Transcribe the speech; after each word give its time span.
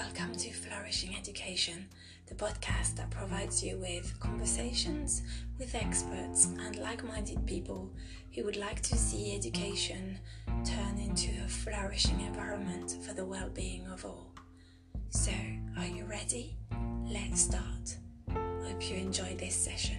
Welcome 0.00 0.34
to 0.36 0.50
Flourishing 0.50 1.14
Education, 1.14 1.86
the 2.26 2.34
podcast 2.34 2.96
that 2.96 3.10
provides 3.10 3.62
you 3.62 3.76
with 3.76 4.18
conversations 4.18 5.20
with 5.58 5.74
experts 5.74 6.46
and 6.46 6.76
like 6.76 7.04
minded 7.04 7.46
people 7.46 7.90
who 8.34 8.42
would 8.44 8.56
like 8.56 8.80
to 8.80 8.96
see 8.96 9.36
education 9.36 10.18
turn 10.64 10.96
into 10.98 11.30
a 11.44 11.48
flourishing 11.48 12.18
environment 12.22 12.96
for 13.06 13.12
the 13.12 13.26
well 13.26 13.50
being 13.50 13.86
of 13.88 14.06
all. 14.06 14.32
So, 15.10 15.32
are 15.76 15.86
you 15.86 16.06
ready? 16.06 16.56
Let's 17.04 17.42
start. 17.42 17.98
Hope 18.32 18.90
you 18.90 18.96
enjoy 18.96 19.36
this 19.36 19.54
session. 19.54 19.98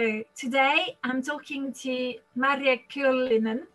So 0.00 0.24
today 0.34 0.96
I'm 1.04 1.20
talking 1.20 1.74
to 1.82 2.14
Marjo 2.34 2.80
Kyllönen, 2.90 3.66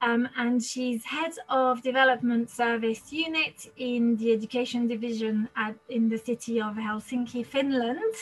um, 0.00 0.28
and 0.36 0.60
she's 0.60 1.04
head 1.04 1.34
of 1.48 1.82
development 1.82 2.50
service 2.50 3.12
unit 3.12 3.70
in 3.76 4.16
the 4.16 4.32
education 4.32 4.88
division 4.88 5.48
at, 5.54 5.76
in 5.88 6.08
the 6.08 6.18
city 6.18 6.60
of 6.60 6.74
Helsinki, 6.74 7.46
Finland. 7.46 8.14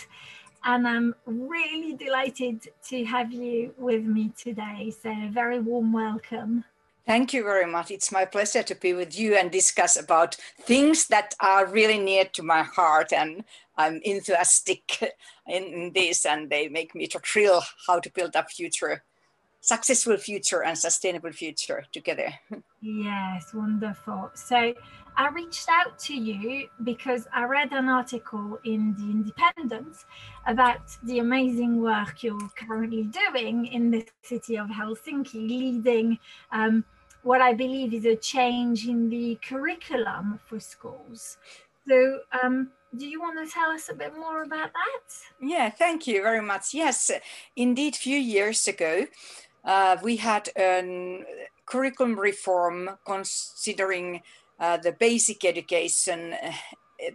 And 0.65 0.87
I'm 0.87 1.15
really 1.25 1.95
delighted 1.95 2.69
to 2.89 3.05
have 3.07 3.33
you 3.33 3.73
with 3.79 4.05
me 4.05 4.33
today. 4.37 4.93
So 5.03 5.11
very 5.31 5.61
warm 5.61 5.95
welcome. 5.95 6.65
Thank 7.11 7.33
you 7.33 7.43
very 7.43 7.67
much. 7.67 7.91
It's 7.91 8.13
my 8.13 8.25
pleasure 8.25 8.63
to 8.63 8.75
be 8.77 8.93
with 8.93 9.19
you 9.19 9.35
and 9.35 9.51
discuss 9.51 9.97
about 9.97 10.37
things 10.61 11.09
that 11.09 11.35
are 11.41 11.67
really 11.67 11.99
near 11.99 12.25
to 12.35 12.43
my 12.45 12.63
heart 12.63 13.13
and 13.13 13.43
I'm 13.77 14.01
enthusiastic 14.05 15.13
in, 15.49 15.91
this 15.93 16.25
and 16.25 16.49
they 16.49 16.69
make 16.69 16.95
me 16.95 17.09
to 17.09 17.19
thrill 17.19 17.65
how 17.89 17.99
to 17.99 18.13
build 18.13 18.37
a 18.37 18.45
future, 18.45 19.03
successful 19.61 20.19
future 20.19 20.63
and 20.63 20.79
sustainable 20.79 21.33
future 21.33 21.85
together. 21.93 22.33
Yes, 22.81 23.53
wonderful. 23.53 24.31
So 24.35 24.73
I 25.17 25.29
reached 25.29 25.69
out 25.69 25.99
to 25.99 26.15
you 26.15 26.69
because 26.85 27.27
I 27.35 27.43
read 27.45 27.73
an 27.73 27.89
article 27.89 28.59
in 28.65 28.95
The 28.95 29.11
Independent 29.11 29.97
about 30.47 30.97
the 31.03 31.19
amazing 31.19 31.83
work 31.83 32.23
you're 32.23 32.49
currently 32.57 33.03
doing 33.03 33.67
in 33.67 33.91
the 33.91 34.07
city 34.23 34.57
of 34.57 34.69
Helsinki, 34.69 35.35
leading 35.35 36.19
um, 36.53 36.85
what 37.23 37.41
I 37.41 37.53
believe 37.53 37.93
is 37.95 38.05
a 38.05 38.17
change 38.17 38.87
in 38.87 39.11
the 39.11 39.39
curriculum 39.47 40.41
for 40.47 40.61
schools. 40.61 41.39
So, 41.89 42.21
um, 42.43 42.71
do 42.97 43.07
you 43.07 43.21
want 43.21 43.39
to 43.47 43.53
tell 43.53 43.71
us 43.71 43.89
a 43.89 43.95
bit 43.95 44.17
more 44.17 44.43
about 44.43 44.73
that? 44.73 45.03
Yeah, 45.41 45.71
thank 45.71 46.07
you 46.07 46.23
very 46.23 46.43
much. 46.43 46.75
Yes, 46.75 47.11
indeed, 47.57 47.95
a 47.95 47.99
few 47.99 48.19
years 48.19 48.67
ago, 48.67 49.07
uh, 49.65 49.97
we 50.03 50.17
had 50.17 50.49
a 50.57 51.25
curriculum 51.67 52.19
reform 52.19 52.91
considering 53.07 54.23
uh, 54.59 54.77
the 54.77 54.93
basic 54.93 55.45
education, 55.45 56.35
uh, 56.35 56.53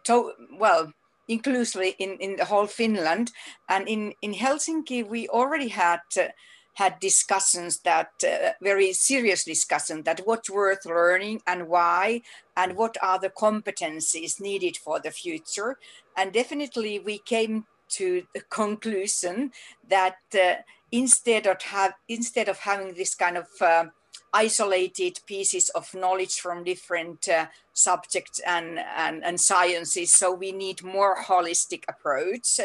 to, 0.03 0.31
well, 0.57 0.93
inclusively 1.27 1.95
in, 1.99 2.17
in 2.19 2.35
the 2.37 2.45
whole 2.45 2.67
Finland. 2.67 3.31
And 3.67 3.87
in, 3.87 4.13
in 4.21 4.33
Helsinki, 4.33 5.07
we 5.07 5.27
already 5.27 5.69
had 5.69 6.01
uh, 6.17 6.27
had 6.75 6.99
discussions 6.99 7.79
that 7.79 8.11
uh, 8.23 8.51
very 8.61 8.93
serious 8.93 9.43
discussion 9.43 10.03
that 10.03 10.21
what's 10.25 10.49
worth 10.49 10.85
learning 10.85 11.41
and 11.47 11.67
why 11.67 12.21
and 12.55 12.75
what 12.75 12.95
are 13.01 13.19
the 13.19 13.29
competencies 13.29 14.39
needed 14.39 14.77
for 14.77 14.99
the 14.99 15.11
future. 15.11 15.77
And 16.17 16.31
definitely 16.31 16.99
we 16.99 17.17
came 17.19 17.65
to 17.89 18.23
the 18.33 18.41
conclusion 18.49 19.51
that 19.89 20.17
uh, 20.33 20.55
instead 20.91 21.47
of 21.47 21.61
have 21.61 21.93
instead 22.07 22.49
of 22.49 22.59
having 22.59 22.93
this 22.93 23.15
kind 23.15 23.37
of 23.37 23.47
uh, 23.61 23.85
isolated 24.33 25.19
pieces 25.25 25.69
of 25.69 25.93
knowledge 25.93 26.39
from 26.39 26.63
different 26.63 27.27
uh, 27.29 27.45
subjects 27.71 28.39
and, 28.45 28.79
and, 28.97 29.23
and 29.23 29.39
sciences 29.39 30.11
so 30.11 30.33
we 30.33 30.51
need 30.51 30.83
more 30.83 31.23
holistic 31.23 31.83
approach 31.87 32.59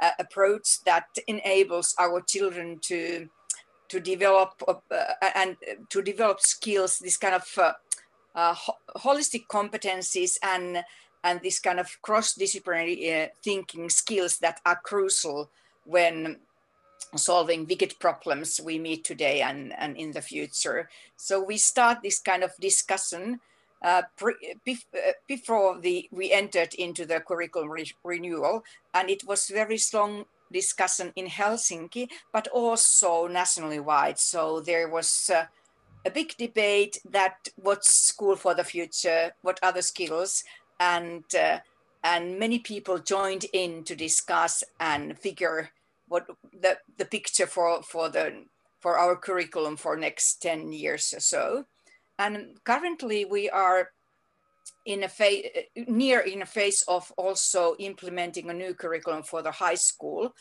uh, 0.00 0.10
approach 0.18 0.82
that 0.84 1.06
enables 1.26 1.94
our 1.98 2.20
children 2.20 2.78
to 2.82 3.28
to 3.94 4.00
develop 4.00 4.60
uh, 4.66 4.74
and 5.36 5.56
to 5.88 6.02
develop 6.02 6.40
skills, 6.40 6.98
this 6.98 7.16
kind 7.16 7.36
of 7.36 7.46
uh, 7.58 7.72
uh, 8.34 8.54
holistic 8.96 9.46
competencies 9.46 10.36
and 10.42 10.82
and 11.22 11.40
this 11.42 11.60
kind 11.60 11.80
of 11.80 11.88
cross-disciplinary 12.02 13.30
thinking 13.42 13.88
skills 13.88 14.38
that 14.38 14.60
are 14.66 14.80
crucial 14.84 15.48
when 15.84 16.36
solving 17.16 17.66
wicked 17.66 17.94
problems 17.98 18.60
we 18.62 18.78
meet 18.78 19.04
today 19.04 19.40
and, 19.40 19.72
and 19.78 19.96
in 19.96 20.12
the 20.12 20.20
future. 20.20 20.90
So 21.16 21.42
we 21.42 21.56
start 21.56 22.02
this 22.02 22.18
kind 22.18 22.42
of 22.42 22.52
discussion 22.60 23.40
uh, 23.82 24.02
before 25.26 25.80
the, 25.80 26.08
we 26.12 26.30
entered 26.30 26.74
into 26.74 27.06
the 27.06 27.20
curriculum 27.20 27.70
re 27.70 27.90
renewal, 28.02 28.64
and 28.92 29.08
it 29.08 29.22
was 29.26 29.46
very 29.48 29.78
strong 29.78 30.26
discussion 30.54 31.12
in 31.16 31.26
Helsinki, 31.26 32.08
but 32.32 32.48
also 32.48 33.26
nationally 33.26 33.80
wide. 33.80 34.18
So 34.18 34.60
there 34.60 34.88
was 34.88 35.30
uh, 35.34 35.46
a 36.06 36.10
big 36.10 36.34
debate 36.38 36.98
that 37.10 37.48
what's 37.56 37.94
school 37.94 38.36
for 38.36 38.54
the 38.54 38.64
future, 38.64 39.32
what 39.42 39.60
other 39.62 39.82
skills, 39.82 40.44
and 40.80 41.24
uh, 41.34 41.58
and 42.02 42.38
many 42.38 42.58
people 42.58 42.98
joined 42.98 43.46
in 43.52 43.82
to 43.84 43.96
discuss 43.96 44.62
and 44.78 45.18
figure 45.18 45.70
what 46.06 46.26
the, 46.60 46.76
the 46.98 47.06
picture 47.06 47.46
for, 47.46 47.82
for 47.82 48.10
the 48.10 48.44
for 48.80 48.98
our 48.98 49.16
curriculum 49.16 49.76
for 49.78 49.96
next 49.96 50.42
10 50.42 50.70
years 50.70 51.14
or 51.16 51.20
so. 51.20 51.64
And 52.18 52.62
currently 52.64 53.24
we 53.24 53.48
are 53.48 53.88
in 54.86 55.04
a 55.04 55.08
phase 55.08 55.46
near 55.88 56.20
in 56.20 56.42
a 56.42 56.46
phase 56.46 56.84
of 56.88 57.10
also 57.16 57.74
implementing 57.78 58.50
a 58.50 58.54
new 58.54 58.74
curriculum 58.74 59.22
for 59.22 59.42
the 59.42 59.50
high 59.50 59.74
school 59.74 60.34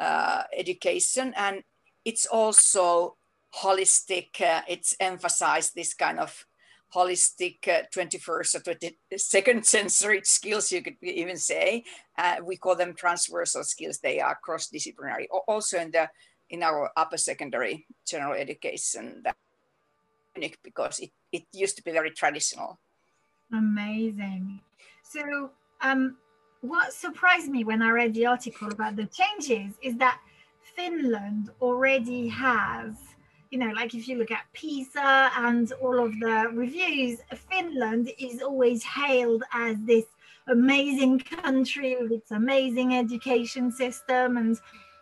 uh, 0.00 0.42
education. 0.56 1.32
And 1.36 1.62
it's 2.04 2.26
also 2.26 3.16
holistic 3.54 4.40
uh, 4.40 4.62
it's 4.68 4.94
emphasized 5.00 5.74
this 5.74 5.94
kind 5.94 6.18
of 6.18 6.44
holistic 6.94 7.66
uh, 7.68 7.82
21st 7.94 8.54
or 8.54 8.74
22nd 9.14 9.64
century 9.64 10.20
skills 10.24 10.72
you 10.72 10.82
could 10.82 10.96
even 11.02 11.36
say. 11.36 11.84
Uh, 12.16 12.36
we 12.42 12.56
call 12.56 12.76
them 12.76 12.94
transversal 12.94 13.62
skills. 13.62 13.98
They 13.98 14.20
are 14.20 14.38
cross-disciplinary 14.42 15.28
also 15.46 15.78
in 15.78 15.90
the 15.90 16.08
in 16.50 16.62
our 16.62 16.90
upper 16.96 17.18
secondary 17.18 17.86
general 18.06 18.32
education 18.32 19.20
that 19.24 19.36
because 20.62 21.00
it, 21.00 21.10
it 21.32 21.42
used 21.52 21.76
to 21.76 21.82
be 21.82 21.90
very 21.90 22.10
traditional 22.10 22.78
Amazing. 23.52 24.60
So, 25.02 25.50
um, 25.80 26.16
what 26.60 26.92
surprised 26.92 27.48
me 27.48 27.64
when 27.64 27.82
I 27.82 27.90
read 27.90 28.14
the 28.14 28.26
article 28.26 28.68
about 28.68 28.96
the 28.96 29.06
changes 29.06 29.74
is 29.82 29.96
that 29.98 30.20
Finland 30.76 31.50
already 31.60 32.28
has, 32.28 32.94
you 33.50 33.58
know, 33.58 33.72
like 33.74 33.94
if 33.94 34.08
you 34.08 34.18
look 34.18 34.30
at 34.30 34.52
PISA 34.52 35.30
and 35.36 35.72
all 35.80 36.04
of 36.04 36.18
the 36.20 36.50
reviews, 36.52 37.20
Finland 37.50 38.10
is 38.18 38.42
always 38.42 38.82
hailed 38.84 39.44
as 39.52 39.76
this 39.84 40.04
amazing 40.48 41.18
country 41.20 41.96
with 42.00 42.10
its 42.12 42.30
amazing 42.30 42.94
education 42.94 43.70
system 43.70 44.36
and 44.36 44.58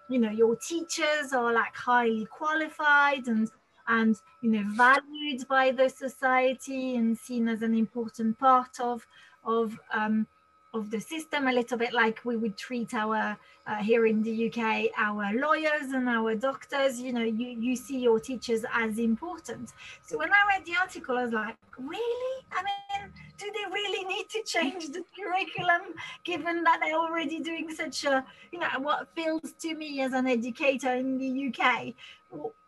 you 0.08 0.18
know 0.18 0.30
your 0.30 0.56
teachers 0.56 1.32
are 1.32 1.52
like 1.52 1.74
highly 1.74 2.26
qualified 2.26 3.26
and 3.28 3.48
and 3.88 4.20
you 4.40 4.50
know 4.50 4.64
valued 4.72 5.46
by 5.48 5.70
the 5.70 5.88
society 5.88 6.96
and 6.96 7.16
seen 7.16 7.48
as 7.48 7.62
an 7.62 7.74
important 7.74 8.38
part 8.38 8.80
of 8.80 9.06
of 9.44 9.78
um, 9.92 10.26
of 10.74 10.90
the 10.90 11.00
system 11.00 11.46
a 11.46 11.52
little 11.52 11.78
bit 11.78 11.92
like 11.92 12.20
we 12.24 12.36
would 12.36 12.56
treat 12.56 12.92
our 12.94 13.36
uh, 13.66 13.76
here 13.76 14.06
in 14.06 14.22
the 14.22 14.48
UK 14.48 14.90
our 14.98 15.32
lawyers 15.34 15.92
and 15.92 16.08
our 16.08 16.34
doctors 16.34 17.00
you 17.00 17.12
know 17.12 17.22
you 17.22 17.48
you 17.48 17.74
see 17.74 17.98
your 17.98 18.20
teachers 18.20 18.64
as 18.72 18.98
important. 18.98 19.72
So 20.02 20.18
when 20.18 20.30
I 20.30 20.42
read 20.50 20.64
the 20.66 20.76
article 20.80 21.16
I 21.16 21.22
was 21.22 21.32
like 21.32 21.56
really? 21.78 22.44
I 22.52 22.62
mean 22.62 23.10
do 23.38 23.46
they 23.52 23.72
really 23.72 24.04
need 24.04 24.28
to 24.30 24.42
change 24.42 24.88
the 24.88 25.02
curriculum 25.16 25.94
given 26.24 26.62
that 26.64 26.78
they're 26.80 26.98
already 27.06 27.40
doing 27.40 27.72
such 27.74 28.04
a 28.04 28.24
you 28.52 28.58
know 28.58 28.68
what 28.80 29.08
feels 29.14 29.52
to 29.60 29.74
me 29.74 30.00
as 30.02 30.12
an 30.12 30.26
educator 30.26 30.94
in 30.94 31.18
the 31.18 31.30
UK 31.48 31.94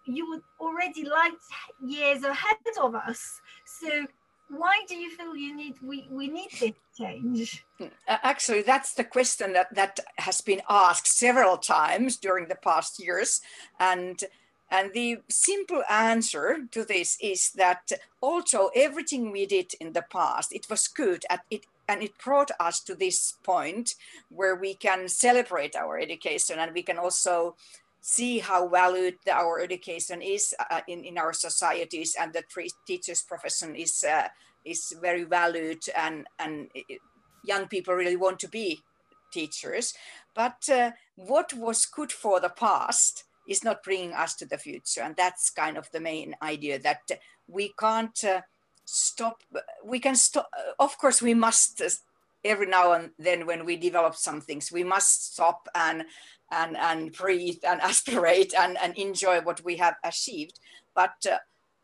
you 0.08 0.30
were 0.30 0.42
already 0.60 1.04
light 1.04 1.32
years 1.84 2.24
ahead 2.24 2.56
of 2.80 2.94
us. 2.94 3.40
So 3.80 4.06
why 4.48 4.80
do 4.88 4.96
you 4.96 5.10
feel 5.10 5.36
you 5.36 5.54
need 5.54 5.74
we, 5.82 6.08
we 6.10 6.28
need 6.28 6.50
this 6.58 6.72
change? 6.96 7.64
Uh, 7.80 7.86
actually, 8.06 8.62
that's 8.62 8.94
the 8.94 9.04
question 9.04 9.52
that, 9.52 9.74
that 9.74 10.00
has 10.16 10.40
been 10.40 10.62
asked 10.68 11.06
several 11.06 11.58
times 11.58 12.16
during 12.16 12.48
the 12.48 12.56
past 12.56 13.02
years. 13.02 13.40
And 13.78 14.22
and 14.70 14.92
the 14.92 15.18
simple 15.28 15.82
answer 15.88 16.58
to 16.72 16.84
this 16.84 17.16
is 17.22 17.52
that 17.52 17.90
also 18.20 18.70
everything 18.74 19.32
we 19.32 19.46
did 19.46 19.72
in 19.80 19.94
the 19.94 20.04
past, 20.10 20.52
it 20.52 20.66
was 20.68 20.88
good. 20.88 21.24
At 21.30 21.40
it, 21.50 21.64
and 21.88 22.02
it 22.02 22.18
brought 22.18 22.50
us 22.60 22.80
to 22.80 22.94
this 22.94 23.34
point 23.42 23.94
where 24.28 24.54
we 24.54 24.74
can 24.74 25.08
celebrate 25.08 25.74
our 25.74 25.98
education 25.98 26.58
and 26.58 26.74
we 26.74 26.82
can 26.82 26.98
also 26.98 27.56
see 28.00 28.38
how 28.38 28.68
valued 28.68 29.16
our 29.30 29.60
education 29.60 30.22
is 30.22 30.54
uh, 30.70 30.80
in, 30.86 31.04
in 31.04 31.18
our 31.18 31.32
societies 31.32 32.16
and 32.18 32.32
the 32.32 32.42
teachers 32.86 33.22
profession 33.22 33.74
is 33.74 34.04
uh, 34.08 34.28
is 34.64 34.96
very 35.00 35.24
valued 35.24 35.82
and 35.96 36.26
and 36.38 36.68
it, 36.74 37.00
young 37.44 37.66
people 37.68 37.94
really 37.94 38.16
want 38.16 38.38
to 38.38 38.48
be 38.48 38.80
teachers. 39.32 39.94
But 40.34 40.68
uh, 40.72 40.92
what 41.16 41.52
was 41.54 41.86
good 41.86 42.12
for 42.12 42.40
the 42.40 42.48
past 42.48 43.24
is 43.48 43.64
not 43.64 43.82
bringing 43.82 44.12
us 44.12 44.34
to 44.36 44.46
the 44.46 44.58
future 44.58 45.00
and 45.00 45.16
that's 45.16 45.50
kind 45.50 45.76
of 45.76 45.90
the 45.90 46.00
main 46.00 46.36
idea 46.42 46.78
that 46.78 47.00
we 47.48 47.72
can't 47.78 48.22
uh, 48.22 48.42
stop 48.84 49.42
we 49.84 49.98
can 49.98 50.14
stop 50.14 50.48
of 50.78 50.96
course 50.98 51.20
we 51.20 51.34
must 51.34 51.80
uh, 51.80 51.88
every 52.44 52.66
now 52.66 52.92
and 52.92 53.10
then 53.18 53.46
when 53.46 53.64
we 53.64 53.76
develop 53.76 54.14
some 54.14 54.40
things 54.40 54.70
we 54.72 54.84
must 54.84 55.34
stop 55.34 55.68
and 55.74 56.04
and 56.50 56.76
and 56.76 57.12
breathe 57.12 57.58
and 57.66 57.80
aspirate 57.90 58.54
and, 58.54 58.76
and 58.82 58.96
enjoy 58.96 59.40
what 59.40 59.62
we 59.64 59.76
have 59.76 59.96
achieved. 60.04 60.58
But 60.94 61.26
uh, 61.30 61.38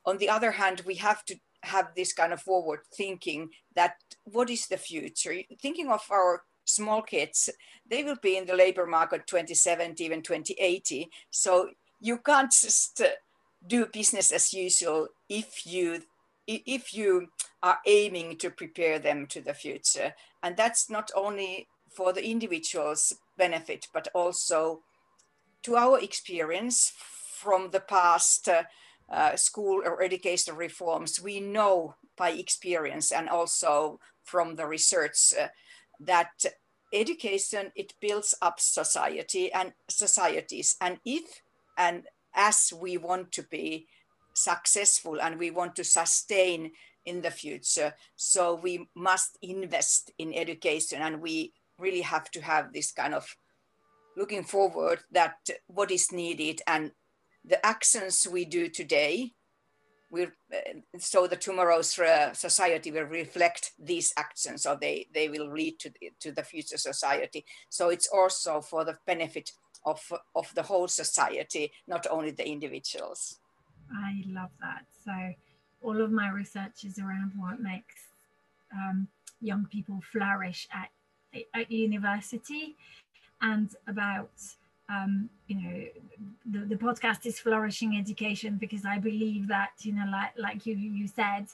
on 0.07 0.19
the 0.19 0.29
other 0.29 0.53
hand 0.53 0.83
we 0.87 0.97
have 0.97 1.25
to 1.27 1.37
have 1.63 1.89
this 1.97 2.13
kind 2.13 2.33
of 2.33 2.43
forward 2.43 2.81
thinking 2.95 3.49
that 3.75 3.95
what 4.25 4.51
is 4.51 4.67
the 4.67 4.77
future? 4.77 5.35
Thinking 5.61 5.91
of 5.91 6.03
our 6.11 6.43
small 6.67 7.03
kids 7.03 7.51
they 7.89 8.03
will 8.03 8.17
be 8.23 8.37
in 8.37 8.47
the 8.47 8.57
labor 8.57 8.87
market 8.87 9.27
2070 9.27 10.03
even 10.03 10.23
2080 10.23 11.11
so 11.31 11.69
you 12.01 12.17
can't 12.19 12.51
just 12.51 13.03
uh, 13.03 13.09
do 13.67 13.87
business 13.87 14.33
as 14.33 14.55
usual 14.55 15.09
if 15.29 15.67
you 15.67 16.01
if 16.47 16.95
you 16.95 17.27
are 17.65 17.79
aiming 17.87 18.37
to 18.37 18.51
prepare 18.51 18.99
them 18.99 19.27
to 19.27 19.41
the 19.41 19.55
future. 19.55 20.15
And 20.43 20.55
that's 20.55 20.91
not 20.91 21.11
only 21.17 21.67
for 21.89 22.13
the 22.13 22.29
individual's 22.29 23.15
benefit, 23.39 23.89
but 23.95 24.07
also 24.15 24.83
to 25.63 25.75
our 25.77 25.99
experience 25.99 26.93
from 27.41 27.71
the 27.71 27.81
past 27.81 28.49
uh, 28.51 28.65
uh, 29.11 29.35
school 29.37 29.81
or 29.83 30.03
educational 30.03 30.59
reforms, 30.59 31.23
we 31.23 31.41
know 31.41 31.95
by 32.19 32.33
experience 32.33 33.11
and 33.11 33.31
also 33.31 33.99
from 34.25 34.57
the 34.57 34.67
research 34.67 35.33
uh, 35.41 35.49
that 36.01 36.45
education 36.93 37.73
it 37.75 37.95
builds 37.99 38.35
up 38.43 38.61
society 38.61 39.53
and 39.53 39.73
societies 39.89 40.77
and 40.81 40.99
if 41.05 41.43
and 41.77 42.05
as 42.37 42.73
we 42.81 42.97
want 42.97 43.33
to 43.33 43.43
be 43.43 43.87
successful 44.35 45.21
and 45.21 45.39
we 45.39 45.51
want 45.51 45.75
to 45.75 45.83
sustain 45.83 46.71
in 47.07 47.23
the 47.23 47.31
future. 47.31 47.95
So 48.17 48.55
we 48.55 48.89
must 48.95 49.39
invest 49.43 50.13
in 50.19 50.35
education 50.35 51.03
and 51.03 51.21
we 51.21 51.53
really 51.79 52.03
have 52.03 52.31
to 52.33 52.41
have 52.41 52.73
this 52.73 52.93
kind 52.93 53.15
of 53.15 53.27
looking 54.17 54.45
forward 54.45 55.01
that 55.11 55.35
what 55.67 55.91
is 55.91 56.13
needed 56.13 56.63
and 56.67 56.93
the 57.45 57.65
actions 57.67 58.29
we 58.31 58.45
do 58.45 58.69
today 58.69 59.33
will 60.11 60.29
uh, 60.55 60.79
so 60.99 61.27
the 61.27 61.37
tomorrow's 61.37 61.99
uh, 61.99 62.33
society 62.33 62.93
will 62.93 63.05
reflect 63.05 63.73
these 63.77 64.15
actions 64.17 64.65
or 64.67 64.77
they 64.81 65.09
they 65.13 65.29
will 65.29 65.53
lead 65.53 65.81
to 65.81 65.91
the, 66.01 66.13
to 66.21 66.31
the 66.31 66.45
future 66.45 66.79
society 66.79 67.45
so 67.69 67.89
it's 67.89 68.07
also 68.07 68.61
for 68.61 68.85
the 68.85 68.97
benefit 69.05 69.51
of 69.85 70.01
of 70.37 70.55
the 70.55 70.63
whole 70.63 70.87
society 70.87 71.73
not 71.89 72.07
only 72.09 72.31
the 72.31 72.49
individuals 72.49 73.41
I 73.93 74.23
love 74.27 74.51
that. 74.61 74.87
So, 75.05 75.13
all 75.85 76.01
of 76.01 76.11
my 76.11 76.31
research 76.31 76.85
is 76.85 76.99
around 76.99 77.33
what 77.37 77.61
makes 77.61 77.95
um, 78.73 79.07
young 79.41 79.67
people 79.71 80.01
flourish 80.11 80.67
at, 80.73 80.89
at 81.55 81.71
university 81.71 82.75
and 83.43 83.75
about 83.87 84.31
um, 84.89 85.29
you 85.47 85.57
know 85.57 85.85
the, 86.51 86.67
the 86.67 86.77
podcast 86.77 87.27
is 87.27 87.39
flourishing 87.39 87.97
education 87.97 88.57
because 88.61 88.85
i 88.85 88.99
believe 88.99 89.49
that 89.49 89.73
you 89.81 89.93
know 89.93 90.05
like 90.11 90.33
like 90.39 90.67
you 90.67 90.75
you 90.75 91.07
said 91.09 91.47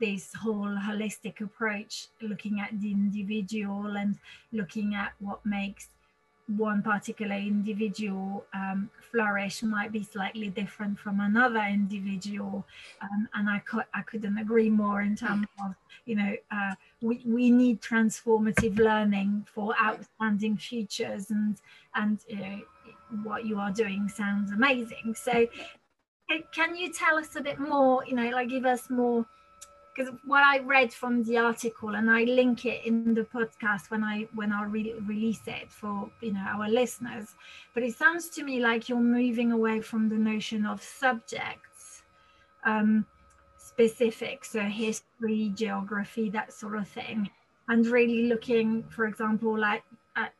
this 0.00 0.34
whole 0.34 0.76
holistic 0.88 1.40
approach 1.40 2.08
looking 2.20 2.60
at 2.60 2.78
the 2.80 2.90
individual 2.90 3.96
and 3.96 4.18
looking 4.52 4.94
at 4.94 5.12
what 5.18 5.44
makes 5.46 5.88
one 6.46 6.82
particular 6.82 7.36
individual 7.36 8.44
um, 8.52 8.90
flourish 9.10 9.62
might 9.62 9.90
be 9.92 10.02
slightly 10.02 10.48
different 10.48 10.98
from 10.98 11.20
another 11.20 11.60
individual 11.60 12.66
um, 13.00 13.28
and 13.34 13.48
I, 13.48 13.62
I 13.94 14.02
couldn't 14.02 14.36
agree 14.36 14.68
more 14.68 15.00
in 15.00 15.16
terms 15.16 15.46
of 15.64 15.74
you 16.04 16.16
know 16.16 16.34
uh, 16.50 16.74
we, 17.00 17.22
we 17.24 17.50
need 17.50 17.80
transformative 17.80 18.78
learning 18.78 19.46
for 19.52 19.74
outstanding 19.82 20.56
futures 20.58 21.30
and 21.30 21.56
and 21.94 22.18
you 22.28 22.36
know, 22.36 22.60
what 23.22 23.46
you 23.46 23.58
are 23.58 23.70
doing 23.70 24.08
sounds 24.08 24.50
amazing. 24.52 25.14
So 25.14 25.46
can 26.52 26.76
you 26.76 26.92
tell 26.92 27.16
us 27.16 27.36
a 27.36 27.40
bit 27.40 27.58
more 27.58 28.04
you 28.06 28.14
know 28.14 28.28
like 28.30 28.48
give 28.48 28.66
us 28.66 28.90
more 28.90 29.26
because 29.94 30.12
what 30.24 30.42
I 30.42 30.58
read 30.58 30.92
from 30.92 31.22
the 31.22 31.38
article 31.38 31.94
and 31.94 32.10
I 32.10 32.24
link 32.24 32.66
it 32.66 32.84
in 32.84 33.14
the 33.14 33.22
podcast 33.22 33.90
when 33.90 34.02
I 34.02 34.26
when 34.34 34.52
I 34.52 34.64
re- 34.64 34.94
release 35.06 35.42
it 35.46 35.70
for 35.70 36.10
you 36.20 36.32
know 36.32 36.40
our 36.40 36.68
listeners, 36.68 37.34
but 37.74 37.82
it 37.82 37.94
sounds 37.94 38.28
to 38.30 38.42
me 38.42 38.60
like 38.60 38.88
you're 38.88 38.98
moving 38.98 39.52
away 39.52 39.80
from 39.80 40.08
the 40.08 40.16
notion 40.16 40.66
of 40.66 40.82
subjects, 40.82 42.02
um, 42.64 43.06
specific, 43.56 44.44
so 44.44 44.60
history, 44.60 45.52
geography, 45.54 46.28
that 46.30 46.52
sort 46.52 46.76
of 46.76 46.88
thing, 46.88 47.30
and 47.68 47.86
really 47.86 48.24
looking, 48.24 48.82
for 48.84 49.06
example, 49.06 49.56
like 49.58 49.84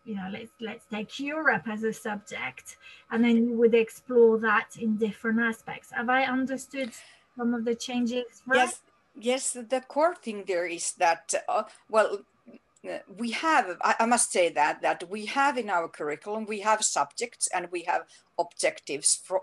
you 0.05 0.17
know 0.17 0.29
let's 0.33 0.53
let's 0.61 0.87
take 0.87 1.21
Europe 1.21 1.69
as 1.69 1.85
a 1.85 1.93
subject, 1.93 2.77
and 3.11 3.25
then 3.25 3.49
you 3.49 3.57
would 3.57 3.75
explore 3.75 4.39
that 4.39 4.71
in 4.79 4.97
different 4.97 5.41
aspects. 5.41 5.93
Have 5.93 6.09
I 6.09 6.25
understood? 6.25 6.91
some 7.37 7.55
of 7.55 7.65
the 7.65 7.75
changes 7.75 8.43
right? 8.47 8.59
Yes, 8.59 8.81
yes, 9.19 9.53
the 9.53 9.83
core 9.87 10.15
thing 10.15 10.45
there 10.47 10.67
is 10.67 10.93
that, 10.95 11.35
uh, 11.49 11.65
well, 11.89 12.21
we 13.17 13.31
have, 13.31 13.77
I, 13.83 13.95
I, 14.01 14.07
must 14.07 14.31
say 14.33 14.51
that, 14.51 14.83
that 14.83 15.09
we 15.09 15.27
have 15.27 15.57
in 15.57 15.71
our 15.71 15.89
curriculum, 15.89 16.45
we 16.47 16.61
have 16.61 16.85
subjects 16.85 17.49
and 17.55 17.69
we 17.71 17.83
have 17.83 18.03
objectives 18.39 19.21
for, 19.25 19.43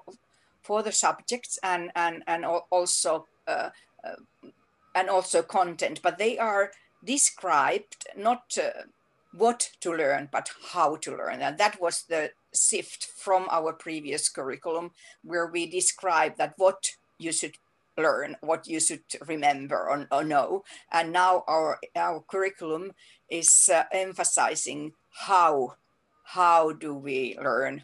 for 0.62 0.83
the 0.83 0.91
subjects 0.91 1.57
and, 1.63 1.91
and, 1.95 2.23
and 2.27 2.45
also, 2.45 3.25
uh, 3.47 3.69
uh, 4.03 4.47
and 4.94 5.09
also 5.09 5.42
content, 5.42 6.01
but 6.04 6.18
they 6.18 6.37
are 6.37 6.71
described 7.04 8.07
not 8.16 8.57
uh, 8.61 8.83
what 9.33 9.71
to 9.80 9.92
learn, 9.92 10.30
but 10.31 10.51
how 10.73 10.97
to 10.97 11.11
learn. 11.11 11.42
And 11.42 11.57
that 11.57 11.81
was 11.81 12.04
the 12.04 12.31
shift 12.54 13.06
from 13.06 13.47
our 13.49 13.73
previous 13.73 14.30
curriculum, 14.30 14.92
where 15.23 15.47
we 15.47 15.66
described 15.66 16.37
that 16.37 16.54
what 16.57 16.92
you 17.18 17.31
should 17.31 17.56
learn, 17.98 18.38
what 18.42 18.68
you 18.68 18.80
should 18.80 19.04
remember 19.28 19.90
or, 19.90 20.07
or 20.12 20.24
know. 20.24 20.64
And 20.92 21.12
now 21.12 21.44
our, 21.48 21.80
our 21.95 22.21
curriculum 22.21 22.92
is 23.30 23.69
uh, 23.74 23.83
emphasizing 23.92 24.94
how, 25.28 25.76
how 26.24 26.71
do 26.71 26.94
we 26.94 27.38
learn 27.38 27.83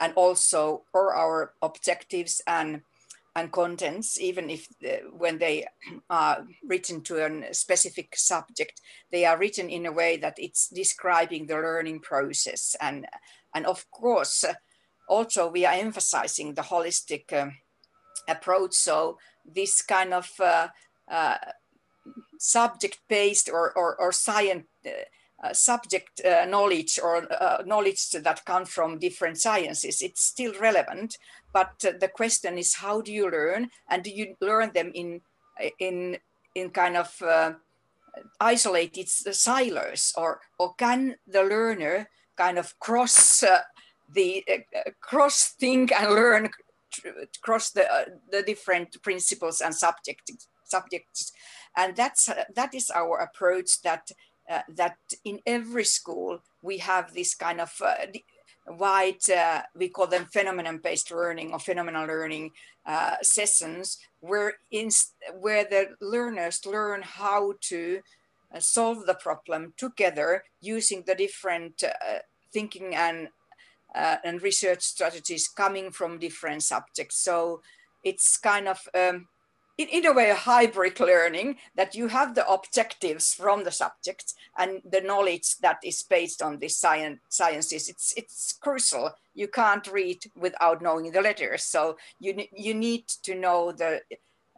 and 0.00 0.14
also 0.16 0.84
or 0.92 1.14
our 1.14 1.52
objectives 1.62 2.40
and 2.46 2.80
and 3.36 3.52
contents, 3.52 4.20
even 4.20 4.50
if 4.50 4.66
uh, 4.84 5.08
when 5.16 5.38
they 5.38 5.64
are 6.08 6.44
written 6.66 7.00
to 7.02 7.24
a 7.24 7.54
specific 7.54 8.16
subject, 8.16 8.80
they 9.12 9.24
are 9.24 9.38
written 9.38 9.70
in 9.70 9.86
a 9.86 9.92
way 9.92 10.16
that 10.16 10.34
it's 10.36 10.68
describing 10.68 11.46
the 11.46 11.54
learning 11.54 12.00
process. 12.00 12.74
And, 12.80 13.06
and 13.54 13.66
of 13.66 13.88
course, 13.92 14.44
also 15.08 15.48
we 15.48 15.64
are 15.64 15.74
emphasizing 15.74 16.54
the 16.54 16.62
holistic 16.62 17.32
um, 17.32 17.56
approach. 18.28 18.74
So 18.74 19.18
this 19.44 19.82
kind 19.82 20.14
of 20.14 20.28
uh, 20.40 20.68
uh, 21.10 21.36
subject-based 22.38 23.48
or, 23.48 23.72
or, 23.76 23.96
or 24.00 24.12
science 24.12 24.66
uh, 24.86 24.90
uh, 25.42 25.54
subject 25.54 26.20
uh, 26.22 26.44
knowledge 26.44 26.98
or 27.02 27.26
uh, 27.32 27.62
knowledge 27.64 28.10
that 28.10 28.44
come 28.44 28.66
from 28.66 28.98
different 28.98 29.38
sciences, 29.38 30.02
it's 30.02 30.22
still 30.22 30.52
relevant. 30.60 31.16
But 31.50 31.78
the 31.78 32.10
question 32.14 32.58
is, 32.58 32.74
how 32.74 33.00
do 33.00 33.10
you 33.10 33.30
learn, 33.30 33.70
and 33.88 34.02
do 34.02 34.10
you 34.10 34.36
learn 34.42 34.72
them 34.74 34.92
in 34.94 35.22
in 35.78 36.18
in 36.54 36.70
kind 36.70 36.96
of 36.96 37.22
isolated 38.38 39.08
silos, 39.08 40.12
or 40.14 40.40
or 40.58 40.74
can 40.74 41.16
the 41.26 41.42
learner 41.42 42.10
kind 42.36 42.58
of 42.58 42.78
cross 42.78 43.42
the 44.12 44.44
cross 45.00 45.54
think 45.58 45.90
and 45.92 46.14
learn 46.14 46.50
across 47.36 47.70
the, 47.70 47.90
uh, 47.92 48.04
the 48.30 48.42
different 48.42 49.02
principles 49.02 49.60
and 49.60 49.74
subjects 49.74 50.48
subjects. 50.70 51.32
And 51.76 51.96
that's 51.96 52.28
uh, 52.28 52.44
that 52.54 52.74
is 52.74 52.90
our 52.90 53.18
approach 53.18 53.82
that 53.82 54.10
uh, 54.50 54.62
that 54.76 54.96
in 55.24 55.40
every 55.46 55.84
school 55.84 56.40
we 56.62 56.78
have 56.78 57.12
this 57.12 57.34
kind 57.34 57.60
of 57.60 57.72
uh, 57.84 58.06
wide 58.66 59.28
uh, 59.30 59.62
we 59.74 59.88
call 59.88 60.06
them 60.06 60.26
phenomenon 60.32 60.78
based 60.78 61.10
learning 61.10 61.52
or 61.52 61.58
phenomenal 61.58 62.06
learning 62.06 62.50
uh, 62.86 63.16
sessions 63.22 63.98
where 64.20 64.54
in 64.70 64.90
where 65.38 65.64
the 65.64 65.88
learners 66.00 66.66
learn 66.66 67.02
how 67.02 67.54
to 67.60 68.00
solve 68.58 69.06
the 69.06 69.14
problem 69.14 69.72
together 69.76 70.42
using 70.60 71.04
the 71.06 71.14
different 71.14 71.84
thinking 72.52 72.96
and 72.96 73.28
uh, 73.94 74.16
and 74.24 74.42
research 74.42 74.82
strategies 74.82 75.48
coming 75.48 75.90
from 75.90 76.18
different 76.18 76.62
subjects. 76.62 77.16
So 77.16 77.62
it's 78.04 78.36
kind 78.36 78.68
of 78.68 78.80
um, 78.94 79.26
in, 79.80 79.88
in 79.88 80.06
a 80.06 80.12
way 80.12 80.30
a 80.30 80.34
hybrid 80.34 81.00
learning 81.00 81.56
that 81.74 81.94
you 81.94 82.08
have 82.08 82.34
the 82.34 82.46
objectives 82.46 83.32
from 83.32 83.64
the 83.64 83.70
subjects 83.70 84.34
and 84.58 84.82
the 84.84 85.00
knowledge 85.00 85.56
that 85.58 85.78
is 85.84 86.02
based 86.02 86.42
on 86.42 86.58
these 86.58 86.76
science 86.76 87.20
sciences. 87.28 87.88
It's 87.88 88.12
it's 88.16 88.58
crucial. 88.60 89.10
You 89.34 89.48
can't 89.48 89.86
read 89.86 90.22
without 90.36 90.82
knowing 90.82 91.10
the 91.12 91.22
letters. 91.22 91.64
So 91.64 91.96
you 92.18 92.44
you 92.52 92.74
need 92.74 93.08
to 93.22 93.34
know 93.34 93.72
the 93.72 94.02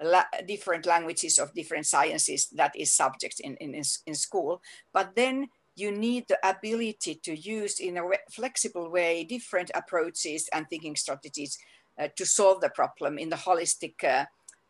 la 0.02 0.24
different 0.46 0.86
languages 0.86 1.38
of 1.38 1.54
different 1.54 1.86
sciences 1.86 2.48
that 2.56 2.74
is 2.76 2.92
subject 2.92 3.40
in, 3.40 3.56
in, 3.56 3.80
in 4.06 4.14
school. 4.14 4.60
But 4.92 5.14
then 5.14 5.48
you 5.74 5.90
need 5.90 6.26
the 6.28 6.38
ability 6.48 7.14
to 7.22 7.34
use 7.34 7.80
in 7.80 7.96
a 7.96 8.02
flexible 8.30 8.90
way 8.90 9.24
different 9.24 9.70
approaches 9.74 10.48
and 10.52 10.68
thinking 10.68 10.96
strategies 10.96 11.58
uh, 11.98 12.08
to 12.16 12.26
solve 12.26 12.60
the 12.60 12.68
problem 12.70 13.18
in 13.18 13.28
the 13.28 13.36
holistic 13.36 14.02
uh, 14.04 14.24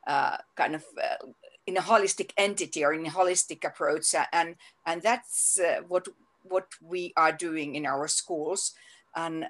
uh, 0.06 0.36
kind 0.56 0.74
of 0.74 0.84
uh, 1.02 1.26
in 1.66 1.76
a 1.76 1.80
holistic 1.80 2.30
entity 2.36 2.84
or 2.84 2.92
in 2.92 3.06
a 3.06 3.10
holistic 3.10 3.64
approach 3.64 4.14
and 4.32 4.56
and 4.86 5.02
that's 5.02 5.58
uh, 5.60 5.80
what 5.88 6.08
what 6.42 6.66
we 6.82 7.12
are 7.16 7.32
doing 7.32 7.74
in 7.74 7.86
our 7.86 8.08
schools 8.08 8.72
and 9.14 9.46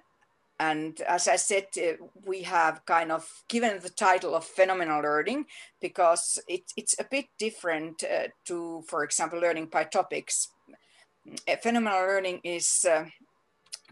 and 0.60 1.00
as 1.00 1.26
I 1.26 1.36
said, 1.36 1.66
uh, 1.76 2.04
we 2.24 2.42
have 2.42 2.84
kind 2.86 3.10
of 3.10 3.28
given 3.48 3.80
the 3.80 3.88
title 3.88 4.36
of 4.36 4.44
phenomenal 4.44 5.02
learning 5.02 5.46
because 5.80 6.38
it, 6.46 6.70
it's 6.76 6.94
a 7.00 7.04
bit 7.10 7.24
different 7.36 8.04
to, 8.44 8.84
for 8.86 9.02
example, 9.02 9.40
learning 9.40 9.66
by 9.72 9.82
topics. 9.82 10.48
Uh, 11.48 11.56
phenomenal 11.62 12.00
learning 12.00 12.40
is, 12.44 12.84
uh, 12.88 13.04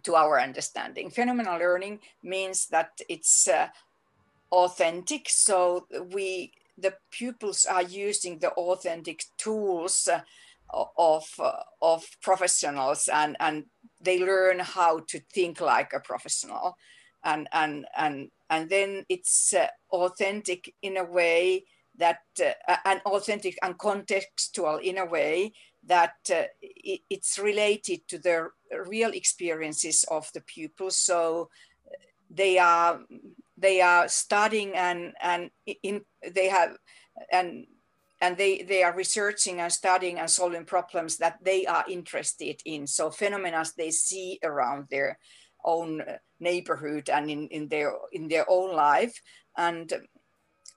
to 0.02 0.14
our 0.14 0.40
understanding, 0.40 1.10
phenomenal 1.10 1.58
learning 1.58 2.00
means 2.22 2.66
that 2.68 2.90
it's 3.08 3.48
uh, 3.48 3.68
authentic. 4.50 5.28
So 5.28 5.86
we, 6.12 6.52
the 6.76 6.94
pupils 7.10 7.66
are 7.66 7.82
using 7.82 8.38
the 8.38 8.50
authentic 8.50 9.24
tools 9.38 10.08
uh, 10.08 10.20
of, 10.96 11.24
of 11.82 12.04
professionals 12.22 13.08
and, 13.12 13.36
and 13.40 13.64
they 14.00 14.18
learn 14.18 14.60
how 14.60 15.00
to 15.08 15.20
think 15.32 15.60
like 15.60 15.92
a 15.92 16.00
professional 16.00 16.76
and 17.24 17.48
and 17.52 17.86
and 17.96 18.30
and 18.48 18.68
then 18.70 19.04
it's 19.08 19.54
uh, 19.54 19.66
authentic 19.92 20.74
in 20.82 20.96
a 20.96 21.04
way 21.04 21.64
that 21.96 22.20
uh, 22.42 22.76
and 22.84 23.00
authentic 23.04 23.58
and 23.62 23.78
contextual 23.78 24.80
in 24.82 24.98
a 24.98 25.04
way 25.04 25.52
that 25.84 26.14
uh, 26.30 26.44
it, 26.60 27.00
it's 27.08 27.38
related 27.38 28.06
to 28.08 28.18
the 28.18 28.48
real 28.86 29.10
experiences 29.10 30.04
of 30.10 30.30
the 30.34 30.40
pupils 30.40 30.96
so 30.96 31.48
they 32.30 32.58
are 32.58 33.00
they 33.56 33.80
are 33.80 34.08
studying 34.08 34.74
and 34.74 35.12
and 35.20 35.50
in 35.82 36.02
they 36.32 36.48
have 36.48 36.76
and 37.32 37.66
and 38.20 38.36
they, 38.36 38.62
they 38.62 38.82
are 38.82 38.94
researching 38.94 39.60
and 39.60 39.72
studying 39.72 40.18
and 40.18 40.28
solving 40.28 40.64
problems 40.64 41.16
that 41.18 41.38
they 41.42 41.64
are 41.64 41.84
interested 41.88 42.60
in. 42.66 42.86
So 42.86 43.10
phenomena 43.10 43.64
they 43.76 43.90
see 43.90 44.38
around 44.42 44.88
their 44.90 45.18
own 45.64 46.02
neighborhood 46.38 47.08
and 47.08 47.30
in, 47.30 47.48
in 47.48 47.68
their 47.68 47.92
in 48.12 48.28
their 48.28 48.44
own 48.48 48.74
life 48.74 49.20
and 49.56 49.92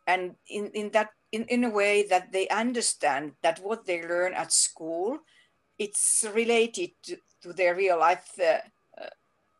and 0.07 0.36
in, 0.50 0.67
in 0.74 0.89
that 0.91 1.10
in, 1.33 1.43
in 1.45 1.63
a 1.63 1.69
way 1.69 2.05
that 2.07 2.31
they 2.31 2.47
understand 2.47 3.33
that 3.41 3.59
what 3.59 3.85
they 3.85 4.01
learn 4.07 4.33
at 4.33 4.53
school 4.53 5.19
it's 5.79 6.23
related 6.33 6.91
to, 7.01 7.17
to 7.41 7.51
their 7.51 7.75
real 7.75 7.99
life 7.99 8.29
uh, 8.39 8.59
uh 9.01 9.09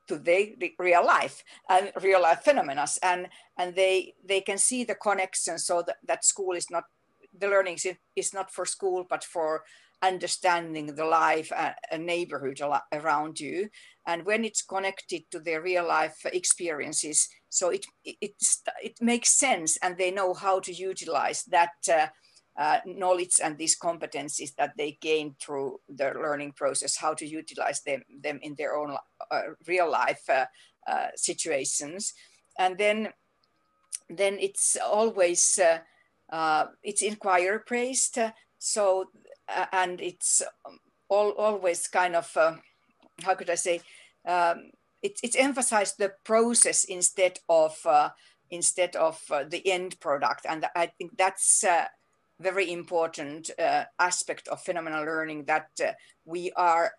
to 0.08 0.18
their 0.20 0.46
real 0.78 1.06
life 1.06 1.44
and 1.70 1.92
real 2.02 2.22
life 2.22 2.44
phenomena. 2.44 2.86
And 3.02 3.28
and 3.58 3.76
they 3.76 4.14
they 4.24 4.42
can 4.42 4.58
see 4.58 4.84
the 4.84 4.96
connection 4.96 5.58
so 5.58 5.84
that, 5.88 5.98
that 6.08 6.24
school 6.24 6.54
is 6.54 6.70
not 6.70 6.84
the 7.36 7.48
learning 7.48 7.80
is 8.16 8.34
not 8.34 8.52
for 8.52 8.66
school, 8.66 9.06
but 9.10 9.24
for 9.24 9.64
understanding 10.04 10.96
the 10.96 11.06
life 11.06 11.52
and 11.92 12.06
neighborhood 12.06 12.62
around 12.92 13.40
you. 13.40 13.70
And 14.06 14.26
when 14.26 14.44
it's 14.44 14.62
connected 14.62 15.24
to 15.32 15.40
their 15.40 15.62
real 15.62 15.88
life 15.88 16.26
experiences, 16.26 17.30
so 17.50 17.70
it, 17.70 17.86
it, 18.04 18.34
it 18.84 18.98
makes 19.02 19.30
sense 19.30 19.78
and 19.82 19.98
they 19.98 20.12
know 20.12 20.34
how 20.34 20.60
to 20.60 20.74
utilize 20.74 21.44
that 21.46 21.72
uh, 21.90 22.08
uh, 22.56 22.80
knowledge 22.86 23.40
and 23.42 23.58
these 23.58 23.78
competencies 23.80 24.54
that 24.56 24.74
they 24.78 24.98
gain 25.02 25.36
through 25.40 25.80
the 25.88 26.12
learning 26.12 26.52
process, 26.52 26.98
how 26.98 27.14
to 27.14 27.26
utilize 27.26 27.82
them, 27.82 28.04
them 28.22 28.40
in 28.44 28.56
their 28.58 28.76
own 28.76 28.96
uh, 29.32 29.42
real 29.68 29.90
life 29.90 30.24
uh, 30.30 30.46
uh, 30.88 31.08
situations. 31.16 32.14
And 32.60 32.78
then, 32.78 33.10
then 34.10 34.38
it's 34.40 34.78
always 34.78 35.58
uh, 35.58 35.80
uh, 36.34 36.66
it's 36.82 37.02
inquiry 37.02 37.60
based. 37.70 38.18
So, 38.58 39.02
uh, 39.02 39.33
and 39.72 40.02
it's 40.02 40.42
all, 41.10 41.32
always 41.32 41.88
kind 41.88 42.16
of, 42.16 42.36
uh, 42.36 42.56
how 43.24 43.36
could 43.36 43.50
I 43.50 43.56
say, 43.56 43.82
um, 44.26 44.72
it, 45.02 45.20
it's 45.24 45.36
emphasized 45.36 45.98
the 45.98 46.14
process 46.24 46.86
instead 46.86 47.40
of, 47.50 47.78
uh, 47.86 48.10
instead 48.50 48.96
of 48.96 49.22
uh, 49.30 49.44
the 49.48 49.66
end 49.70 50.00
product. 50.00 50.46
And 50.48 50.66
I 50.76 50.88
think 50.88 51.18
that's 51.18 51.64
a 51.64 51.90
very 52.40 52.72
important 52.72 53.52
uh, 53.60 53.86
aspect 54.00 54.48
of 54.48 54.62
phenomenal 54.62 55.06
learning 55.06 55.46
that 55.46 55.70
we 56.26 56.52
are, 56.54 56.94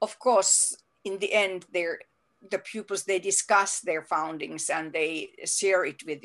of 0.00 0.18
course, 0.18 0.76
in 1.04 1.18
the 1.18 1.32
end, 1.32 1.66
they're 1.72 2.00
the 2.50 2.58
pupils 2.58 3.04
they 3.04 3.18
discuss 3.18 3.80
their 3.80 4.02
foundings 4.02 4.70
and 4.70 4.92
they 4.92 5.30
share 5.44 5.84
it 5.84 6.02
with 6.06 6.20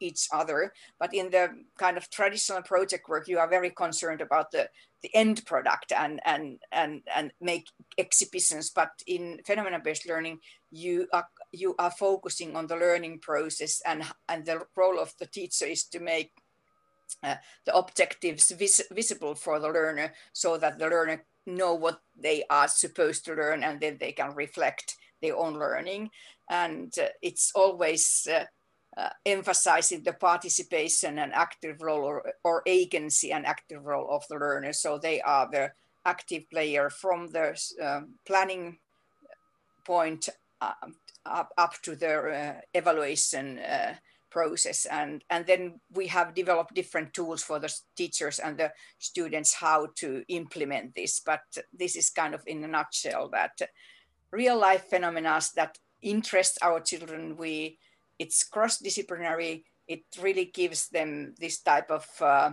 each 0.00 0.28
other. 0.32 0.72
But 0.98 1.14
in 1.14 1.30
the 1.30 1.50
kind 1.78 1.96
of 1.96 2.10
traditional 2.10 2.62
project 2.62 3.08
work, 3.08 3.28
you 3.28 3.38
are 3.38 3.48
very 3.48 3.70
concerned 3.70 4.20
about 4.20 4.50
the, 4.50 4.68
the 5.02 5.14
end 5.14 5.44
product 5.46 5.92
and, 5.92 6.20
and, 6.24 6.58
and, 6.72 7.02
and 7.14 7.32
make 7.40 7.68
exhibitions. 7.98 8.70
But 8.70 8.90
in 9.06 9.40
phenomena-based 9.46 10.08
learning, 10.08 10.40
you 10.70 11.08
are, 11.12 11.28
you 11.52 11.74
are 11.78 11.90
focusing 11.90 12.56
on 12.56 12.66
the 12.66 12.76
learning 12.76 13.20
process 13.20 13.82
and, 13.86 14.04
and 14.28 14.44
the 14.44 14.66
role 14.76 14.98
of 14.98 15.14
the 15.18 15.26
teacher 15.26 15.66
is 15.66 15.84
to 15.84 16.00
make 16.00 16.32
uh, 17.22 17.36
the 17.64 17.74
objectives 17.74 18.50
vis 18.50 18.82
visible 18.90 19.34
for 19.34 19.60
the 19.60 19.68
learner 19.68 20.12
so 20.32 20.58
that 20.58 20.78
the 20.78 20.88
learner 20.88 21.24
know 21.46 21.74
what 21.74 22.00
they 22.18 22.42
are 22.50 22.68
supposed 22.68 23.24
to 23.24 23.34
learn 23.34 23.62
and 23.62 23.80
then 23.80 23.96
they 24.00 24.12
can 24.12 24.34
reflect 24.34 24.96
their 25.22 25.36
own 25.36 25.54
learning. 25.58 26.10
And 26.50 26.92
uh, 26.98 27.06
it's 27.22 27.52
always 27.54 28.26
uh, 28.30 28.44
uh, 28.96 29.10
emphasizing 29.24 30.02
the 30.02 30.12
participation 30.12 31.18
and 31.18 31.32
active 31.34 31.82
role 31.82 32.04
or, 32.04 32.32
or 32.44 32.62
agency 32.66 33.32
and 33.32 33.46
active 33.46 33.84
role 33.84 34.08
of 34.10 34.24
the 34.28 34.36
learner. 34.36 34.72
So 34.72 34.98
they 34.98 35.20
are 35.20 35.48
the 35.50 35.72
active 36.04 36.48
player 36.50 36.88
from 36.88 37.28
the 37.28 37.60
um, 37.82 38.14
planning 38.26 38.78
point 39.84 40.28
uh, 40.60 40.72
up, 41.26 41.50
up 41.58 41.74
to 41.82 41.94
the 41.94 42.18
uh, 42.18 42.60
evaluation 42.72 43.58
uh, 43.58 43.94
process. 44.30 44.86
And, 44.86 45.22
and 45.30 45.46
then 45.46 45.80
we 45.92 46.06
have 46.06 46.34
developed 46.34 46.74
different 46.74 47.12
tools 47.12 47.42
for 47.42 47.58
the 47.58 47.72
teachers 47.96 48.38
and 48.38 48.56
the 48.56 48.72
students 48.98 49.54
how 49.54 49.88
to 49.96 50.24
implement 50.28 50.94
this. 50.94 51.20
But 51.20 51.42
this 51.72 51.96
is 51.96 52.10
kind 52.10 52.34
of 52.34 52.42
in 52.46 52.64
a 52.64 52.68
nutshell 52.68 53.28
that 53.30 53.60
real 54.30 54.58
life 54.58 54.84
phenomena 54.90 55.40
that 55.54 55.78
interest 56.02 56.58
our 56.62 56.80
children, 56.80 57.36
we 57.36 57.78
it's 58.18 58.44
cross-disciplinary. 58.44 59.64
It 59.88 60.04
really 60.20 60.46
gives 60.46 60.88
them 60.88 61.34
this 61.38 61.60
type 61.60 61.90
of 61.90 62.06
uh, 62.20 62.50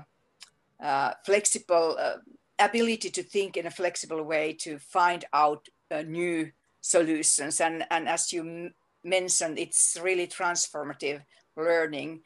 uh, 0.83 1.13
flexible 1.25 1.97
uh, 1.99 2.17
ability 2.59 3.09
to 3.09 3.23
think 3.23 3.57
in 3.57 3.65
a 3.65 3.71
flexible 3.71 4.23
way 4.23 4.53
to 4.53 4.77
find 4.79 5.25
out 5.33 5.67
uh, 5.91 6.01
new 6.01 6.51
solutions. 6.81 7.61
And, 7.61 7.85
and 7.89 8.07
as 8.07 8.31
you 8.33 8.71
mentioned, 9.03 9.57
it's 9.57 9.97
really 10.01 10.27
transformative 10.27 11.23
learning. 11.55 12.21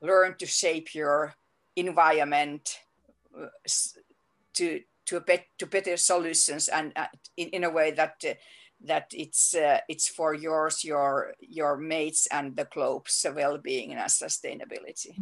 Learn 0.00 0.36
to 0.38 0.46
shape 0.46 0.94
your 0.94 1.34
environment 1.76 2.80
uh, 3.38 3.46
to 4.54 4.80
to, 5.08 5.20
bet, 5.20 5.46
to 5.58 5.66
better 5.66 5.96
solutions 5.96 6.68
and 6.68 6.92
uh, 6.94 7.06
in, 7.36 7.48
in 7.48 7.64
a 7.64 7.70
way 7.70 7.90
that 7.92 8.22
that 8.84 9.08
it's 9.12 9.54
uh, 9.54 9.80
it's 9.88 10.08
for 10.08 10.34
yours, 10.34 10.84
your 10.84 11.34
your 11.40 11.76
mates, 11.76 12.26
and 12.30 12.56
the 12.56 12.64
globe's 12.64 13.26
well-being 13.34 13.92
and 13.92 14.00
sustainability. 14.10 15.18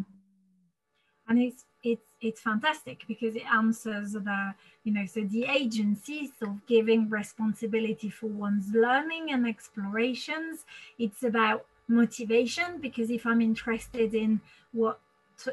And 1.28 1.38
it's 1.38 1.64
it's 1.82 2.06
it's 2.20 2.40
fantastic 2.40 3.04
because 3.08 3.36
it 3.36 3.46
answers 3.52 4.12
the 4.12 4.54
you 4.84 4.92
know 4.92 5.06
so 5.06 5.22
the 5.22 5.44
agencies 5.44 6.30
of 6.42 6.66
giving 6.66 7.08
responsibility 7.08 8.10
for 8.10 8.26
one's 8.26 8.70
learning 8.72 9.32
and 9.32 9.46
explorations. 9.46 10.64
It's 10.98 11.22
about 11.22 11.66
motivation 11.88 12.78
because 12.80 13.10
if 13.10 13.26
I'm 13.26 13.40
interested 13.40 14.14
in 14.14 14.40
what 14.72 15.00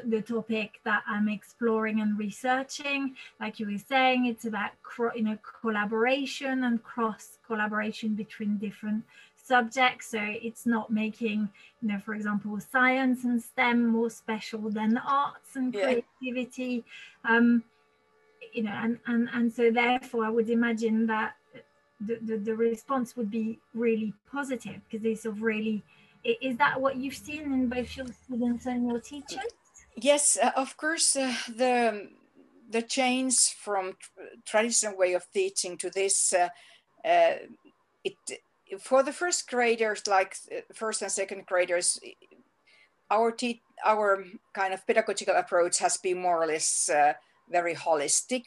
the 0.04 0.22
topic 0.22 0.80
that 0.84 1.02
I'm 1.06 1.28
exploring 1.28 2.00
and 2.00 2.18
researching. 2.18 3.16
Like 3.40 3.60
you 3.60 3.70
were 3.70 3.78
saying, 3.78 4.26
it's 4.26 4.44
about 4.44 4.72
you 5.14 5.22
know 5.22 5.38
collaboration 5.60 6.64
and 6.64 6.82
cross 6.82 7.38
collaboration 7.46 8.14
between 8.14 8.58
different 8.58 9.04
subjects. 9.36 10.08
So 10.08 10.20
it's 10.20 10.66
not 10.66 10.90
making 10.90 11.48
you 11.80 11.88
know, 11.88 11.98
for 11.98 12.14
example, 12.14 12.58
science 12.60 13.24
and 13.24 13.42
STEM 13.42 13.86
more 13.86 14.08
special 14.08 14.70
than 14.70 14.96
arts 14.98 15.56
and 15.56 15.74
yeah. 15.74 16.00
creativity. 16.20 16.84
Um, 17.24 17.62
you 18.52 18.62
know, 18.62 18.72
and 18.72 18.98
and 19.06 19.28
and 19.32 19.52
so 19.52 19.70
therefore, 19.70 20.24
I 20.24 20.30
would 20.30 20.48
imagine 20.48 21.06
that 21.06 21.36
the, 22.00 22.18
the, 22.22 22.36
the 22.36 22.54
response 22.56 23.16
would 23.16 23.30
be 23.30 23.58
really 23.74 24.14
positive 24.30 24.80
because 24.88 25.04
it's 25.04 25.24
of 25.24 25.42
really 25.42 25.82
is 26.24 26.56
that 26.56 26.80
what 26.80 26.96
you've 26.96 27.16
seen 27.16 27.52
in 27.52 27.68
both 27.68 27.96
your 27.96 28.06
students 28.06 28.66
and 28.66 28.88
your 28.88 28.98
teachers 28.98 29.52
yes 29.96 30.38
uh, 30.42 30.50
of 30.56 30.76
course 30.76 31.16
uh, 31.16 31.34
the 31.48 32.08
the 32.70 32.82
change 32.82 33.36
from 33.58 33.96
traditional 34.44 34.96
way 34.96 35.14
of 35.14 35.26
teaching 35.32 35.76
to 35.76 35.90
this 35.90 36.32
uh, 36.32 36.48
uh, 37.06 37.34
it 38.04 38.14
for 38.80 39.02
the 39.02 39.12
first 39.12 39.48
graders 39.48 40.02
like 40.06 40.36
uh, 40.50 40.60
first 40.72 41.02
and 41.02 41.12
second 41.12 41.46
graders 41.46 42.00
our 43.10 43.30
te- 43.30 43.62
our 43.84 44.24
kind 44.54 44.74
of 44.74 44.86
pedagogical 44.86 45.34
approach 45.34 45.78
has 45.78 45.96
been 45.98 46.20
more 46.20 46.42
or 46.42 46.46
less 46.46 46.88
uh, 46.88 47.12
very 47.50 47.74
holistic 47.74 48.44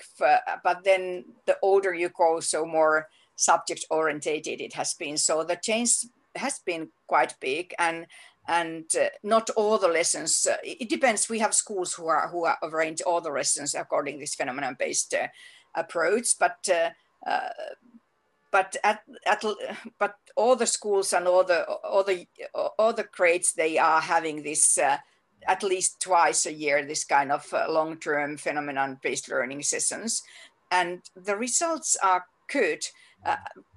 but 0.64 0.84
then 0.84 1.24
the 1.46 1.58
older 1.62 1.94
you 1.94 2.10
go 2.10 2.40
so 2.40 2.66
more 2.66 3.08
subject 3.38 3.86
orientated 3.90 4.60
it 4.60 4.74
has 4.74 4.94
been. 4.96 5.16
So 5.16 5.44
the 5.44 5.56
change 5.56 6.06
has 6.36 6.60
been 6.60 6.90
quite 7.08 7.36
big 7.40 7.74
and 7.80 8.06
and 8.48 8.86
uh, 8.96 9.10
not 9.24 9.50
all 9.52 9.78
the 9.78 9.88
lessons 9.88 10.48
uh, 10.50 10.58
it 10.64 10.90
depends. 10.90 11.30
We 11.30 11.40
have 11.40 11.54
schools 11.54 11.94
who 11.94 12.08
are 12.08 12.30
who 12.30 12.46
are 12.46 12.58
arrange 12.64 13.02
all 13.02 13.22
the 13.22 13.30
lessons 13.30 13.76
according 13.76 14.20
this 14.20 14.36
phenomenon 14.36 14.76
based 14.80 15.14
uh, 15.14 15.28
approach 15.76 16.30
but 16.40 16.58
uh, 16.72 16.90
uh, 17.30 17.50
but 18.52 18.78
at, 18.84 19.02
at 19.26 19.44
but 20.00 20.16
all 20.36 20.56
the 20.56 20.66
schools 20.66 21.12
and 21.14 21.28
all 21.28 21.44
the 21.44 21.66
all 21.66 22.04
the 22.04 22.26
all 22.80 22.94
the 22.94 23.08
grades 23.12 23.54
they 23.54 23.78
are 23.78 24.02
having 24.02 24.44
this 24.44 24.78
uh, 24.78 24.98
at 25.46 25.64
least 25.64 26.00
twice 26.00 26.46
a 26.46 26.54
year 26.54 26.86
this 26.86 27.04
kind 27.04 27.32
of 27.32 27.54
long-term 27.70 28.38
phenomenon 28.38 29.00
based 29.04 29.30
learning 29.30 29.64
sessions. 29.64 30.24
And 30.72 31.02
the 31.16 31.38
results 31.38 31.96
are 32.04 32.26
good. 32.52 32.84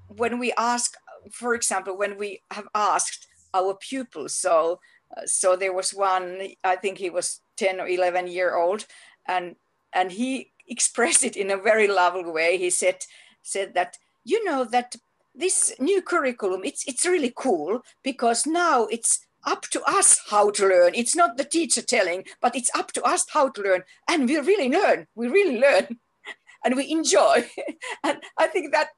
When 0.09 0.41
we 0.41 0.53
ask, 0.57 0.97
for 1.31 1.55
example, 1.55 1.97
when 1.97 2.19
we 2.19 2.43
have 2.51 2.67
asked 2.75 3.29
our 3.55 3.75
pupils, 3.75 4.37
so 4.37 4.81
uh, 5.17 5.23
so 5.27 5.57
there 5.57 5.73
was 5.73 5.93
one, 5.93 6.41
I 6.63 6.77
think 6.77 6.99
he 6.99 7.11
was 7.11 7.41
10 7.57 7.81
or 7.81 7.89
11 7.89 8.29
year 8.29 8.57
old, 8.57 8.87
and 9.27 9.57
and 9.93 10.13
he 10.13 10.53
expressed 10.69 11.25
it 11.25 11.37
in 11.37 11.51
a 11.51 11.57
very 11.57 11.89
lovely 11.89 12.31
way. 12.31 12.57
He 12.57 12.71
said 12.71 13.05
said 13.43 13.75
that 13.75 13.97
you 14.25 14.45
know 14.45 14.65
that 14.65 14.95
this 15.35 15.75
new 15.79 16.03
curriculum 16.03 16.63
it's 16.65 16.85
it's 16.87 17.07
really 17.07 17.33
cool 17.35 17.81
because 18.03 18.47
now 18.47 18.87
it's 18.87 19.21
up 19.47 19.63
to 19.63 19.83
us 19.85 20.21
how 20.29 20.51
to 20.51 20.69
learn. 20.69 20.93
It's 20.95 21.17
not 21.17 21.37
the 21.37 21.45
teacher 21.45 21.83
telling, 21.83 22.25
but 22.43 22.55
it's 22.55 22.71
up 22.77 22.93
to 22.93 23.03
us 23.03 23.25
how 23.33 23.49
to 23.49 23.63
learn, 23.63 23.83
and 24.09 24.29
we 24.29 24.39
really 24.39 24.69
learn. 24.69 25.07
We 25.15 25.29
really 25.29 25.59
learn. 25.59 25.99
and 26.65 26.77
we 26.77 26.91
enjoy. 26.91 27.49
and 28.05 28.19
I 28.39 28.47
think 28.47 28.73
that 28.73 28.89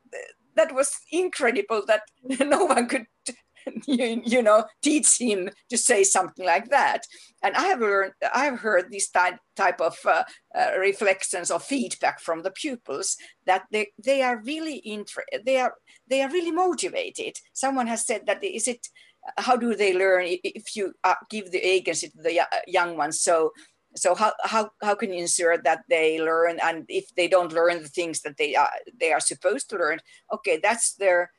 that 0.57 0.75
was 0.75 0.91
incredible 1.11 1.83
that 1.87 2.03
no 2.41 2.65
one 2.65 2.89
could 2.89 3.07
you, 3.87 4.23
you 4.25 4.43
know 4.43 4.65
teach 4.83 5.19
him 5.19 5.51
to 5.71 5.77
say 5.77 6.05
something 6.05 6.45
like 6.45 6.69
that. 6.71 7.03
And 7.43 7.55
i 7.57 7.63
have 7.63 7.81
learned 7.81 8.13
i 8.35 8.45
have 8.45 8.61
heard 8.61 8.91
these 8.91 9.09
type, 9.11 9.39
type 9.57 9.81
of 9.81 9.97
uh, 10.07 10.25
uh, 10.59 10.79
reflections 10.79 11.51
or 11.51 11.61
feedback 11.61 12.21
from 12.21 12.43
the 12.43 12.51
pupils 12.51 13.17
that 13.47 13.65
they, 13.71 13.89
they 14.03 14.23
are 14.23 14.43
really 14.45 14.81
inter- 14.85 15.25
they 15.45 15.59
are 15.59 15.75
they 16.09 16.23
are 16.23 16.31
really 16.31 16.51
motivated. 16.53 17.35
Someone 17.53 17.87
has 17.87 18.07
said 18.07 18.23
that 18.27 18.43
is 18.45 18.69
it 18.69 18.87
how 19.39 19.57
do 19.57 19.75
they 19.75 19.95
learn 19.97 20.25
if 20.27 20.75
you 20.75 20.93
uh, 21.05 21.15
give 21.31 21.53
the 21.53 21.59
agency 21.59 22.09
to 22.09 22.23
the 22.23 22.41
young 22.67 22.97
ones? 22.97 23.21
So 23.21 23.53
so 23.95 24.15
how, 24.15 24.33
how, 24.43 24.71
how 24.83 24.95
can 24.95 25.13
you 25.13 25.21
ensure 25.21 25.59
that 25.59 25.83
they 25.89 26.19
learn? 26.21 26.59
And 26.63 26.85
if 26.89 27.15
they 27.15 27.29
don't 27.29 27.53
learn 27.53 27.83
the 27.83 27.89
things 27.89 28.23
that 28.23 28.37
they 28.39 28.55
are 28.55 28.71
they 28.99 29.13
are 29.13 29.21
supposed 29.21 29.69
to 29.71 29.77
learn 29.77 29.99
okay 30.33 30.59
that's 30.63 30.95
their 30.95 31.31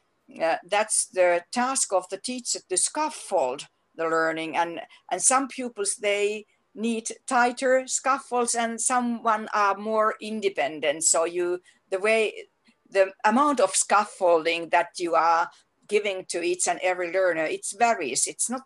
that's 0.65 1.07
the 1.07 1.43
task 1.51 1.93
of 1.93 2.07
the 2.09 2.17
teacher 2.17 2.59
to 2.69 2.77
scaffold 2.77 3.67
the 3.95 4.03
learning. 4.03 4.57
And 4.57 4.81
and 5.12 5.21
some 5.21 5.47
pupils 5.47 5.95
they 5.95 6.45
need 6.75 7.07
tighter 7.27 7.83
scaffolds 7.88 8.55
and 8.55 8.81
someone 8.81 9.47
are 9.53 9.77
more 9.77 10.15
independent. 10.21 11.03
So 11.03 11.25
you 11.25 11.59
the 11.91 11.99
way 11.99 12.47
the 12.89 13.12
amount 13.25 13.59
of 13.59 13.75
scaffolding 13.75 14.69
that 14.69 14.89
you 14.97 15.15
are 15.15 15.49
giving 15.88 16.25
to 16.29 16.41
each 16.41 16.67
and 16.67 16.79
every 16.81 17.12
learner 17.12 17.43
it 17.43 17.65
varies. 17.77 18.27
It's 18.27 18.49
not 18.49 18.63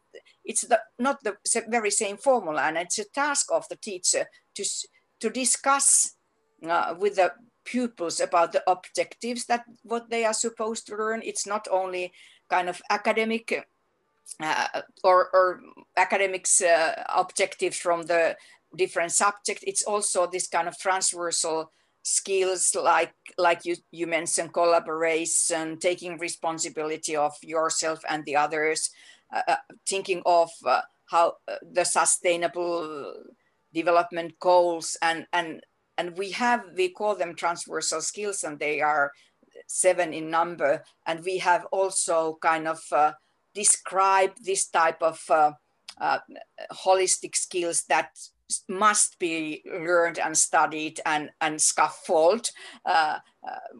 it's 0.47 0.61
the, 0.61 0.79
not 0.97 1.23
the 1.23 1.35
very 1.67 1.91
same 1.91 2.17
formula. 2.17 2.61
And 2.63 2.77
it's 2.77 2.99
a 2.99 3.09
task 3.09 3.47
of 3.51 3.67
the 3.69 3.75
teacher 3.75 4.25
to, 4.55 4.63
to 5.19 5.29
discuss 5.29 6.15
uh, 6.67 6.95
with 6.97 7.17
the 7.17 7.33
pupils 7.67 8.19
about 8.19 8.53
the 8.53 8.63
objectives 8.67 9.45
that 9.45 9.65
what 9.83 10.09
they 10.09 10.23
are 10.23 10.33
supposed 10.33 10.87
to 10.87 10.95
learn. 10.95 11.21
It's 11.23 11.45
not 11.45 11.67
only 11.69 12.13
kind 12.49 12.69
of 12.69 12.81
academic 12.89 13.67
uh, 14.39 14.81
or, 15.03 15.29
or, 15.33 15.61
academics 15.95 16.61
uh, 16.61 17.03
objectives 17.15 17.77
from 17.77 18.03
the 18.03 18.35
different 18.75 19.11
subjects 19.11 19.63
it's 19.65 19.83
also 19.83 20.27
this 20.27 20.47
kind 20.47 20.67
of 20.67 20.77
transversal 20.77 21.71
skills 22.03 22.75
like 22.75 23.13
like 23.37 23.65
you 23.65 23.75
you 23.91 24.05
mentioned 24.05 24.53
collaboration 24.53 25.77
taking 25.79 26.17
responsibility 26.17 27.15
of 27.15 27.33
yourself 27.41 27.99
and 28.09 28.23
the 28.25 28.35
others 28.35 28.91
uh, 29.33 29.41
uh, 29.47 29.55
thinking 29.85 30.21
of 30.25 30.49
uh, 30.65 30.81
how 31.09 31.33
the 31.71 31.83
sustainable 31.83 33.13
development 33.73 34.33
goals 34.39 34.97
and 35.01 35.25
and 35.33 35.61
and 35.97 36.17
we 36.17 36.31
have 36.31 36.63
we 36.75 36.89
call 36.89 37.15
them 37.15 37.35
transversal 37.35 38.01
skills 38.01 38.43
and 38.43 38.59
they 38.59 38.81
are 38.81 39.11
seven 39.67 40.13
in 40.13 40.29
number. 40.29 40.83
And 41.05 41.23
we 41.23 41.39
have 41.39 41.65
also 41.71 42.37
kind 42.41 42.67
of 42.67 42.79
uh, 42.91 43.13
described 43.53 44.45
this 44.45 44.67
type 44.67 45.01
of 45.01 45.19
uh, 45.29 45.51
uh, 45.99 46.19
holistic 46.71 47.35
skills 47.35 47.83
that 47.89 48.11
must 48.69 49.19
be 49.19 49.61
learned 49.65 50.19
and 50.19 50.37
studied 50.37 51.01
and 51.05 51.31
and 51.41 51.61
scaffold 51.61 52.49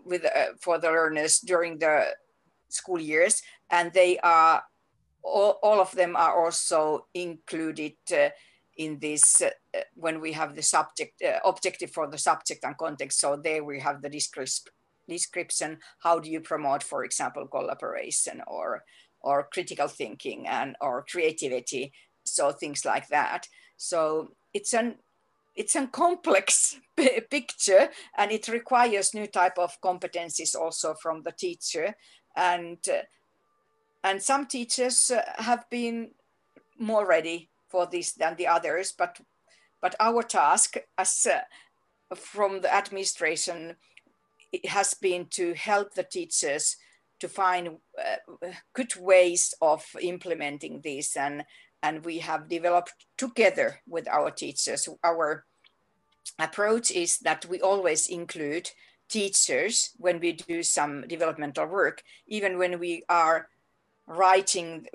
with 0.04 0.26
for 0.60 0.78
the 0.78 0.90
learners 0.90 1.40
during 1.40 1.78
the 1.78 2.08
school 2.70 3.00
years. 3.00 3.42
And 3.70 3.94
they 3.94 4.18
are 4.20 4.64
all, 5.24 5.60
all 5.62 5.80
of 5.80 5.92
them 5.92 6.16
are 6.16 6.44
also 6.44 7.06
included 7.14 7.94
uh, 8.12 8.30
in 8.78 9.00
this 9.00 9.42
uh, 9.42 9.50
when 9.96 10.22
we 10.22 10.32
have 10.34 10.56
the 10.56 10.62
subject 10.62 11.22
uh, 11.22 11.40
objective 11.44 11.92
for 11.92 12.08
the 12.08 12.18
subject 12.18 12.64
and 12.64 12.78
context. 12.78 13.20
So 13.20 13.36
there 13.36 13.64
we 13.64 13.80
have 13.80 14.02
the 14.02 14.10
description. 15.10 15.80
How 16.00 16.20
do 16.20 16.30
you 16.30 16.40
promote, 16.40 16.84
for 16.84 17.04
example, 17.04 17.48
collaboration 17.48 18.42
or 18.48 18.84
or 19.22 19.50
critical 19.52 19.88
thinking 19.88 20.48
and 20.48 20.76
or 20.80 21.06
creativity? 21.10 21.92
So 22.24 22.52
things 22.52 22.86
like 22.86 23.08
that. 23.08 23.48
So 23.78 24.34
it's 24.54 24.74
an 24.74 24.96
it's 25.56 25.76
a 25.76 25.88
complex 25.88 26.80
picture 27.30 27.90
and 28.18 28.32
it 28.32 28.48
requires 28.48 29.14
new 29.14 29.28
type 29.28 29.58
of 29.58 29.82
competencies 29.82 30.56
also 30.56 30.94
from 31.02 31.24
the 31.24 31.32
teacher 31.32 31.96
and 32.36 32.78
uh, 32.88 33.02
and 34.04 34.22
some 34.22 34.46
teachers 34.46 35.12
uh, 35.12 35.22
have 35.38 35.68
been 35.72 36.12
more 36.80 37.08
ready 37.08 37.50
for 37.70 37.86
this 37.86 38.14
than 38.14 38.36
the 38.36 38.48
others 38.48 38.94
but 38.98 39.20
but 39.82 39.96
our 40.00 40.24
task 40.24 40.76
as 40.98 41.28
uh, 41.28 42.16
from 42.16 42.62
the 42.62 42.74
administration 42.74 43.76
has 44.66 44.94
been 44.94 45.28
to 45.32 45.54
help 45.54 45.94
the 45.94 46.04
teachers 46.04 46.78
to 47.20 47.28
find 47.28 47.78
uh, 48.00 48.48
good 48.74 48.96
ways 48.98 49.54
of 49.62 49.84
implementing 50.02 50.82
this. 50.84 51.16
And 51.18 51.44
and 51.84 52.04
we 52.04 52.18
have 52.20 52.50
developed 52.50 53.06
together 53.18 53.80
with 53.88 54.08
our 54.08 54.32
teachers. 54.32 54.90
Our 55.04 55.46
approach 56.40 56.90
is 56.92 57.20
that 57.20 57.46
we 57.46 57.62
always 57.62 58.08
include 58.08 58.72
teachers 59.10 59.92
when 59.98 60.20
we 60.20 60.34
do 60.34 60.64
some 60.64 61.08
developmental 61.08 61.66
work 61.66 62.04
even 62.28 62.58
when 62.58 62.78
we 62.78 63.04
are 63.08 63.48
writing 64.06 64.86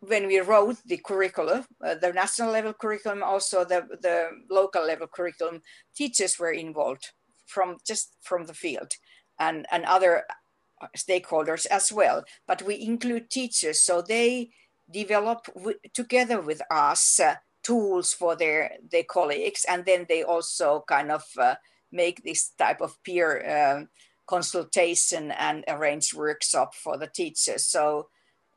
when 0.00 0.26
we 0.26 0.38
wrote 0.38 0.76
the 0.86 0.98
curriculum, 0.98 1.64
uh, 1.84 1.94
the 1.94 2.12
national 2.12 2.52
level 2.52 2.72
curriculum, 2.72 3.22
also 3.22 3.64
the, 3.64 3.86
the 4.00 4.28
local 4.50 4.86
level 4.86 5.06
curriculum, 5.06 5.60
teachers 5.96 6.38
were 6.38 6.52
involved 6.52 7.08
from 7.46 7.78
just 7.86 8.16
from 8.22 8.46
the 8.46 8.54
field 8.54 8.92
and, 9.40 9.66
and 9.72 9.84
other 9.84 10.24
stakeholders 10.96 11.66
as 11.66 11.92
well. 11.92 12.24
But 12.46 12.62
we 12.62 12.80
include 12.80 13.30
teachers, 13.30 13.82
so 13.82 14.02
they 14.02 14.50
develop 14.90 15.46
together 15.94 16.40
with 16.40 16.62
us 16.70 17.20
uh, 17.20 17.34
tools 17.62 18.14
for 18.14 18.36
their 18.36 18.72
their 18.90 19.04
colleagues 19.04 19.66
and 19.68 19.84
then 19.84 20.06
they 20.08 20.22
also 20.22 20.84
kind 20.88 21.10
of 21.10 21.22
uh, 21.38 21.54
make 21.92 22.22
this 22.24 22.52
type 22.58 22.80
of 22.80 22.96
peer 23.02 23.44
uh, 23.46 23.84
consultation 24.26 25.30
and 25.32 25.64
arrange 25.68 26.14
workshop 26.14 26.74
for 26.74 26.96
the 26.96 27.06
teachers 27.06 27.66
so 27.66 28.08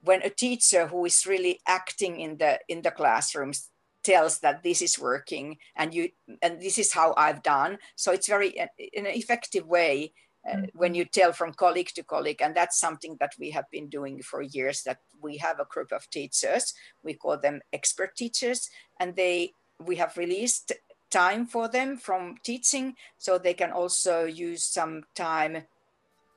when 0.04 0.22
a 0.24 0.30
teacher 0.30 0.88
who 0.88 1.06
is 1.06 1.26
really 1.26 1.60
acting 1.68 2.20
in 2.20 2.38
the 2.38 2.60
in 2.68 2.82
the 2.82 2.92
classrooms 2.92 3.70
tells 4.04 4.40
that 4.40 4.64
this 4.64 4.82
is 4.82 5.00
working 5.00 5.58
and 5.76 5.94
you 5.94 6.10
and 6.42 6.60
this 6.60 6.78
is 6.78 6.92
how 6.92 7.14
i've 7.18 7.44
done 7.44 7.78
so 7.96 8.12
it's 8.12 8.28
very 8.28 8.60
uh, 8.60 8.68
in 8.94 9.06
an 9.06 9.14
effective 9.14 9.68
way 9.68 10.12
uh, 10.50 10.56
mm-hmm. 10.56 10.66
when 10.74 10.96
you 10.96 11.06
tell 11.06 11.32
from 11.32 11.54
colleague 11.54 11.92
to 11.94 12.04
colleague 12.04 12.42
and 12.42 12.56
that's 12.56 12.80
something 12.80 13.16
that 13.20 13.34
we 13.40 13.52
have 13.52 13.66
been 13.72 13.88
doing 13.90 14.22
for 14.24 14.42
years 14.42 14.82
that 14.84 14.98
we 15.22 15.38
have 15.38 15.60
a 15.60 15.68
group 15.70 15.92
of 15.92 16.10
teachers 16.10 16.74
we 17.04 17.14
call 17.14 17.38
them 17.38 17.62
expert 17.74 18.16
teachers 18.16 18.70
and 19.00 19.16
they 19.16 19.52
we 19.80 19.96
have 19.96 20.18
released 20.18 20.72
time 21.12 21.46
for 21.46 21.68
them 21.68 21.98
from 21.98 22.36
teaching 22.44 22.96
so 23.18 23.38
they 23.38 23.54
can 23.54 23.72
also 23.72 24.24
use 24.24 24.64
some 24.64 25.04
time 25.16 25.64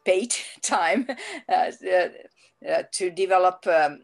paid 0.04 0.34
time 0.62 1.06
uh, 1.48 1.70
uh, 1.70 2.08
to 2.92 3.10
develop 3.10 3.66
um, 3.66 4.00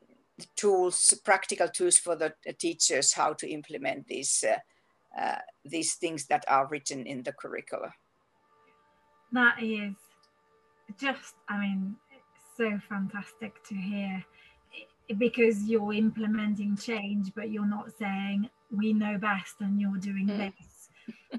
tools 0.56 1.14
practical 1.24 1.68
tools 1.68 1.98
for 1.98 2.16
the 2.16 2.32
teachers 2.58 3.12
how 3.12 3.32
to 3.32 3.48
implement 3.48 4.06
these 4.06 4.44
uh, 4.48 5.20
uh, 5.20 5.38
these 5.64 5.94
things 5.94 6.26
that 6.26 6.44
are 6.48 6.68
written 6.68 7.06
in 7.06 7.22
the 7.22 7.32
curricula 7.32 7.92
that 9.32 9.62
is 9.62 9.94
just, 10.98 11.34
I 11.48 11.58
mean, 11.58 11.96
so 12.56 12.78
fantastic 12.88 13.62
to 13.68 13.74
hear 13.74 14.24
because 15.18 15.64
you're 15.64 15.92
implementing 15.92 16.76
change, 16.76 17.32
but 17.34 17.50
you're 17.50 17.66
not 17.66 17.90
saying 17.98 18.48
we 18.70 18.92
know 18.92 19.18
best 19.18 19.56
and 19.60 19.80
you're 19.80 19.98
doing 19.98 20.28
mm. 20.28 20.38
this. 20.38 20.66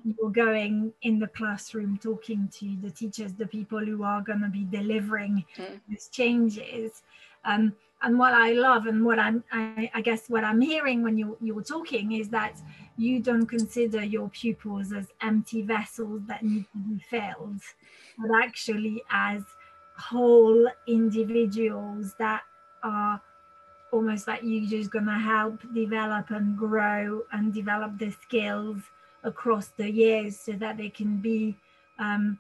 You're 0.04 0.32
going 0.32 0.94
in 1.02 1.20
the 1.20 1.28
classroom 1.28 1.98
talking 1.98 2.50
to 2.60 2.78
the 2.82 2.90
teachers, 2.90 3.34
the 3.34 3.48
people 3.48 3.80
who 3.80 4.04
are 4.04 4.22
going 4.22 4.42
to 4.42 4.50
be 4.50 4.66
delivering 4.66 5.46
mm. 5.58 5.80
these 5.90 6.08
changes. 6.08 7.04
Um, 7.46 7.74
and 8.04 8.18
what 8.18 8.34
I 8.34 8.54
love 8.54 8.88
and 8.88 9.06
what 9.06 9.20
I'm, 9.20 9.44
I, 9.52 9.90
I, 9.94 10.02
guess 10.02 10.28
what 10.28 10.44
I'm 10.44 10.60
hearing 10.60 11.04
when 11.04 11.18
you 11.18 11.38
you're 11.40 11.62
talking 11.62 12.14
is 12.14 12.30
that 12.30 12.60
you 12.98 13.20
don't 13.20 13.46
consider 13.46 14.04
your 14.04 14.30
pupils 14.30 14.92
as 14.92 15.08
empty 15.22 15.62
vessels 15.62 16.22
that 16.28 16.44
need 16.44 16.66
to 16.72 16.78
be 16.80 17.04
filled, 17.10 17.62
but 18.18 18.32
actually 18.44 19.04
as 19.12 19.44
whole 19.98 20.68
individuals 20.88 22.16
that 22.18 22.42
are 22.84 23.22
almost 23.92 24.28
like 24.28 24.42
you're 24.44 24.70
just 24.70 24.90
going 24.90 25.06
to 25.06 25.12
help 25.12 25.62
develop 25.74 26.32
and 26.32 26.58
grow 26.58 27.22
and 27.34 27.54
develop 27.54 27.98
the 28.00 28.10
skills 28.10 28.82
across 29.24 29.68
the 29.78 29.90
years 29.90 30.40
so 30.40 30.54
that 30.54 30.78
they 30.78 30.90
can 30.90 31.18
be, 31.18 31.56
um, 32.00 32.40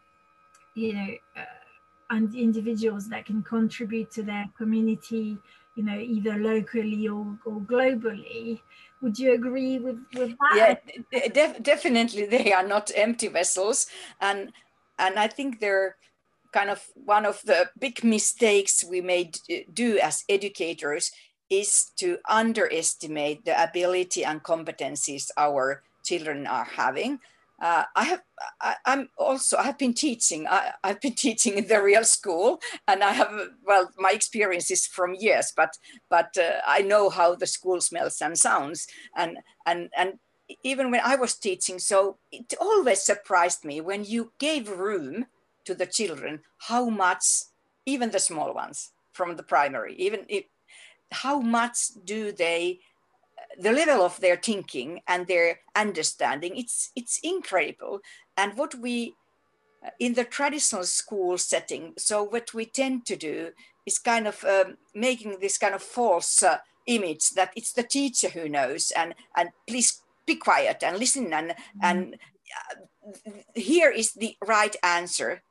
you 0.75 0.93
know, 0.93 1.15
uh, 1.37 1.45
and 2.09 2.35
individuals 2.35 3.07
that 3.09 3.25
can 3.25 3.41
contribute 3.43 4.11
to 4.11 4.23
their 4.23 4.49
community, 4.57 5.37
you 5.75 5.83
know, 5.83 5.97
either 5.97 6.37
locally 6.37 7.07
or, 7.07 7.37
or 7.45 7.61
globally. 7.61 8.59
Would 9.01 9.17
you 9.17 9.33
agree 9.33 9.79
with, 9.79 9.97
with 10.13 10.35
that? 10.53 10.81
Yeah, 11.11 11.27
def- 11.29 11.63
definitely 11.63 12.25
they 12.25 12.51
are 12.51 12.67
not 12.67 12.91
empty 12.95 13.29
vessels. 13.29 13.87
And, 14.19 14.51
and 14.99 15.17
I 15.17 15.27
think 15.27 15.59
they're 15.59 15.95
kind 16.51 16.69
of 16.69 16.85
one 16.95 17.25
of 17.25 17.41
the 17.43 17.69
big 17.79 18.03
mistakes 18.03 18.83
we 18.83 18.99
may 18.99 19.31
do 19.73 19.97
as 19.99 20.25
educators 20.27 21.11
is 21.49 21.91
to 21.97 22.17
underestimate 22.29 23.45
the 23.45 23.61
ability 23.61 24.25
and 24.25 24.43
competencies 24.43 25.29
our 25.37 25.83
children 26.03 26.47
are 26.47 26.65
having 26.65 27.19
uh, 27.61 27.83
I 27.95 28.03
have, 28.05 28.23
I, 28.59 28.75
am 28.87 29.09
also, 29.17 29.57
I 29.57 29.63
have 29.63 29.77
been 29.77 29.93
teaching, 29.93 30.47
I, 30.47 30.73
have 30.83 30.99
been 30.99 31.13
teaching 31.15 31.57
in 31.59 31.67
the 31.67 31.81
real 31.81 32.03
school 32.03 32.59
and 32.87 33.03
I 33.03 33.11
have, 33.11 33.31
well, 33.63 33.91
my 33.97 34.11
experience 34.11 34.71
is 34.71 34.87
from 34.87 35.13
years, 35.13 35.53
but, 35.55 35.77
but 36.09 36.35
uh, 36.37 36.59
I 36.67 36.81
know 36.81 37.09
how 37.09 37.35
the 37.35 37.45
school 37.45 37.79
smells 37.79 38.19
and 38.19 38.37
sounds. 38.37 38.87
And, 39.15 39.37
and, 39.67 39.89
and 39.95 40.13
even 40.63 40.89
when 40.89 41.01
I 41.03 41.15
was 41.15 41.35
teaching, 41.35 41.77
so 41.77 42.17
it 42.31 42.53
always 42.59 43.03
surprised 43.03 43.63
me 43.63 43.79
when 43.79 44.03
you 44.03 44.33
gave 44.39 44.67
room 44.67 45.27
to 45.65 45.75
the 45.75 45.85
children, 45.85 46.41
how 46.57 46.89
much, 46.89 47.23
even 47.85 48.09
the 48.09 48.19
small 48.19 48.55
ones 48.55 48.91
from 49.13 49.35
the 49.35 49.43
primary, 49.43 49.95
even 49.97 50.25
if, 50.27 50.45
how 51.11 51.39
much 51.39 51.89
do 52.05 52.31
they 52.31 52.79
the 53.59 53.71
level 53.71 54.01
of 54.01 54.19
their 54.19 54.35
thinking 54.35 55.01
and 55.07 55.27
their 55.27 55.59
understanding 55.75 56.55
it's 56.55 56.91
it's 56.95 57.19
incredible 57.23 57.99
and 58.37 58.57
what 58.57 58.75
we 58.75 59.15
uh, 59.85 59.89
in 59.99 60.13
the 60.13 60.23
traditional 60.23 60.83
school 60.83 61.37
setting 61.37 61.93
so 61.97 62.23
what 62.23 62.53
we 62.53 62.65
tend 62.65 63.05
to 63.05 63.15
do 63.15 63.51
is 63.85 63.97
kind 63.97 64.27
of 64.27 64.43
um, 64.43 64.77
making 64.93 65.37
this 65.39 65.57
kind 65.57 65.75
of 65.75 65.81
false 65.81 66.43
uh, 66.43 66.57
image 66.87 67.31
that 67.31 67.51
it's 67.55 67.73
the 67.73 67.83
teacher 67.83 68.29
who 68.29 68.49
knows 68.49 68.91
and 68.91 69.13
and 69.35 69.49
please 69.67 70.01
be 70.25 70.35
quiet 70.35 70.83
and 70.83 70.97
listen 70.97 71.33
and 71.33 71.51
mm-hmm. 71.51 71.79
and 71.83 72.15
uh, 72.57 73.31
here 73.55 73.89
is 73.89 74.13
the 74.13 74.35
right 74.45 74.75
answer 74.83 75.41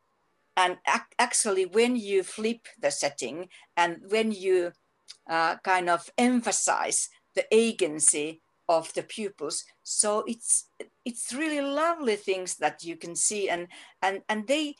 and 0.57 0.79
ac- 0.89 1.15
actually 1.19 1.67
when 1.67 1.97
you 1.97 2.23
flip 2.23 2.67
the 2.81 2.91
setting 2.91 3.49
and 3.77 4.01
when 4.09 4.33
you 4.33 4.73
uh, 5.29 5.57
kind 5.59 5.89
of 5.89 6.11
emphasize 6.19 7.09
the 7.40 7.57
agency 7.57 8.42
of 8.68 8.92
the 8.94 9.03
pupils. 9.03 9.64
So 9.83 10.24
it's 10.26 10.68
it's 11.05 11.33
really 11.33 11.61
lovely 11.61 12.16
things 12.16 12.57
that 12.57 12.85
you 12.85 12.96
can 12.96 13.16
see 13.16 13.48
and 13.48 13.68
and 14.03 14.22
and 14.29 14.46
they 14.46 14.74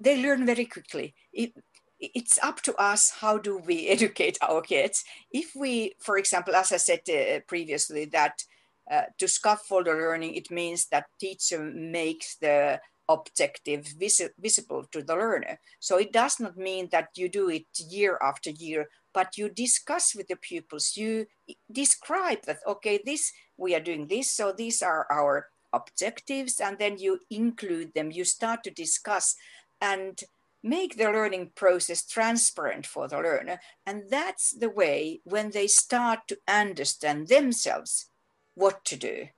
they 0.00 0.22
learn 0.22 0.46
very 0.46 0.66
quickly. 0.66 1.14
It, 1.32 1.52
it's 2.00 2.38
up 2.42 2.60
to 2.62 2.74
us 2.76 3.10
how 3.20 3.38
do 3.38 3.58
we 3.58 3.88
educate 3.96 4.38
our 4.40 4.60
kids. 4.62 5.04
If 5.32 5.52
we 5.56 5.94
for 6.00 6.18
example 6.18 6.54
as 6.54 6.72
i 6.72 6.78
said 6.78 7.00
uh, 7.08 7.40
previously 7.46 8.04
that 8.06 8.44
uh, 8.90 9.06
to 9.18 9.28
scaffold 9.28 9.86
the 9.86 9.92
learning 9.92 10.34
it 10.34 10.50
means 10.50 10.86
that 10.88 11.06
teacher 11.20 11.58
makes 11.62 12.36
the 12.36 12.80
objective 13.08 13.86
vis- 13.98 14.30
visible 14.38 14.84
to 14.92 15.02
the 15.02 15.14
learner. 15.14 15.58
So 15.80 15.96
it 15.98 16.12
does 16.12 16.38
not 16.40 16.56
mean 16.56 16.88
that 16.92 17.08
you 17.16 17.28
do 17.28 17.48
it 17.50 17.66
year 17.90 18.18
after 18.22 18.50
year 18.50 18.88
but 19.14 19.36
you 19.36 19.48
discuss 19.48 20.14
with 20.14 20.28
the 20.28 20.36
pupils, 20.36 20.96
you 20.96 21.26
describe 21.70 22.42
that, 22.46 22.58
okay, 22.66 23.00
this, 23.04 23.32
we 23.56 23.74
are 23.74 23.80
doing 23.80 24.06
this, 24.06 24.30
so 24.30 24.52
these 24.52 24.82
are 24.82 25.06
our 25.10 25.46
objectives, 25.72 26.60
and 26.60 26.78
then 26.78 26.98
you 26.98 27.20
include 27.30 27.94
them, 27.94 28.10
you 28.10 28.24
start 28.24 28.64
to 28.64 28.70
discuss 28.70 29.34
and 29.80 30.22
make 30.62 30.96
the 30.96 31.04
learning 31.04 31.52
process 31.54 32.04
transparent 32.04 32.86
for 32.86 33.08
the 33.08 33.16
learner. 33.16 33.60
And 33.86 34.04
that's 34.10 34.50
the 34.50 34.70
way 34.70 35.20
when 35.24 35.50
they 35.50 35.66
start 35.66 36.20
to 36.28 36.38
understand 36.48 37.28
themselves 37.28 38.10
what 38.54 38.84
to 38.86 38.96
do 38.96 39.28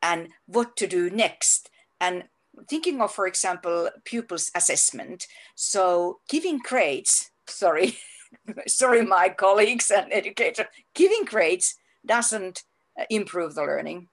and 0.00 0.28
what 0.46 0.76
to 0.76 0.86
do 0.86 1.10
next. 1.10 1.70
And 2.00 2.24
thinking 2.68 3.00
of, 3.00 3.12
for 3.12 3.26
example, 3.26 3.90
pupils 4.04 4.50
assessment. 4.54 5.26
So 5.54 6.20
giving 6.28 6.58
grades, 6.58 7.30
sorry, 7.46 7.98
sorry, 8.66 9.04
my 9.04 9.28
colleagues 9.28 9.90
and 9.90 10.12
educators, 10.12 10.66
giving 10.94 11.24
grades 11.24 11.76
doesn't 12.04 12.64
uh, 12.98 13.04
improve 13.10 13.54
the 13.54 13.62
learning, 13.62 14.08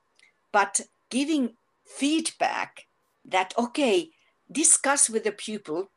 but 0.52 0.82
giving 1.10 1.56
feedback 1.86 2.88
that, 3.26 3.54
okay, 3.58 4.10
discuss 4.52 5.10
with 5.10 5.24
the 5.24 5.32
pupil, 5.32 5.92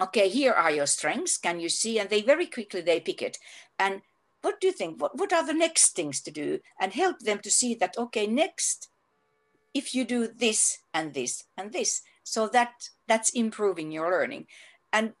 okay, 0.00 0.28
here 0.28 0.52
are 0.52 0.70
your 0.70 0.86
strengths, 0.86 1.36
can 1.36 1.60
you 1.60 1.68
see? 1.68 1.98
And 1.98 2.08
they 2.08 2.22
very 2.22 2.46
quickly, 2.46 2.80
they 2.80 3.00
pick 3.00 3.22
it. 3.22 3.38
And 3.78 4.02
what 4.42 4.60
do 4.60 4.68
you 4.68 4.72
think? 4.72 5.00
What, 5.00 5.18
what 5.18 5.32
are 5.32 5.46
the 5.46 5.52
next 5.52 5.94
things 5.94 6.20
to 6.22 6.30
do? 6.30 6.60
And 6.80 6.92
help 6.92 7.20
them 7.20 7.40
to 7.40 7.50
see 7.50 7.74
that, 7.76 7.96
okay, 7.98 8.26
next, 8.26 8.88
if 9.74 9.94
you 9.94 10.04
do 10.04 10.26
this 10.28 10.78
and 10.94 11.12
this 11.14 11.44
and 11.56 11.72
this, 11.72 12.02
so 12.24 12.48
that 12.48 12.72
that's 13.06 13.30
improving 13.30 13.90
your 13.90 14.10
learning. 14.10 14.46
And 14.92 15.12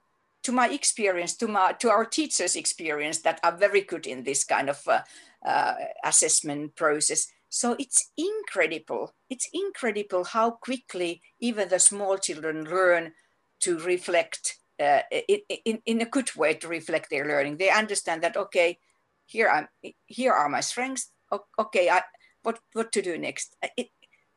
to 0.42 0.52
my 0.52 0.68
experience, 0.68 1.36
to 1.36 1.48
my 1.48 1.72
to 1.72 1.90
our 1.90 2.04
teachers' 2.04 2.56
experience 2.56 3.20
that 3.20 3.40
are 3.42 3.56
very 3.56 3.82
good 3.82 4.06
in 4.06 4.24
this 4.24 4.44
kind 4.44 4.70
of 4.70 4.80
uh, 4.86 5.00
uh, 5.44 5.74
assessment 6.04 6.76
process. 6.76 7.26
So 7.48 7.76
it's 7.78 8.10
incredible. 8.16 9.12
It's 9.28 9.48
incredible 9.52 10.24
how 10.24 10.52
quickly 10.52 11.20
even 11.40 11.68
the 11.68 11.78
small 11.80 12.16
children 12.16 12.64
learn 12.64 13.12
to 13.60 13.78
reflect 13.80 14.58
uh, 14.78 15.00
in, 15.10 15.40
in, 15.64 15.82
in 15.84 16.00
a 16.00 16.06
good 16.06 16.34
way 16.36 16.54
to 16.54 16.68
reflect 16.68 17.10
their 17.10 17.26
learning. 17.26 17.56
They 17.56 17.70
understand 17.70 18.22
that 18.22 18.36
okay, 18.36 18.78
here 19.26 19.48
I'm 19.48 19.68
here 20.06 20.32
are 20.32 20.48
my 20.48 20.60
strengths. 20.60 21.10
Okay, 21.58 21.88
I, 21.88 22.02
what 22.42 22.60
what 22.72 22.92
to 22.92 23.02
do 23.02 23.18
next? 23.18 23.56
It, 23.76 23.88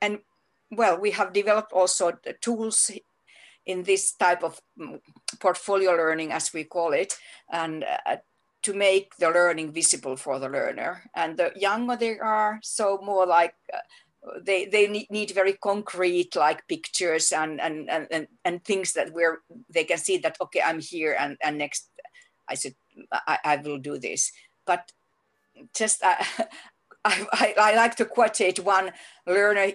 and 0.01 0.19
well, 0.71 0.99
we 0.99 1.11
have 1.11 1.33
developed 1.33 1.71
also 1.71 2.13
the 2.23 2.33
tools 2.33 2.91
in 3.65 3.83
this 3.83 4.13
type 4.13 4.43
of 4.43 4.59
mm, 4.79 4.99
portfolio 5.39 5.91
learning, 5.91 6.31
as 6.31 6.53
we 6.53 6.63
call 6.63 6.93
it. 6.93 7.17
And 7.49 7.83
uh, 8.05 8.17
to 8.63 8.73
make 8.73 9.15
the 9.17 9.29
learning 9.29 9.71
visible 9.71 10.15
for 10.15 10.39
the 10.39 10.49
learner. 10.49 11.03
And 11.15 11.37
the 11.37 11.51
younger 11.55 11.97
they 11.97 12.17
are, 12.17 12.59
so 12.63 12.99
more 13.03 13.25
like 13.25 13.53
uh, 13.73 13.79
they 14.41 14.65
they 14.65 14.87
need, 14.87 15.11
need 15.11 15.31
very 15.31 15.53
concrete 15.53 16.35
like 16.35 16.67
pictures 16.67 17.31
and 17.31 17.59
and 17.59 17.89
and 17.89 18.27
and 18.45 18.63
things 18.63 18.93
that 18.93 19.11
where 19.11 19.39
they 19.69 19.83
can 19.83 19.97
see 19.97 20.17
that 20.19 20.37
okay 20.39 20.61
I'm 20.61 20.79
here 20.79 21.15
and 21.19 21.37
and 21.43 21.57
next 21.57 21.89
I 22.47 22.55
said 22.55 22.75
I, 23.11 23.37
I 23.43 23.55
will 23.57 23.79
do 23.79 23.97
this. 23.97 24.31
But 24.65 24.91
just 25.75 26.01
uh, 26.03 26.15
I, 27.05 27.27
I, 27.33 27.55
I 27.57 27.75
like 27.75 27.95
to 27.97 28.05
quote 28.05 28.39
it, 28.39 28.59
one 28.59 28.91
learner. 29.27 29.73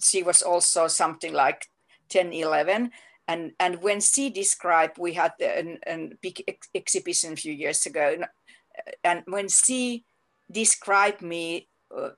She 0.00 0.22
was 0.22 0.42
also 0.42 0.86
something 0.86 1.32
like 1.32 1.66
10, 2.08 2.32
11 2.32 2.90
and 3.28 3.52
and 3.60 3.82
when 3.82 4.00
she 4.00 4.30
described 4.30 4.98
we 4.98 5.12
had 5.12 5.32
a 5.40 5.78
big 6.20 6.42
ex- 6.48 6.68
exhibition 6.74 7.34
a 7.34 7.36
few 7.36 7.52
years 7.52 7.86
ago. 7.86 8.16
And 9.04 9.22
when 9.26 9.48
she 9.48 10.04
described 10.50 11.20
me 11.20 11.68
uh, 11.96 12.10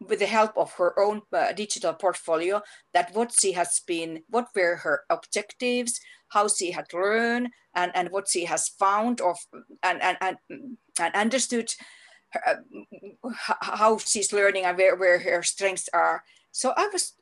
with 0.00 0.18
the 0.18 0.26
help 0.26 0.56
of 0.56 0.72
her 0.74 0.98
own 0.98 1.22
uh, 1.32 1.52
digital 1.52 1.94
portfolio 1.94 2.60
that 2.94 3.14
what 3.14 3.32
she 3.32 3.52
has 3.52 3.80
been 3.86 4.22
what 4.28 4.48
were 4.54 4.76
her 4.76 5.02
objectives 5.08 6.00
how 6.28 6.48
she 6.48 6.72
had 6.72 6.86
learned 6.92 7.48
and, 7.74 7.92
and 7.94 8.10
what 8.10 8.28
she 8.28 8.44
has 8.44 8.68
found 8.68 9.20
of 9.20 9.38
and 9.82 10.02
and, 10.02 10.18
and, 10.20 10.36
and 11.00 11.14
understood 11.14 11.70
her, 12.30 12.62
uh, 13.24 13.30
how 13.60 13.98
she's 13.98 14.32
learning 14.32 14.64
and 14.64 14.76
where, 14.76 14.96
where 14.96 15.18
her 15.18 15.42
strengths 15.42 15.88
are. 15.92 16.22
So 16.52 16.72
i 16.76 16.88
was 16.92 17.14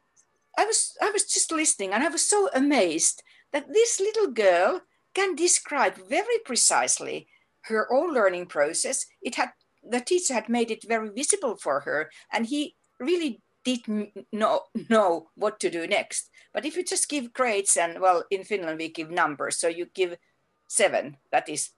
I 0.57 0.65
was 0.65 0.97
I 1.01 1.11
was 1.11 1.25
just 1.25 1.53
listening 1.53 1.93
and 1.93 2.03
I 2.03 2.09
was 2.09 2.27
so 2.27 2.49
amazed 2.55 3.23
that 3.53 3.73
this 3.73 4.01
little 4.01 4.29
girl 4.29 4.83
can 5.15 5.35
describe 5.35 5.97
very 6.09 6.39
precisely 6.45 7.29
her 7.63 7.93
own 7.93 8.13
learning 8.15 8.47
process. 8.47 9.07
It 9.23 9.35
had 9.35 9.51
the 9.89 10.01
teacher 10.01 10.35
had 10.35 10.49
made 10.49 10.71
it 10.71 10.85
very 10.87 11.11
visible 11.11 11.57
for 11.57 11.81
her, 11.81 12.11
and 12.33 12.47
he 12.47 12.75
really 12.99 13.41
didn't 13.65 14.11
know 14.33 14.63
know 14.89 15.29
what 15.35 15.61
to 15.61 15.71
do 15.71 15.87
next. 15.87 16.31
But 16.53 16.65
if 16.65 16.77
you 16.77 16.85
just 16.85 17.09
give 17.09 17.33
grades 17.33 17.77
and 17.77 18.01
well, 18.01 18.25
in 18.31 18.45
Finland 18.45 18.79
we 18.79 18.89
give 18.89 19.11
numbers, 19.11 19.59
so 19.59 19.69
you 19.69 19.87
give 19.95 20.17
seven. 20.69 21.17
That 21.33 21.49
is 21.49 21.71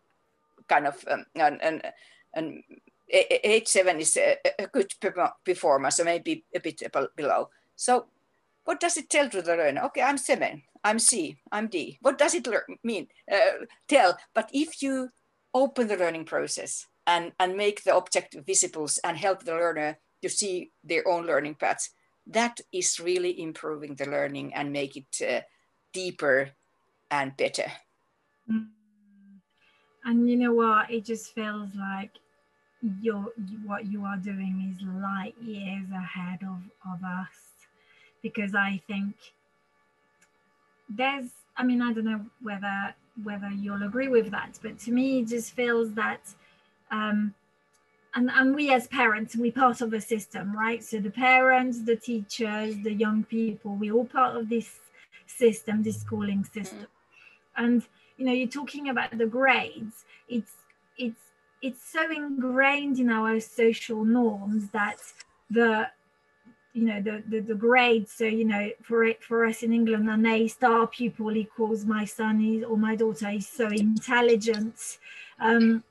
kind 0.69 0.87
of 0.87 1.05
um, 1.09 1.25
an, 1.35 1.61
an, 1.61 1.83
an 2.35 2.63
eight 3.11 3.69
seven 3.69 4.01
is 4.01 4.17
a, 4.17 4.37
a 4.59 4.67
good 4.67 4.93
performance, 5.45 5.97
so 5.97 6.05
maybe 6.05 6.45
a 6.55 6.61
bit 6.61 6.83
below. 7.17 7.49
So 7.77 8.07
what 8.69 8.81
does 8.81 8.99
it 8.99 9.09
tell 9.09 9.31
to 9.31 9.41
the 9.41 9.57
learner? 9.57 9.81
Okay, 9.87 10.03
I'm 10.03 10.19
seven, 10.19 10.63
I'm 10.85 10.99
C, 10.99 11.39
I'm 11.51 11.69
D. 11.69 11.97
What 12.03 12.19
does 12.19 12.35
it 12.35 12.47
mean? 12.85 13.07
Uh, 13.33 13.65
tell. 13.89 14.19
But 14.35 14.51
if 14.53 14.83
you 14.83 15.09
open 15.55 15.89
the 15.89 15.97
learning 15.97 16.27
process 16.27 16.87
and, 17.07 17.33
and 17.41 17.57
make 17.57 17.83
the 17.83 17.95
object 17.95 18.37
visible 18.47 18.87
and 19.03 19.17
help 19.17 19.45
the 19.45 19.53
learner 19.55 19.97
to 20.21 20.29
see 20.29 20.71
their 20.85 21.09
own 21.09 21.25
learning 21.25 21.55
paths, 21.55 21.89
that 22.27 22.61
is 22.71 23.01
really 23.01 23.41
improving 23.41 23.95
the 23.95 24.05
learning 24.05 24.53
and 24.53 24.71
make 24.71 24.99
it 24.99 25.17
uh, 25.27 25.41
deeper 25.95 26.51
and 27.11 27.35
better. 27.39 27.73
Mm. 28.53 28.67
And 30.05 30.29
you 30.29 30.37
know 30.37 30.53
what? 30.53 30.91
It 30.91 31.07
just 31.07 31.35
feels 31.35 31.71
like 31.75 32.11
you're, 33.01 33.33
what 33.65 33.87
you 33.87 34.05
are 34.05 34.19
doing 34.19 34.77
is 34.77 34.87
light 34.87 35.35
years 35.41 35.87
ahead 35.91 36.41
of, 36.43 36.61
of 36.85 37.03
us 37.03 37.48
because 38.23 38.55
I 38.55 38.81
think 38.87 39.15
there's 40.89 41.31
I 41.57 41.65
mean 41.65 41.83
I 41.83 41.93
don't 41.93 42.05
know 42.05 42.25
whether 42.43 42.95
whether 43.23 43.51
you'll 43.51 43.83
agree 43.83 44.09
with 44.09 44.31
that, 44.31 44.59
but 44.63 44.79
to 44.81 44.93
me 44.93 45.21
it 45.21 45.29
just 45.29 45.53
feels 45.53 45.93
that 45.95 46.21
um, 46.91 47.35
and, 48.15 48.31
and 48.31 48.55
we 48.55 48.73
as 48.73 48.87
parents 48.87 49.37
we're 49.37 49.53
part 49.53 49.81
of 49.81 49.93
a 49.93 50.01
system 50.01 50.57
right? 50.57 50.83
So 50.83 50.99
the 50.99 51.11
parents 51.11 51.83
the 51.85 51.97
teachers 51.97 52.77
the 52.83 52.93
young 52.93 53.25
people 53.25 53.75
we 53.77 53.91
all 53.91 54.05
part 54.05 54.37
of 54.37 54.49
this 54.49 54.79
system 55.27 55.83
this 55.83 56.01
schooling 56.01 56.45
system. 56.45 56.79
Mm-hmm. 56.79 57.65
and 57.65 57.83
you 58.17 58.25
know 58.27 58.33
you're 58.33 58.49
talking 58.49 58.89
about 58.89 59.17
the 59.17 59.27
grades. 59.27 60.05
It's 60.29 60.53
it's 60.97 61.21
it's 61.61 61.83
so 61.93 62.11
ingrained 62.11 62.99
in 62.99 63.11
our 63.11 63.41
social 63.41 64.05
norms 64.05 64.71
that 64.71 64.99
the 65.51 65.91
you 66.79 66.85
know 66.85 67.01
the, 67.09 67.23
the 67.29 67.41
the 67.41 67.55
grades 67.55 68.13
so 68.13 68.25
you 68.25 68.45
know 68.45 68.71
for 68.83 69.05
it 69.05 69.23
for 69.23 69.45
us 69.45 69.63
in 69.63 69.73
england 69.73 70.09
an 70.09 70.25
a 70.27 70.47
star 70.47 70.87
pupil 70.87 71.37
equals 71.37 71.85
my 71.85 72.05
son 72.05 72.41
is 72.53 72.65
or 72.65 72.77
my 72.77 72.95
daughter 72.95 73.31
is 73.31 73.47
so 73.49 73.67
intelligent. 73.69 74.99
Um, 75.41 75.85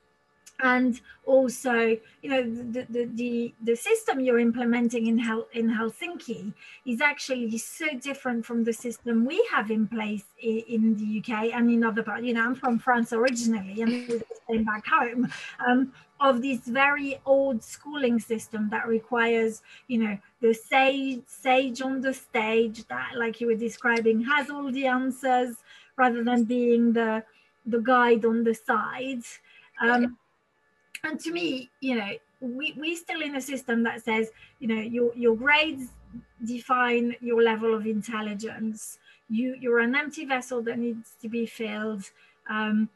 and 0.59 1.01
also 1.25 1.97
you 2.23 2.29
know 2.29 2.43
the, 2.43 2.85
the 2.89 3.05
the 3.13 3.53
the 3.63 3.75
system 3.75 4.19
you're 4.19 4.39
implementing 4.39 5.05
in 5.05 5.17
Hel- 5.19 5.47
in 5.53 5.69
Helsinki 5.69 6.53
is 6.85 6.99
actually 6.99 7.55
so 7.59 7.85
different 8.01 8.43
from 8.45 8.63
the 8.63 8.73
system 8.73 9.25
we 9.25 9.47
have 9.51 9.69
in 9.69 9.87
place 9.87 10.23
in, 10.41 10.63
in 10.67 10.95
the 10.95 11.19
UK 11.19 11.53
and 11.53 11.69
in 11.69 11.83
other 11.83 12.01
parts 12.01 12.23
you 12.23 12.33
know 12.33 12.43
I'm 12.43 12.55
from 12.55 12.79
France 12.79 13.13
originally 13.13 13.81
and 13.81 14.23
came 14.49 14.63
back 14.63 14.85
home. 14.87 15.31
Um, 15.65 15.93
of 16.19 16.41
this 16.41 16.61
very 16.61 17.19
old 17.25 17.63
schooling 17.63 18.19
system 18.19 18.69
that 18.69 18.87
requires 18.87 19.61
you 19.87 19.99
know 19.99 20.17
the 20.41 20.53
sage 20.53 21.21
sage 21.27 21.81
on 21.81 22.01
the 22.01 22.13
stage 22.13 22.87
that 22.87 23.11
like 23.15 23.39
you 23.39 23.47
were 23.47 23.55
describing 23.55 24.23
has 24.23 24.49
all 24.49 24.71
the 24.71 24.85
answers 24.87 25.57
rather 25.95 26.23
than 26.23 26.43
being 26.43 26.93
the 26.93 27.23
the 27.65 27.79
guide 27.79 28.25
on 28.25 28.43
the 28.43 28.53
side 28.53 29.21
um, 29.81 30.17
and 31.03 31.19
to 31.21 31.31
me, 31.31 31.69
you 31.79 31.95
know, 31.95 32.11
we 32.39 32.73
we 32.77 32.95
still 32.95 33.21
in 33.21 33.35
a 33.35 33.41
system 33.41 33.83
that 33.83 34.03
says, 34.03 34.31
you 34.59 34.67
know, 34.67 34.81
your 34.81 35.15
your 35.15 35.35
grades 35.35 35.89
define 36.43 37.15
your 37.21 37.41
level 37.41 37.73
of 37.73 37.85
intelligence. 37.85 38.99
You 39.29 39.55
you're 39.59 39.79
an 39.79 39.95
empty 39.95 40.25
vessel 40.25 40.61
that 40.63 40.79
needs 40.79 41.15
to 41.21 41.29
be 41.29 41.45
filled. 41.45 42.09
Um, 42.49 42.89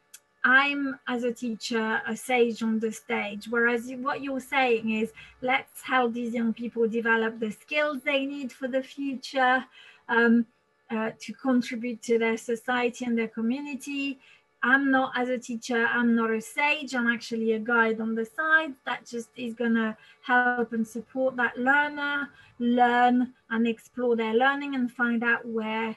I'm 0.44 0.98
as 1.06 1.22
a 1.22 1.32
teacher 1.32 2.02
a 2.06 2.16
sage 2.16 2.62
on 2.62 2.80
the 2.80 2.90
stage, 2.90 3.46
whereas 3.48 3.90
what 4.00 4.22
you're 4.22 4.40
saying 4.40 4.90
is 4.90 5.12
let's 5.40 5.82
help 5.82 6.14
these 6.14 6.34
young 6.34 6.52
people 6.52 6.88
develop 6.88 7.38
the 7.38 7.52
skills 7.52 8.02
they 8.02 8.26
need 8.26 8.52
for 8.52 8.66
the 8.66 8.82
future 8.82 9.64
um, 10.08 10.46
uh, 10.90 11.12
to 11.20 11.32
contribute 11.32 12.02
to 12.02 12.18
their 12.18 12.36
society 12.36 13.04
and 13.04 13.16
their 13.16 13.28
community. 13.28 14.18
I'm 14.64 14.90
not, 14.90 15.12
as 15.16 15.28
a 15.28 15.38
teacher, 15.38 15.86
I'm 15.86 16.14
not 16.14 16.30
a 16.30 16.40
sage. 16.40 16.94
I'm 16.94 17.08
actually 17.08 17.52
a 17.52 17.58
guide 17.58 18.00
on 18.00 18.14
the 18.14 18.24
side 18.24 18.74
that 18.84 19.06
just 19.06 19.30
is 19.36 19.54
going 19.54 19.74
to 19.74 19.96
help 20.24 20.72
and 20.72 20.86
support 20.86 21.36
that 21.36 21.58
learner 21.58 22.28
learn 22.58 23.32
and 23.50 23.66
explore 23.66 24.14
their 24.14 24.34
learning 24.34 24.74
and 24.74 24.90
find 24.90 25.24
out 25.24 25.46
where 25.46 25.96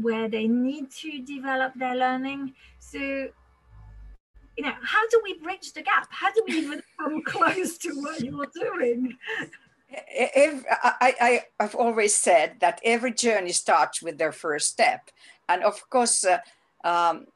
where 0.00 0.28
they 0.28 0.46
need 0.46 0.90
to 0.90 1.20
develop 1.22 1.72
their 1.74 1.96
learning. 1.96 2.54
So, 2.78 3.28
you 4.58 4.64
know, 4.64 4.74
how 4.82 5.08
do 5.08 5.20
we 5.22 5.38
bridge 5.38 5.72
the 5.72 5.82
gap? 5.82 6.08
How 6.10 6.32
do 6.32 6.42
we 6.48 6.54
even 6.54 6.82
come 6.98 7.22
close 7.26 7.78
to 7.78 7.90
what 7.94 8.20
you're 8.20 8.50
doing? 8.52 9.16
Every, 10.34 10.64
I, 10.68 11.14
I, 11.20 11.42
have 11.60 11.76
always 11.76 12.14
said 12.14 12.56
that 12.60 12.80
every 12.84 13.14
journey 13.14 13.52
starts 13.52 14.02
with 14.02 14.18
their 14.18 14.32
first 14.32 14.68
step. 14.68 15.10
And 15.48 15.62
of 15.62 15.88
course, 15.88 16.24
uh, 16.24 16.40
um, 16.84 17.26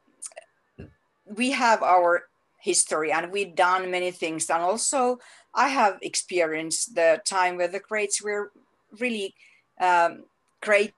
we 1.25 1.51
have 1.51 1.81
our 1.81 2.23
history 2.59 3.11
and 3.11 3.31
we've 3.31 3.55
done 3.55 3.91
many 3.91 4.09
things 4.09 4.49
and 4.49 4.63
also 4.63 5.19
i 5.53 5.67
have 5.67 5.99
experienced 6.01 6.95
the 6.95 7.21
time 7.25 7.57
where 7.57 7.67
the 7.67 7.79
grades 7.79 8.21
were 8.23 8.53
really 9.01 9.35
um, 9.81 10.23
great 10.61 10.93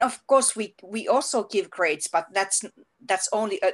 of 0.00 0.26
course 0.26 0.56
we 0.56 0.74
we 0.82 1.06
also 1.06 1.44
give 1.44 1.68
grades 1.68 2.06
but 2.06 2.26
that's 2.32 2.64
that's 3.04 3.28
only 3.34 3.60
a, 3.62 3.72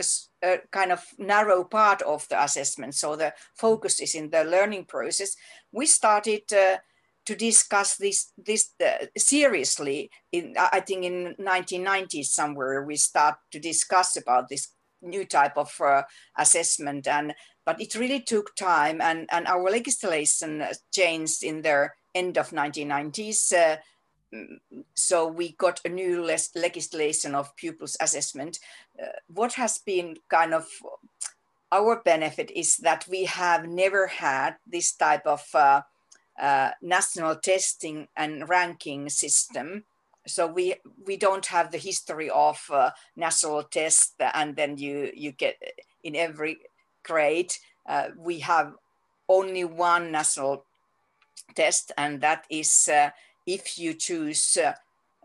a, 0.00 0.04
a, 0.46 0.58
kind 0.70 0.92
of 0.92 1.04
narrow 1.18 1.64
part 1.64 2.02
of 2.02 2.26
the 2.28 2.42
assessment. 2.42 2.94
So 2.94 3.16
the 3.16 3.32
focus 3.54 4.00
is 4.00 4.14
in 4.14 4.30
the 4.30 4.44
learning 4.44 4.84
process. 4.84 5.36
We 5.72 5.86
started 5.86 6.52
uh, 6.52 6.76
to 7.26 7.34
discuss 7.34 7.96
this 7.96 8.32
this 8.38 8.70
uh, 8.84 9.06
seriously 9.18 10.10
in 10.32 10.54
i 10.72 10.80
think 10.80 11.04
in 11.04 11.34
1990s 11.40 12.26
somewhere 12.26 12.84
we 12.84 12.96
start 12.96 13.34
to 13.50 13.58
discuss 13.58 14.16
about 14.16 14.48
this 14.48 14.68
new 15.02 15.24
type 15.24 15.56
of 15.56 15.72
uh, 15.80 16.02
assessment 16.38 17.06
and 17.06 17.34
but 17.64 17.80
it 17.80 17.96
really 17.96 18.20
took 18.20 18.54
time 18.54 19.00
and, 19.00 19.28
and 19.32 19.46
our 19.48 19.70
legislation 19.70 20.64
changed 20.92 21.42
in 21.42 21.62
the 21.62 21.88
end 22.14 22.38
of 22.38 22.50
1990s 22.50 23.52
uh, 23.52 23.76
so 24.94 25.26
we 25.26 25.52
got 25.52 25.80
a 25.84 25.88
new 25.88 26.24
legislation 26.54 27.34
of 27.34 27.54
pupils 27.56 27.96
assessment 28.00 28.58
what 29.28 29.54
has 29.54 29.78
been 29.78 30.16
kind 30.28 30.54
of 30.54 30.66
our 31.72 32.02
benefit 32.04 32.50
is 32.54 32.76
that 32.78 33.06
we 33.08 33.24
have 33.24 33.66
never 33.66 34.06
had 34.06 34.56
this 34.66 34.92
type 34.92 35.26
of 35.26 35.42
uh, 35.54 35.82
uh, 36.40 36.70
national 36.80 37.36
testing 37.36 38.08
and 38.16 38.48
ranking 38.48 39.08
system. 39.08 39.84
So 40.26 40.46
we 40.46 40.74
we 41.04 41.16
don't 41.16 41.46
have 41.46 41.70
the 41.70 41.78
history 41.78 42.30
of 42.30 42.60
uh, 42.70 42.90
national 43.16 43.62
test 43.64 44.14
and 44.34 44.56
then 44.56 44.76
you 44.76 45.10
you 45.14 45.32
get 45.32 45.56
in 46.02 46.16
every 46.16 46.58
grade, 47.06 47.52
uh, 47.88 48.08
we 48.18 48.40
have 48.40 48.74
only 49.28 49.64
one 49.64 50.10
national 50.12 50.64
test, 51.54 51.92
and 51.96 52.20
that 52.20 52.44
is 52.50 52.88
uh, 52.92 53.10
if 53.46 53.78
you 53.78 53.94
choose 53.94 54.56
uh, 54.56 54.72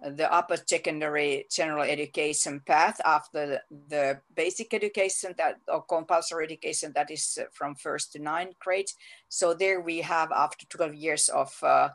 the 0.02 0.32
upper 0.34 0.58
secondary 0.66 1.46
general 1.52 1.84
education 1.84 2.62
path 2.66 3.00
after 3.06 3.62
the 3.90 4.20
basic 4.36 4.74
education 4.74 5.34
that 5.38 5.58
or 5.68 5.84
compulsory 5.84 6.46
education 6.46 6.92
that 6.96 7.12
is 7.12 7.38
uh, 7.40 7.46
from 7.54 7.76
first 7.76 8.12
to 8.12 8.20
ninth 8.20 8.58
grade. 8.60 8.90
So 9.30 9.54
there 9.54 9.80
we 9.80 10.02
have 10.02 10.32
after 10.32 10.66
12 10.66 10.96
years 10.96 11.30
of 11.30 11.56
uh, 11.64 11.90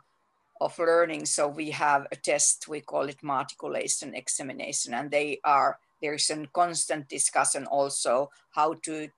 of 0.61 0.79
learning. 0.79 1.25
So 1.25 1.47
we 1.47 1.71
have 1.71 2.07
a 2.11 2.15
test, 2.15 2.67
we 2.67 2.81
call 2.81 3.09
it 3.09 3.21
matriculation 3.21 4.15
examination, 4.15 4.93
and 4.93 5.11
they 5.11 5.39
are 5.43 5.77
there's 6.01 6.29
a 6.29 6.45
constant 6.53 7.09
discussion 7.09 7.65
also 7.65 8.29
how 8.51 8.75
to 8.83 9.09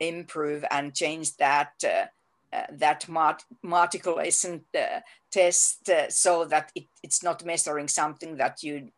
improve 0.00 0.64
and 0.70 0.94
change 0.94 1.36
that 1.36 1.72
uh, 1.84 2.06
uh, 2.50 2.66
that 2.72 3.08
mart- 3.08 3.44
matriculation 3.62 4.64
uh, 4.74 5.00
test 5.30 5.88
uh, 5.88 6.08
so 6.08 6.44
that 6.46 6.70
it, 6.74 6.84
it's 7.02 7.22
not 7.22 7.44
measuring 7.44 7.88
something 7.88 8.36
that 8.36 8.62
you 8.62 8.88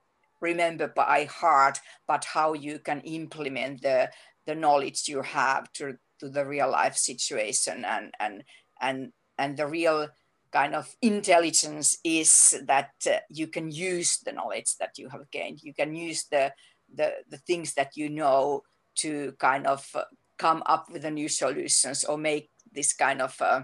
remember 0.40 0.88
by 0.88 1.24
heart, 1.24 1.78
but 2.06 2.24
how 2.24 2.52
you 2.54 2.78
can 2.78 3.00
implement 3.02 3.82
the, 3.82 4.10
the 4.46 4.54
knowledge 4.54 5.08
you 5.08 5.22
have 5.22 5.70
to, 5.72 5.96
to 6.18 6.28
the 6.28 6.44
real 6.44 6.70
life 6.70 6.96
situation 6.96 7.84
and, 7.84 8.12
and, 8.20 8.44
and, 8.80 9.12
and 9.38 9.56
the 9.56 9.66
real 9.66 10.08
kind 10.52 10.74
of 10.74 10.94
intelligence 11.02 11.98
is 12.04 12.60
that 12.66 12.90
uh, 13.06 13.18
you 13.28 13.46
can 13.46 13.70
use 13.70 14.18
the 14.18 14.32
knowledge 14.32 14.76
that 14.78 14.98
you 14.98 15.08
have 15.08 15.30
gained. 15.30 15.62
You 15.62 15.74
can 15.74 15.94
use 15.94 16.24
the, 16.30 16.52
the, 16.92 17.12
the 17.28 17.38
things 17.38 17.74
that 17.74 17.96
you 17.96 18.08
know 18.08 18.62
to 18.96 19.32
kind 19.38 19.66
of 19.66 19.86
uh, 19.94 20.04
come 20.38 20.62
up 20.66 20.90
with 20.90 21.02
the 21.02 21.10
new 21.10 21.28
solutions 21.28 22.04
or 22.04 22.18
make 22.18 22.50
this 22.72 22.92
kind 22.92 23.20
of 23.20 23.36
uh, 23.40 23.62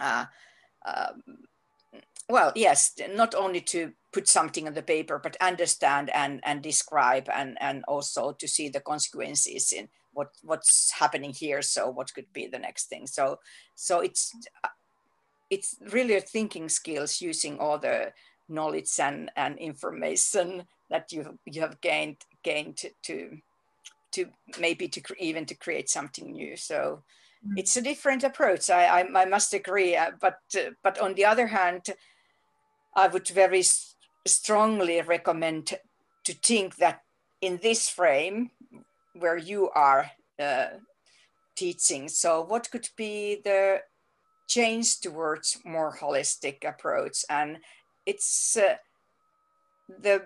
uh, 0.00 0.24
um, 0.86 1.22
well 2.28 2.52
yes 2.54 2.92
not 3.14 3.34
only 3.34 3.60
to 3.60 3.92
put 4.12 4.28
something 4.28 4.66
on 4.66 4.74
the 4.74 4.82
paper 4.82 5.18
but 5.22 5.36
understand 5.40 6.10
and 6.14 6.40
and 6.44 6.62
describe 6.62 7.28
and 7.34 7.56
and 7.60 7.84
also 7.88 8.32
to 8.32 8.46
see 8.46 8.68
the 8.68 8.80
consequences 8.80 9.72
in 9.72 9.88
what 10.12 10.28
what's 10.42 10.92
happening 10.92 11.32
here 11.32 11.62
so 11.62 11.90
what 11.90 12.12
could 12.14 12.30
be 12.32 12.46
the 12.46 12.58
next 12.58 12.88
thing 12.88 13.06
so 13.06 13.38
so 13.74 14.00
it's 14.00 14.32
it's 15.50 15.76
really 15.92 16.18
thinking 16.20 16.68
skills 16.68 17.20
using 17.20 17.58
all 17.58 17.78
the 17.78 18.12
knowledge 18.48 18.98
and 18.98 19.30
and 19.36 19.58
information 19.58 20.64
that 20.90 21.10
you 21.12 21.38
you 21.46 21.60
have 21.60 21.80
gained 21.80 22.18
gained 22.42 22.76
to 22.76 22.90
to, 23.02 23.38
to 24.12 24.26
maybe 24.60 24.88
to 24.88 25.00
even 25.18 25.46
to 25.46 25.54
create 25.54 25.88
something 25.88 26.32
new 26.32 26.56
so 26.56 27.02
Mm. 27.46 27.58
it's 27.58 27.76
a 27.76 27.82
different 27.82 28.22
approach. 28.22 28.70
I, 28.70 29.00
I, 29.00 29.22
I 29.22 29.24
must 29.24 29.52
agree. 29.52 29.96
Uh, 29.96 30.12
but 30.20 30.38
uh, 30.56 30.70
but 30.82 30.98
on 31.00 31.14
the 31.14 31.24
other 31.24 31.48
hand, 31.48 31.86
I 32.94 33.08
would 33.08 33.28
very 33.28 33.62
strongly 34.26 35.00
recommend 35.00 35.74
to 36.24 36.32
think 36.34 36.76
that 36.76 37.02
in 37.40 37.58
this 37.62 37.88
frame 37.88 38.50
where 39.14 39.36
you 39.36 39.70
are 39.70 40.10
uh, 40.38 40.66
teaching, 41.56 42.08
so 42.08 42.42
what 42.42 42.70
could 42.70 42.88
be 42.96 43.40
the 43.42 43.82
change 44.48 45.00
towards 45.00 45.58
more 45.64 45.96
holistic 45.96 46.64
approach? 46.64 47.24
And 47.28 47.58
it's 48.06 48.56
uh, 48.56 48.76
the 49.88 50.22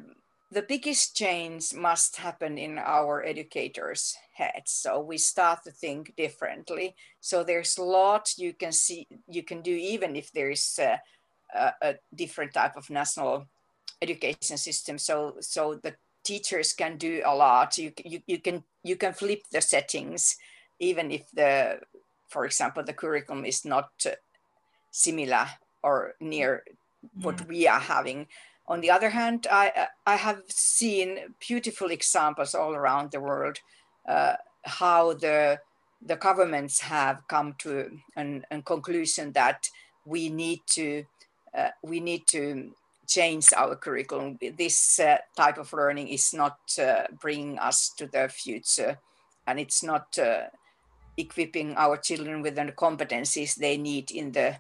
the 0.53 0.63
biggest 0.63 1.17
change 1.17 1.75
must 1.75 2.17
happen 2.17 2.57
in 2.57 2.79
our 2.79 3.25
educators' 3.25 4.17
heads. 4.33 4.73
So 4.73 5.01
we 5.01 5.19
start 5.19 5.65
to 5.65 5.73
think 5.73 6.15
differently. 6.17 6.95
So 7.21 7.43
there's 7.43 7.77
a 7.79 7.83
lot 7.83 8.33
you 8.39 8.53
can 8.53 8.71
see, 8.73 9.09
you 9.29 9.43
can 9.43 9.61
do, 9.61 9.73
even 9.73 10.15
if 10.15 10.31
there 10.31 10.51
is 10.51 10.79
a, 10.79 11.01
a, 11.57 11.75
a 11.83 11.95
different 12.15 12.55
type 12.55 12.77
of 12.77 12.91
national 12.91 13.47
education 14.03 14.59
system. 14.59 14.99
So, 14.99 15.37
so 15.41 15.81
the 15.83 15.95
teachers 16.25 16.73
can 16.73 16.97
do 16.97 17.23
a 17.25 17.35
lot. 17.35 17.79
You, 17.79 17.93
you, 18.05 18.21
you 18.27 18.39
can 18.39 18.65
you 18.83 18.97
can 18.97 19.13
flip 19.13 19.43
the 19.51 19.61
settings, 19.61 20.37
even 20.79 21.11
if 21.11 21.31
the, 21.33 21.81
for 22.29 22.45
example, 22.45 22.85
the 22.85 22.93
curriculum 22.93 23.45
is 23.45 23.65
not 23.65 23.91
similar 24.91 25.47
or 25.83 26.15
near 26.21 26.63
what 27.23 27.41
yeah. 27.41 27.47
we 27.47 27.69
are 27.69 27.81
having 27.81 28.27
on 28.69 28.81
the 28.81 28.91
other 28.91 29.11
hand, 29.11 29.47
I, 29.51 29.89
I 30.07 30.17
have 30.17 30.43
seen 30.49 31.19
beautiful 31.47 31.91
examples 31.91 32.55
all 32.55 32.75
around 32.75 33.13
the 33.13 33.21
world 33.21 33.59
uh, 34.09 34.35
how 34.65 35.15
the, 35.15 35.61
the 36.05 36.17
governments 36.17 36.81
have 36.81 37.27
come 37.29 37.55
to 37.59 37.99
an, 38.17 38.45
an 38.51 38.63
conclusion 38.63 39.33
that 39.33 39.69
we 40.05 40.29
need 40.29 40.61
to, 40.71 41.05
uh, 41.55 41.69
we 41.83 42.01
need 42.01 42.27
to 42.29 42.73
change 43.07 43.53
our 43.57 43.77
curriculum. 43.77 44.39
This 44.57 44.99
uh, 44.99 45.19
type 45.37 45.59
of 45.59 45.73
learning 45.73 46.09
is 46.09 46.33
not 46.35 46.59
uh, 46.81 47.05
bringing 47.21 47.59
us 47.59 47.91
to 47.99 48.07
the 48.07 48.29
future 48.29 48.99
and 49.47 49.61
it's 49.61 49.83
not 49.83 50.19
uh, 50.19 50.45
equipping 51.17 51.75
our 51.77 51.97
children 51.97 52.43
with 52.43 52.57
the 52.57 52.73
competencies 52.73 53.55
they 53.55 53.77
need 53.77 54.11
in 54.11 54.33
the 54.33 54.57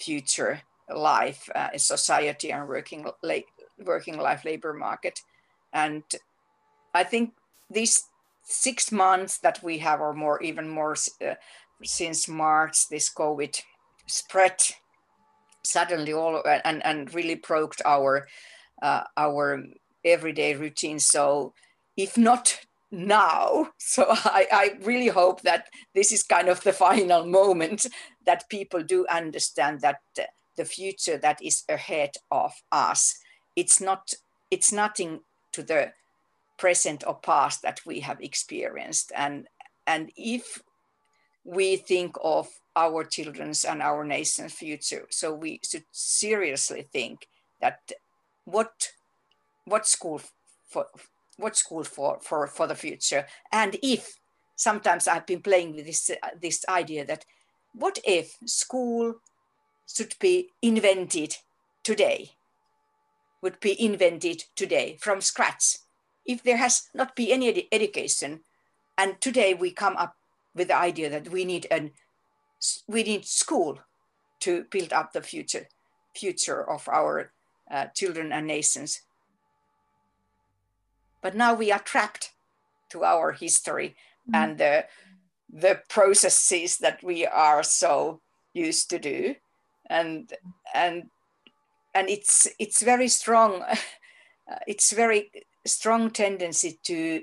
future 0.00 0.62
life, 0.92 1.48
uh, 1.54 1.76
society, 1.76 2.50
and 2.50 2.68
working 2.68 3.06
working 3.78 4.18
life 4.18 4.44
labor 4.44 4.72
market. 4.72 5.20
And 5.72 6.02
I 6.92 7.04
think 7.04 7.32
these 7.70 8.04
six 8.42 8.90
months 8.90 9.38
that 9.38 9.62
we 9.62 9.78
have, 9.78 10.00
or 10.00 10.14
more, 10.14 10.42
even 10.42 10.68
more, 10.68 10.96
since 11.84 12.28
March, 12.28 12.88
this 12.88 13.12
COVID 13.12 13.60
spread 14.06 14.60
suddenly 15.64 16.12
all 16.12 16.42
and 16.64 16.84
and 16.84 17.14
really 17.14 17.36
broke 17.36 17.74
our 17.84 18.26
uh, 18.82 19.04
our 19.16 19.62
everyday 20.04 20.54
routine. 20.54 20.98
So 20.98 21.52
if 21.96 22.16
not 22.16 22.60
now. 22.90 23.68
So 23.78 24.06
I, 24.08 24.46
I, 24.52 24.70
really 24.82 25.08
hope 25.08 25.42
that 25.42 25.66
this 25.94 26.12
is 26.12 26.22
kind 26.22 26.48
of 26.48 26.62
the 26.62 26.72
final 26.86 27.24
moment 27.24 27.86
that 28.26 28.48
people 28.48 28.82
do 28.82 29.06
understand 29.08 29.80
that 29.80 30.00
the 30.56 30.64
future 30.64 31.16
that 31.16 31.38
is 31.42 31.64
ahead 31.68 32.10
of 32.30 32.52
us 32.70 33.18
it's 33.56 33.80
not 33.80 34.12
it's 34.50 34.72
nothing 34.72 35.20
to 35.52 35.62
the 35.62 35.92
present 36.58 37.02
or 37.06 37.14
past 37.14 37.62
that 37.62 37.80
we 37.86 38.00
have 38.00 38.20
experienced 38.20 39.12
and 39.16 39.46
and 39.86 40.10
if 40.16 40.62
we 41.44 41.76
think 41.76 42.14
of 42.22 42.48
our 42.76 43.04
children's 43.04 43.64
and 43.64 43.82
our 43.82 44.04
nation's 44.04 44.52
future. 44.52 45.06
So 45.10 45.34
we 45.34 45.60
should 45.62 45.84
seriously 45.90 46.82
think 46.82 47.26
that 47.60 47.92
what 48.44 48.92
what 49.64 49.86
school 49.86 50.20
for 50.68 50.86
what 51.36 51.56
school 51.56 51.84
for 51.84 52.18
for 52.20 52.46
for 52.46 52.66
the 52.66 52.74
future? 52.74 53.26
And 53.52 53.76
if 53.82 54.18
sometimes 54.56 55.08
i've 55.08 55.24
been 55.24 55.40
playing 55.40 55.74
with 55.74 55.86
this 55.86 56.10
uh, 56.10 56.28
this 56.40 56.64
idea 56.68 57.04
that 57.06 57.24
what 57.74 57.98
if 58.04 58.36
school 58.44 59.14
should 59.86 60.14
be 60.20 60.50
invented 60.60 61.36
today 61.82 62.32
would 63.42 63.58
be 63.60 63.80
invented 63.82 64.44
today 64.54 64.96
from 65.00 65.20
scratch? 65.20 65.78
If 66.26 66.42
there 66.42 66.58
has 66.58 66.88
not 66.94 67.16
been 67.16 67.30
any 67.30 67.48
ed- 67.48 67.68
education 67.72 68.40
and 68.98 69.20
today 69.20 69.54
we 69.54 69.70
come 69.70 69.96
up 69.96 70.16
with 70.54 70.68
the 70.68 70.76
idea 70.76 71.08
that 71.08 71.30
we 71.30 71.44
need 71.44 71.66
an 71.70 71.92
we 72.86 73.02
need 73.02 73.24
school 73.24 73.78
to 74.40 74.64
build 74.70 74.92
up 74.92 75.12
the 75.12 75.22
future 75.22 75.68
future 76.14 76.68
of 76.68 76.88
our 76.88 77.30
uh, 77.70 77.86
children 77.94 78.32
and 78.32 78.46
nations 78.46 79.02
but 81.22 81.34
now 81.34 81.54
we 81.54 81.70
are 81.70 81.78
trapped 81.78 82.32
to 82.90 83.04
our 83.04 83.32
history 83.32 83.94
mm-hmm. 84.28 84.34
and 84.34 84.58
the 84.58 84.84
the 85.52 85.80
processes 85.88 86.78
that 86.78 87.02
we 87.02 87.26
are 87.26 87.62
so 87.62 88.20
used 88.52 88.90
to 88.90 88.98
do 88.98 89.34
and 89.88 90.32
and 90.74 91.10
and 91.94 92.08
it's 92.08 92.48
it's 92.58 92.82
very 92.82 93.08
strong 93.08 93.62
uh, 94.50 94.58
it's 94.66 94.92
very 94.92 95.30
strong 95.66 96.10
tendency 96.10 96.78
to 96.82 97.22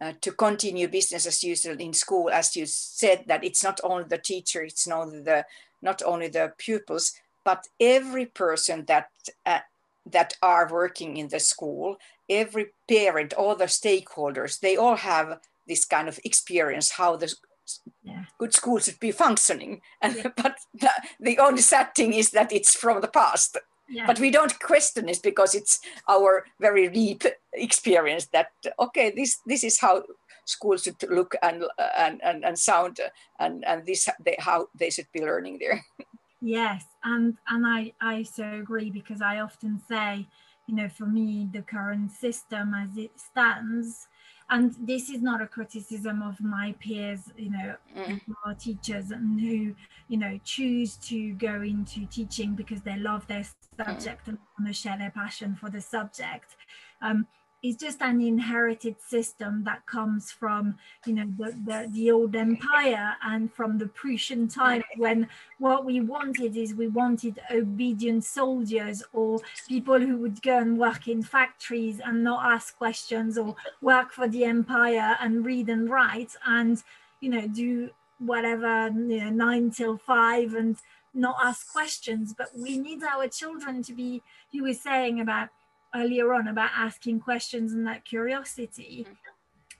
uh, 0.00 0.12
to 0.20 0.32
continue 0.32 0.88
business 0.88 1.26
as 1.26 1.42
usual 1.42 1.76
in 1.78 1.92
school 1.92 2.30
as 2.30 2.56
you 2.56 2.66
said 2.66 3.24
that 3.26 3.44
it's 3.44 3.64
not 3.64 3.80
only 3.82 4.04
the 4.04 4.18
teacher 4.18 4.62
it's 4.62 4.86
not 4.86 5.10
the 5.10 5.44
not 5.82 6.02
only 6.04 6.28
the 6.28 6.52
pupils 6.58 7.12
but 7.44 7.66
every 7.80 8.26
person 8.26 8.84
that 8.86 9.08
uh, 9.44 9.60
that 10.04 10.34
are 10.42 10.68
working 10.70 11.16
in 11.16 11.28
the 11.28 11.40
school 11.40 11.96
every 12.28 12.66
parent 12.88 13.32
all 13.34 13.56
the 13.56 13.64
stakeholders 13.64 14.60
they 14.60 14.76
all 14.76 14.96
have 14.96 15.38
this 15.66 15.84
kind 15.84 16.08
of 16.08 16.20
experience 16.24 16.90
how 16.92 17.16
the 17.16 17.32
yeah. 18.02 18.24
good 18.38 18.54
schools 18.54 18.84
should 18.84 19.00
be 19.00 19.12
functioning. 19.12 19.80
And 20.00 20.16
yeah. 20.16 20.28
but 20.36 20.56
the, 20.74 20.90
the, 21.20 21.38
only 21.38 21.62
sad 21.62 21.94
thing 21.94 22.14
is 22.14 22.30
that 22.30 22.52
it's 22.52 22.74
from 22.74 23.00
the 23.00 23.08
past. 23.08 23.58
Yeah. 23.88 24.06
But 24.06 24.18
we 24.18 24.30
don't 24.30 24.58
question 24.58 25.08
it 25.08 25.20
because 25.22 25.54
it's 25.54 25.78
our 26.08 26.44
very 26.60 26.88
deep 26.88 27.22
experience 27.52 28.26
that 28.32 28.48
okay, 28.80 29.12
this 29.14 29.38
this 29.46 29.62
is 29.62 29.80
how 29.80 30.02
schools 30.46 30.84
should 30.84 31.02
look 31.10 31.34
and 31.42 31.64
and 31.98 32.20
and, 32.22 32.44
and 32.44 32.58
sound 32.58 33.00
and 33.38 33.64
and 33.66 33.84
this 33.84 34.08
they, 34.24 34.36
how 34.38 34.68
they 34.78 34.90
should 34.90 35.08
be 35.12 35.20
learning 35.20 35.58
there 35.58 35.84
yes 36.40 36.84
and 37.04 37.36
and 37.48 37.66
i 37.66 37.92
i 38.00 38.22
so 38.22 38.44
agree 38.52 38.90
because 38.90 39.20
i 39.20 39.40
often 39.40 39.80
say 39.88 40.26
you 40.66 40.74
know 40.74 40.88
for 40.88 41.06
me 41.06 41.48
the 41.52 41.62
current 41.62 42.10
system 42.12 42.74
as 42.74 42.96
it 42.96 43.10
stands 43.16 44.06
and 44.48 44.76
this 44.78 45.10
is 45.10 45.20
not 45.20 45.42
a 45.42 45.46
criticism 45.46 46.22
of 46.22 46.40
my 46.40 46.74
peers 46.78 47.32
you 47.36 47.50
know 47.50 47.74
mm. 47.96 48.20
who 48.26 48.34
are 48.44 48.54
teachers 48.54 49.10
and 49.10 49.40
who 49.40 49.74
you 50.08 50.16
know 50.16 50.38
choose 50.44 50.96
to 50.96 51.32
go 51.34 51.62
into 51.62 52.06
teaching 52.06 52.54
because 52.54 52.82
they 52.82 52.96
love 52.96 53.26
their 53.26 53.44
subject 53.76 54.24
mm. 54.24 54.28
and 54.28 54.38
want 54.58 54.68
to 54.68 54.72
share 54.72 54.98
their 54.98 55.10
passion 55.10 55.56
for 55.58 55.70
the 55.70 55.80
subject 55.80 56.56
um, 57.02 57.26
is 57.62 57.76
just 57.76 58.00
an 58.02 58.20
inherited 58.20 58.96
system 59.00 59.64
that 59.64 59.84
comes 59.86 60.30
from 60.30 60.76
you 61.06 61.14
know 61.14 61.26
the, 61.38 61.52
the, 61.64 61.88
the, 61.92 62.10
old 62.10 62.36
empire 62.36 63.14
and 63.24 63.52
from 63.52 63.78
the 63.78 63.86
Prussian 63.86 64.46
time 64.46 64.82
when 64.96 65.26
what 65.58 65.84
we 65.84 66.00
wanted 66.00 66.56
is 66.56 66.74
we 66.74 66.88
wanted 66.88 67.40
obedient 67.50 68.24
soldiers 68.24 69.02
or 69.12 69.40
people 69.68 69.98
who 69.98 70.16
would 70.18 70.40
go 70.42 70.58
and 70.58 70.78
work 70.78 71.08
in 71.08 71.22
factories 71.22 72.00
and 72.04 72.22
not 72.22 72.44
ask 72.44 72.76
questions 72.76 73.38
or 73.38 73.56
work 73.80 74.12
for 74.12 74.28
the 74.28 74.44
empire 74.44 75.16
and 75.20 75.44
read 75.44 75.68
and 75.68 75.90
write 75.90 76.32
and 76.46 76.82
you 77.20 77.30
know 77.30 77.48
do 77.48 77.90
whatever 78.18 78.88
you 78.88 79.20
know 79.20 79.30
nine 79.30 79.70
till 79.70 79.96
five 79.96 80.54
and 80.54 80.76
not 81.16 81.36
ask 81.42 81.72
questions 81.72 82.34
but 82.36 82.48
we 82.56 82.78
need 82.78 83.02
our 83.02 83.26
children 83.26 83.82
to 83.82 83.92
be 83.92 84.22
you 84.52 84.62
were 84.62 84.74
saying 84.74 85.20
about 85.20 85.48
earlier 85.96 86.32
on 86.34 86.48
about 86.48 86.70
asking 86.74 87.20
questions 87.20 87.72
and 87.72 87.86
that 87.86 88.04
curiosity. 88.04 89.06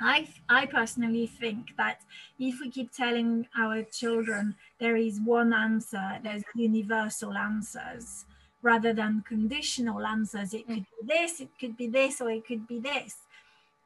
I, 0.00 0.28
I 0.48 0.66
personally 0.66 1.26
think 1.26 1.76
that 1.78 2.02
if 2.38 2.60
we 2.60 2.70
keep 2.70 2.92
telling 2.92 3.46
our 3.58 3.82
children 3.82 4.56
there 4.78 4.96
is 4.96 5.20
one 5.20 5.54
answer, 5.54 6.18
there's 6.22 6.42
universal 6.54 7.32
answers 7.32 8.26
rather 8.62 8.92
than 8.92 9.24
conditional 9.26 10.04
answers, 10.04 10.52
it 10.52 10.66
could 10.66 10.84
be 10.84 11.06
this, 11.06 11.40
it 11.40 11.50
could 11.58 11.76
be 11.76 11.88
this, 11.88 12.20
or 12.20 12.30
it 12.30 12.46
could 12.46 12.66
be 12.66 12.78
this. 12.78 13.14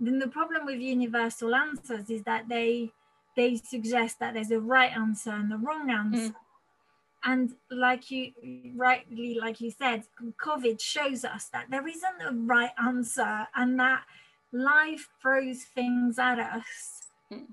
Then 0.01 0.18
the 0.18 0.28
problem 0.28 0.64
with 0.64 0.80
universal 0.80 1.55
answers 1.55 2.09
is 2.11 2.22
that 2.22 2.48
they 2.48 2.90
they 3.36 3.57
suggest 3.57 4.18
that 4.18 4.34
there's 4.34 4.51
a 4.51 4.59
right 4.59 4.90
answer 4.96 5.30
and 5.30 5.53
a 5.53 5.57
wrong 5.57 5.90
answer. 5.90 6.30
Mm 6.30 6.34
and 7.24 7.54
like 7.70 8.10
you 8.10 8.32
rightly 8.76 9.38
like 9.40 9.60
you 9.60 9.70
said 9.70 10.02
covid 10.42 10.80
shows 10.80 11.24
us 11.24 11.46
that 11.52 11.66
there 11.70 11.86
isn't 11.86 12.22
a 12.26 12.32
right 12.32 12.70
answer 12.82 13.46
and 13.54 13.78
that 13.78 14.02
life 14.52 15.08
throws 15.22 15.62
things 15.62 16.18
at 16.18 16.38
us. 16.38 17.08
Mm. 17.32 17.46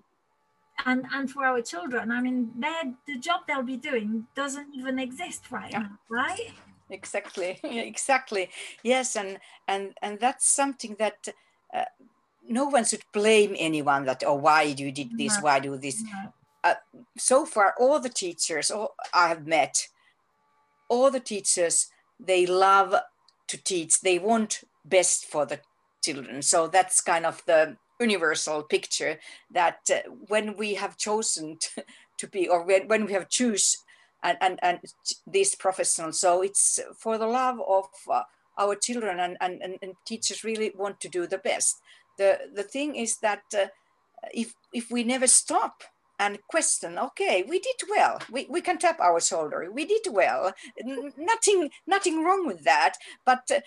and 0.86 1.06
and 1.14 1.30
for 1.30 1.46
our 1.46 1.62
children 1.62 2.12
i 2.12 2.20
mean 2.20 2.52
their 2.58 2.94
the 3.06 3.18
job 3.20 3.42
they'll 3.48 3.62
be 3.62 3.78
doing 3.78 4.26
doesn't 4.36 4.74
even 4.74 4.98
exist 4.98 5.52
right 5.52 5.72
yeah. 5.72 5.80
now 5.80 6.00
right? 6.10 6.52
Exactly. 6.90 7.60
Exactly. 7.64 8.50
Yes 8.84 9.16
and 9.16 9.40
and 9.68 9.94
and 10.02 10.20
that's 10.20 10.48
something 10.48 10.96
that 11.00 11.28
uh, 11.74 11.84
no 12.48 12.66
one 12.66 12.86
should 12.86 13.04
blame 13.12 13.56
anyone 13.60 14.06
that 14.06 14.24
oh 14.26 14.36
why 14.36 14.62
you 14.64 14.92
did 14.92 15.18
this? 15.18 15.36
No. 15.38 15.44
why 15.44 15.60
do 15.60 15.76
this? 15.78 16.02
No 16.02 16.34
uh, 16.64 16.76
so 17.18 17.46
far 17.46 17.74
all 17.80 18.00
the 18.00 18.10
teachers 18.10 18.72
all 18.72 18.96
i 19.14 19.28
have 19.28 19.46
met 19.48 19.88
all 20.90 21.12
the 21.12 21.20
teachers 21.20 21.90
they 22.20 22.46
love 22.46 22.96
to 23.48 23.58
teach. 23.58 24.02
They 24.02 24.20
want 24.20 24.64
best 24.86 25.26
for 25.26 25.46
the 25.46 25.60
children. 26.04 26.42
So 26.42 26.68
that's 26.68 27.02
kind 27.02 27.26
of 27.26 27.44
the 27.46 27.78
universal 28.00 28.64
picture 28.64 29.20
that 29.52 29.80
uh, 29.92 30.10
when 30.28 30.56
we 30.56 30.76
have 30.76 30.98
chosen 30.98 31.58
to, 31.60 31.84
to 32.18 32.28
be 32.28 32.48
or 32.48 32.64
when, 32.64 32.88
when 32.88 33.06
we 33.06 33.14
have 33.14 33.30
choose 33.30 33.78
and, 34.24 34.38
and, 34.42 34.60
and 34.62 34.80
this 35.26 35.56
professional. 35.56 36.12
So 36.12 36.42
it's 36.42 36.80
for 36.98 37.18
the 37.18 37.28
love 37.28 37.60
of 37.68 37.86
uh, 38.12 38.24
our 38.58 38.76
children 38.76 39.20
and, 39.20 39.38
and, 39.40 39.78
and, 39.82 39.94
teachers 40.06 40.44
really 40.44 40.72
want 40.76 41.00
to 41.00 41.10
do 41.10 41.28
the 41.28 41.38
best. 41.38 41.80
The 42.18 42.40
the 42.56 42.64
thing 42.64 42.96
is 42.96 43.18
that 43.18 43.44
uh, 43.54 43.68
if 44.34 44.56
if 44.74 44.90
we 44.90 45.04
never 45.04 45.28
stop 45.28 45.84
and 46.20 46.40
question 46.48 46.98
okay 46.98 47.44
we 47.48 47.60
did 47.60 47.90
well. 47.90 48.20
We, 48.32 48.48
we 48.50 48.62
can 48.62 48.78
tap 48.78 49.00
our 49.00 49.20
shoulder. 49.20 49.70
We 49.72 49.86
did 49.86 50.08
well. 50.12 50.54
N- 50.80 51.14
nothing 51.18 51.70
nothing 51.86 52.24
wrong 52.24 52.48
with 52.48 52.64
that 52.64 52.94
but 53.26 53.50
uh, 53.52 53.60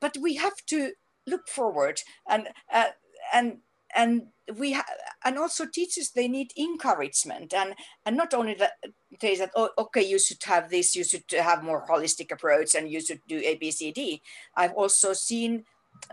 but 0.00 0.16
we 0.20 0.36
have 0.36 0.56
to 0.66 0.92
look 1.26 1.48
forward 1.48 2.00
and 2.28 2.48
uh, 2.72 2.90
and 3.32 3.58
and 3.94 4.28
we 4.56 4.72
ha- 4.72 4.84
and 5.24 5.38
also 5.38 5.66
teachers 5.66 6.10
they 6.10 6.28
need 6.28 6.52
encouragement. 6.58 7.52
And 7.54 7.74
and 8.04 8.16
not 8.16 8.34
only 8.34 8.54
that 8.54 8.72
they 9.20 9.36
that 9.36 9.50
oh, 9.56 9.70
okay 9.78 10.02
you 10.02 10.18
should 10.18 10.42
have 10.44 10.70
this 10.70 10.94
you 10.94 11.04
should 11.04 11.24
have 11.32 11.62
more 11.64 11.86
holistic 11.86 12.30
approach 12.32 12.74
and 12.74 12.90
you 12.90 13.00
should 13.00 13.20
do 13.26 13.40
abcd 13.40 14.20
i've 14.56 14.74
also 14.74 15.12
seen 15.12 15.64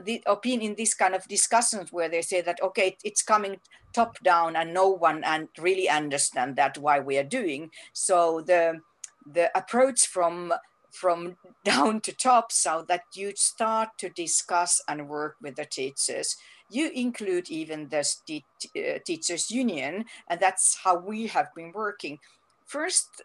the 0.04 0.22
opinion 0.26 0.72
in 0.72 0.76
this 0.76 0.94
kind 0.94 1.16
of 1.16 1.28
discussions 1.28 1.92
where 1.92 2.10
they 2.10 2.22
say 2.22 2.42
that 2.42 2.60
okay 2.62 2.98
it's 3.04 3.22
coming 3.22 3.58
top 3.96 4.20
down 4.24 4.56
and 4.58 4.74
no 4.74 4.90
one 4.90 5.24
and 5.24 5.48
really 5.58 5.88
understand 5.88 6.58
that 6.58 6.78
why 6.78 7.00
we 7.00 7.18
are 7.18 7.24
doing. 7.24 7.72
So 7.94 8.42
the 8.46 8.82
the 9.26 9.50
approach 9.58 10.06
from 10.06 10.54
from 10.92 11.38
down 11.66 12.02
to 12.02 12.12
top 12.12 12.52
so 12.52 12.86
that 12.88 13.04
you 13.16 13.34
start 13.36 13.90
to 14.00 14.10
discuss 14.10 14.82
and 14.88 15.10
work 15.10 15.36
with 15.42 15.56
the 15.56 15.66
teachers. 15.66 16.36
You 16.70 16.90
include 16.94 17.50
even 17.50 17.90
the 17.90 18.04
uh, 18.78 19.00
teachers 19.06 19.52
union 19.52 20.06
and 20.30 20.40
that's 20.40 20.78
how 20.84 20.98
we 20.98 21.28
have 21.28 21.48
been 21.56 21.72
working. 21.74 22.20
First 22.66 23.22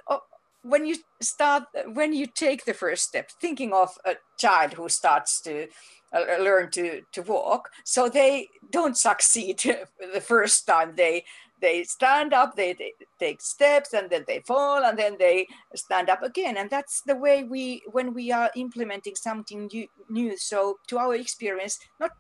when 0.63 0.85
you 0.85 0.97
start 1.23 1.65
when 1.95 2.13
you 2.13 2.27
take 2.27 2.65
the 2.65 2.75
first 2.75 3.05
step 3.05 3.31
thinking 3.41 3.73
of 3.73 3.97
a 4.05 4.15
child 4.39 4.75
who 4.75 4.89
starts 4.89 5.41
to 5.41 5.69
Uh, 6.13 6.25
uh, 6.29 6.43
learn 6.43 6.69
to 6.73 7.03
to 7.13 7.23
walk. 7.23 7.71
So 7.85 8.09
they 8.09 8.49
don't 8.73 8.97
succeed 8.97 9.59
the 10.13 10.21
first 10.21 10.67
time. 10.67 10.95
They 10.97 11.25
they 11.61 11.85
stand 11.85 12.33
up 12.33 12.57
they, 12.57 12.73
they, 12.73 12.95
take 13.19 13.41
steps 13.41 13.93
and 13.93 14.09
then 14.11 14.25
they 14.27 14.41
fall 14.41 14.83
and 14.83 14.99
then 14.99 15.17
they 15.19 15.47
stand 15.77 16.11
up 16.11 16.23
again. 16.23 16.57
And 16.57 16.69
that's 16.69 17.03
the 17.03 17.15
way 17.15 17.45
we 17.45 17.83
when 17.93 18.13
we 18.13 18.33
are 18.33 18.51
implementing 18.57 19.15
something 19.15 19.71
new, 19.73 19.87
new. 20.09 20.37
So 20.37 20.79
to 20.89 20.99
our 20.99 21.15
experience 21.15 21.79
not 22.01 22.11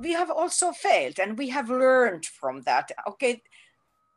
we 0.00 0.12
have 0.12 0.30
also 0.30 0.72
failed 0.72 1.20
and 1.20 1.38
we 1.38 1.48
have 1.50 1.70
learned 1.70 2.26
from 2.26 2.62
that. 2.62 2.90
Okay 3.06 3.40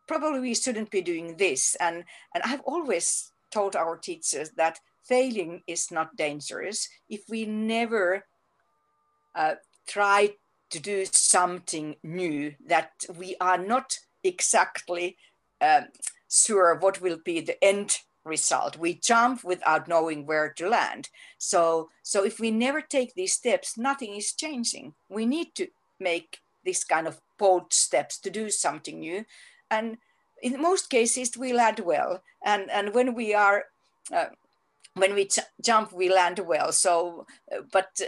probably 0.08 0.40
we 0.40 0.56
shouldn't 0.56 0.90
be 0.90 1.02
doing 1.02 1.38
this. 1.38 1.76
And 1.80 2.06
and 2.34 2.44
i've 2.44 2.62
always 2.62 3.32
told 3.52 3.76
our 3.76 3.98
teachers 3.98 4.50
that 4.58 4.80
failing 5.04 5.62
is 5.68 5.92
not 5.92 6.16
dangerous. 6.16 6.90
If 7.08 7.22
we 7.30 7.46
never 7.46 8.26
uh, 9.36 9.56
try 9.88 10.36
to 10.70 10.80
do 10.80 11.06
something 11.06 11.96
new 12.04 12.54
that 12.68 12.92
we 13.18 13.36
are 13.42 13.58
not 13.58 14.00
exactly 14.24 15.18
um, 15.62 15.88
sure 16.30 16.76
what 16.76 17.02
will 17.02 17.18
be 17.24 17.42
the 17.42 17.64
end 17.64 18.00
result. 18.26 18.78
We 18.78 18.94
jump 18.94 19.44
without 19.44 19.88
knowing 19.88 20.26
where 20.26 20.54
to 20.54 20.70
land. 20.70 21.10
So 21.38 21.90
so 22.04 22.24
if 22.24 22.40
we 22.40 22.52
never 22.52 22.82
take 22.82 23.14
these 23.16 23.34
steps 23.34 23.78
nothing 23.78 24.16
is 24.16 24.34
changing. 24.34 24.94
We 25.10 25.26
need 25.26 25.56
to 25.56 25.68
make 26.00 26.40
this 26.64 26.84
kind 26.84 27.08
of 27.08 27.20
bold 27.38 27.74
steps 27.74 28.20
to 28.20 28.30
do 28.30 28.50
something 28.50 29.00
new. 29.00 29.26
And 29.72 29.98
in 30.42 30.62
most 30.62 30.90
cases 30.90 31.38
we 31.38 31.54
land 31.54 31.80
well. 31.80 32.22
And 32.46 32.70
and 32.70 32.94
when 32.94 33.16
we 33.16 33.34
are 33.34 33.66
uh, 34.14 34.30
when 34.94 35.14
we 35.16 35.30
jump 35.62 35.92
we 35.94 36.14
land 36.14 36.40
well. 36.40 36.72
So 36.72 37.26
uh, 37.52 37.62
but 37.72 38.02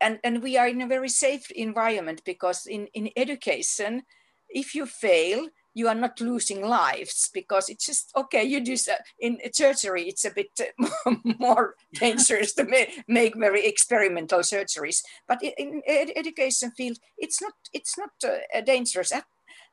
and, 0.00 0.18
and 0.24 0.42
we 0.42 0.56
are 0.56 0.68
in 0.68 0.82
a 0.82 0.86
very 0.86 1.08
safe 1.08 1.50
environment 1.50 2.22
because 2.24 2.66
in, 2.66 2.86
in 2.94 3.10
education, 3.16 4.02
if 4.48 4.74
you 4.74 4.86
fail, 4.86 5.48
you 5.74 5.88
are 5.88 5.94
not 5.94 6.20
losing 6.20 6.66
lives 6.66 7.30
because 7.32 7.68
it's 7.68 7.86
just 7.86 8.12
okay 8.16 8.44
you 8.44 8.60
do 8.60 8.76
in 9.20 9.38
surgery 9.52 10.02
it's 10.02 10.24
a 10.24 10.30
bit 10.30 10.50
more 11.38 11.74
dangerous 11.94 12.52
to 12.52 12.64
make 13.08 13.34
very 13.36 13.66
experimental 13.66 14.40
surgeries. 14.40 15.02
But 15.26 15.42
in 15.42 15.82
ed 15.86 16.10
education 16.14 16.72
field 16.72 16.98
it's 17.16 17.40
not 17.40 17.54
it's 17.72 17.96
not 17.96 18.10
uh, 18.24 18.60
dangerous. 18.60 19.12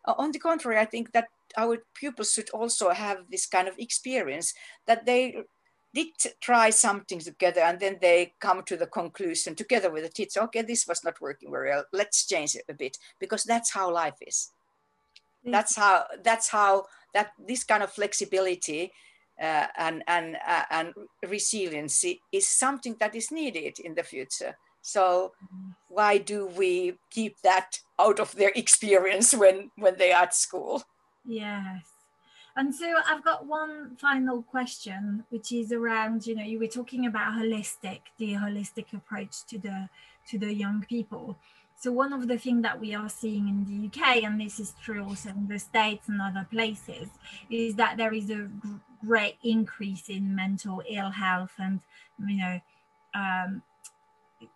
On 0.06 0.32
the 0.32 0.40
contrary 0.40 0.80
i 0.80 0.86
think 0.86 1.12
that 1.12 1.28
our 1.58 1.80
pupils 1.96 2.32
should 2.32 2.50
also 2.52 2.90
have 2.92 3.18
this 3.30 3.46
kind 3.46 3.68
of 3.68 3.78
experience 3.78 4.54
that 4.88 5.06
they 5.06 5.36
did 5.94 6.08
try 6.42 6.70
something 6.70 7.20
together 7.20 7.62
and 7.62 7.80
then 7.80 7.98
they 8.02 8.34
come 8.40 8.62
to 8.64 8.78
the 8.78 8.88
conclusion 8.88 9.56
together 9.56 9.92
with 9.92 10.04
the 10.04 10.10
teacher 10.10 10.42
okay 10.42 10.62
this 10.62 10.88
was 10.88 11.04
not 11.04 11.20
working 11.22 11.52
very 11.52 11.70
well 11.70 11.84
let's 11.94 12.26
change 12.26 12.56
it 12.56 12.64
a 12.70 12.74
bit 12.74 12.98
because 13.20 13.44
that's 13.44 13.72
how 13.72 13.92
life 13.92 14.18
is 14.26 14.52
mm. 15.46 15.52
that's 15.52 15.76
how 15.76 16.06
that's 16.24 16.50
how 16.50 16.86
that 17.14 17.32
this 17.48 17.64
kind 17.64 17.84
of 17.84 17.92
flexibility 17.92 18.92
uh, 19.42 19.68
and 19.78 20.04
and 20.08 20.38
uh, 20.48 20.64
and 20.70 20.94
resiliency 21.28 22.22
is 22.32 22.48
something 22.48 22.96
that 23.00 23.16
is 23.16 23.32
needed 23.32 23.80
in 23.80 23.96
the 23.96 24.04
future 24.04 24.56
So 24.82 25.34
why 25.88 26.18
do 26.18 26.48
we 26.48 26.96
keep 27.12 27.42
that 27.42 27.80
out 28.00 28.20
of 28.20 28.36
their 28.36 28.52
experience 28.56 29.34
when 29.34 29.72
when 29.76 29.98
they 29.98 30.12
are 30.12 30.24
at 30.24 30.36
school? 30.36 30.84
Yes. 31.26 31.84
And 32.56 32.74
so 32.74 32.96
I've 33.08 33.24
got 33.24 33.46
one 33.46 33.96
final 33.98 34.42
question, 34.42 35.24
which 35.30 35.52
is 35.52 35.72
around, 35.72 36.26
you 36.26 36.36
know, 36.36 36.44
you 36.44 36.60
were 36.60 36.68
talking 36.68 37.06
about 37.06 37.34
holistic, 37.34 38.02
the 38.18 38.34
holistic 38.34 38.94
approach 38.94 39.46
to 39.48 39.58
the 39.58 39.90
to 40.30 40.38
the 40.38 40.54
young 40.54 40.86
people. 40.88 41.38
So 41.80 41.92
one 41.94 42.12
of 42.12 42.28
the 42.28 42.38
things 42.38 42.64
that 42.64 42.80
we 42.80 42.94
are 42.94 43.08
seeing 43.08 43.48
in 43.48 43.66
the 43.66 43.88
UK, 43.88 44.24
and 44.24 44.40
this 44.40 44.60
is 44.60 44.74
true 44.84 45.04
also 45.04 45.30
in 45.30 45.48
the 45.48 45.58
States 45.58 46.10
and 46.10 46.22
other 46.22 46.46
places, 46.52 47.08
is 47.50 47.76
that 47.76 47.96
there 47.96 48.14
is 48.14 48.30
a 48.30 48.50
great 49.06 49.38
increase 49.44 50.10
in 50.10 50.36
mental 50.36 50.84
ill 50.90 51.12
health 51.12 51.54
and, 51.58 51.80
you 52.28 52.38
know, 52.38 52.60
um, 53.16 53.64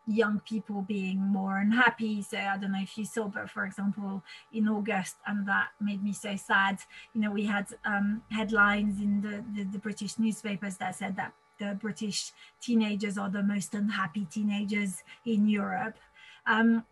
young 0.07 0.39
people 0.41 0.81
being 0.81 1.19
more 1.19 1.57
unhappy. 1.57 2.21
So 2.21 2.37
I 2.37 2.57
don't 2.57 2.71
know 2.71 2.81
if 2.81 2.97
you 2.97 3.05
saw, 3.05 3.27
but 3.27 3.49
for 3.49 3.65
example, 3.65 4.23
in 4.51 4.67
August, 4.67 5.15
and 5.25 5.47
that 5.47 5.69
made 5.81 6.03
me 6.03 6.13
so 6.13 6.35
sad. 6.35 6.79
You 7.13 7.21
know, 7.21 7.31
we 7.31 7.45
had 7.45 7.67
um, 7.85 8.23
headlines 8.29 9.01
in 9.01 9.21
the, 9.21 9.43
the, 9.55 9.69
the 9.69 9.79
British 9.79 10.19
newspapers 10.19 10.77
that 10.77 10.95
said 10.95 11.15
that 11.17 11.33
the 11.59 11.75
British 11.75 12.31
teenagers 12.61 13.17
are 13.17 13.29
the 13.29 13.43
most 13.43 13.73
unhappy 13.73 14.25
teenagers 14.25 15.03
in 15.25 15.47
Europe. 15.47 15.97
Um, 16.45 16.83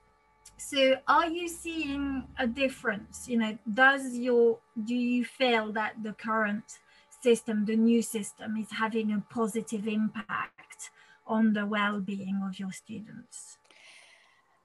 so 0.58 0.96
are 1.08 1.28
you 1.28 1.48
seeing 1.48 2.24
a 2.38 2.46
difference 2.46 3.28
you 3.28 3.36
know 3.38 3.58
does 3.74 4.16
your 4.16 4.60
do 4.86 4.94
you 4.94 5.26
feel 5.26 5.72
that 5.72 5.94
the 6.04 6.14
current 6.14 6.80
system 7.22 7.66
the 7.66 7.76
new 7.76 8.02
system 8.02 8.56
is 8.58 8.70
having 8.72 9.12
a 9.12 9.24
positive 9.34 9.88
impact 9.88 10.92
on 11.32 11.54
the 11.54 11.66
well-being 11.66 12.42
of 12.48 12.60
your 12.60 12.72
students 12.72 13.58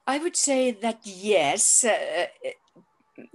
i 0.07 0.19
would 0.19 0.37
say 0.37 0.71
that 0.71 1.01
yes 1.05 1.85
uh, 1.85 2.27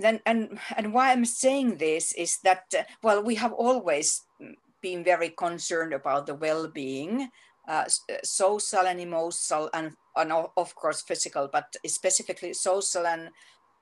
and, 0.03 0.19
and 0.25 0.59
and 0.77 0.93
why 0.93 1.11
i'm 1.11 1.25
saying 1.25 1.77
this 1.77 2.13
is 2.13 2.39
that 2.43 2.63
uh, 2.77 2.83
well 3.01 3.23
we 3.23 3.35
have 3.35 3.53
always 3.53 4.23
been 4.81 5.03
very 5.03 5.29
concerned 5.29 5.93
about 5.93 6.25
the 6.25 6.35
well-being 6.35 7.29
uh, 7.67 7.85
social 8.23 8.87
and 8.87 8.99
emotional 8.99 9.69
and 9.73 9.91
and 10.15 10.31
of 10.31 10.75
course 10.75 11.01
physical, 11.01 11.49
but 11.51 11.75
specifically 11.85 12.53
social 12.53 13.05
and 13.07 13.29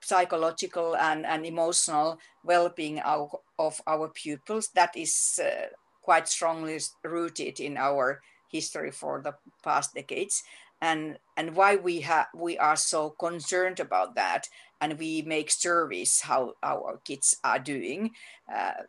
psychological 0.02 0.96
and, 0.96 1.26
and 1.26 1.44
emotional 1.44 2.18
well-being 2.44 3.00
of, 3.00 3.34
of 3.58 3.80
our 3.86 4.08
pupils. 4.08 4.70
That 4.74 4.96
is 4.96 5.40
uh, 5.42 5.66
quite 6.02 6.28
strongly 6.28 6.78
rooted 7.04 7.60
in 7.60 7.76
our 7.76 8.20
history 8.50 8.90
for 8.90 9.20
the 9.22 9.34
past 9.62 9.94
decades. 9.94 10.42
And, 10.82 11.18
and 11.36 11.54
why 11.54 11.76
we 11.76 12.00
have 12.00 12.28
we 12.34 12.56
are 12.58 12.76
so 12.76 13.10
concerned 13.10 13.80
about 13.80 14.14
that. 14.14 14.48
And 14.80 14.98
we 14.98 15.22
make 15.22 15.50
surveys 15.50 16.22
how 16.22 16.54
our 16.62 17.00
kids 17.04 17.36
are 17.44 17.58
doing. 17.58 18.12
Uh, 18.50 18.84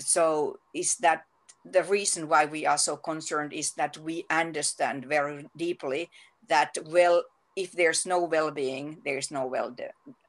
so 0.00 0.58
is 0.74 0.96
that 0.96 1.24
the 1.64 1.84
reason 1.84 2.28
why 2.28 2.46
we 2.46 2.66
are 2.66 2.78
so 2.78 2.96
concerned 2.96 3.52
is 3.52 3.72
that 3.72 3.96
we 3.98 4.24
understand 4.30 5.04
very 5.04 5.46
deeply 5.56 6.10
that 6.48 6.76
well 6.86 7.22
if 7.54 7.72
there's 7.72 8.06
no 8.06 8.24
well-being 8.24 8.98
there's 9.04 9.30
no 9.30 9.46
well 9.46 9.74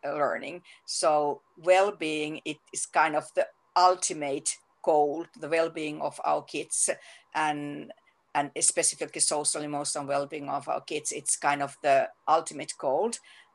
learning. 0.04 0.62
So 0.86 1.42
well-being 1.58 2.42
it 2.46 2.58
is 2.72 2.86
kind 2.86 3.16
of 3.16 3.26
the 3.36 3.48
ultimate 3.76 4.58
goal 4.84 5.26
the 5.40 5.50
well-being 5.50 6.02
of 6.02 6.20
our 6.24 6.44
kids. 6.44 6.90
And 7.34 7.92
and 8.36 8.52
specifically 8.60 9.22
social 9.22 9.62
emotional 9.62 10.08
well-being 10.08 10.50
of 10.50 10.68
our 10.68 10.82
kids 10.82 11.12
it's 11.12 11.38
kind 11.38 11.62
of 11.62 11.76
the 11.84 12.08
ultimate 12.28 12.74
goal 12.80 13.12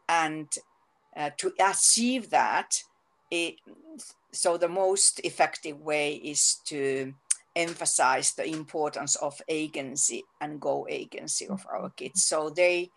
and 0.08 0.48
uh, 1.16 1.30
to 1.36 1.52
achieve 1.60 2.30
that 2.30 2.82
it, 3.30 3.56
so 4.32 4.56
the 4.56 4.68
most 4.68 5.20
effective 5.24 5.80
way 5.80 6.14
is 6.14 6.56
to 6.66 7.12
emphasize 7.56 8.32
the 8.34 8.46
importance 8.48 9.16
of 9.16 9.40
agency 9.48 10.22
and 10.40 10.60
go 10.60 10.86
agency 10.88 11.48
of 11.48 11.66
our 11.70 11.90
kids. 11.90 12.24
So 12.24 12.50
they, 12.50 12.90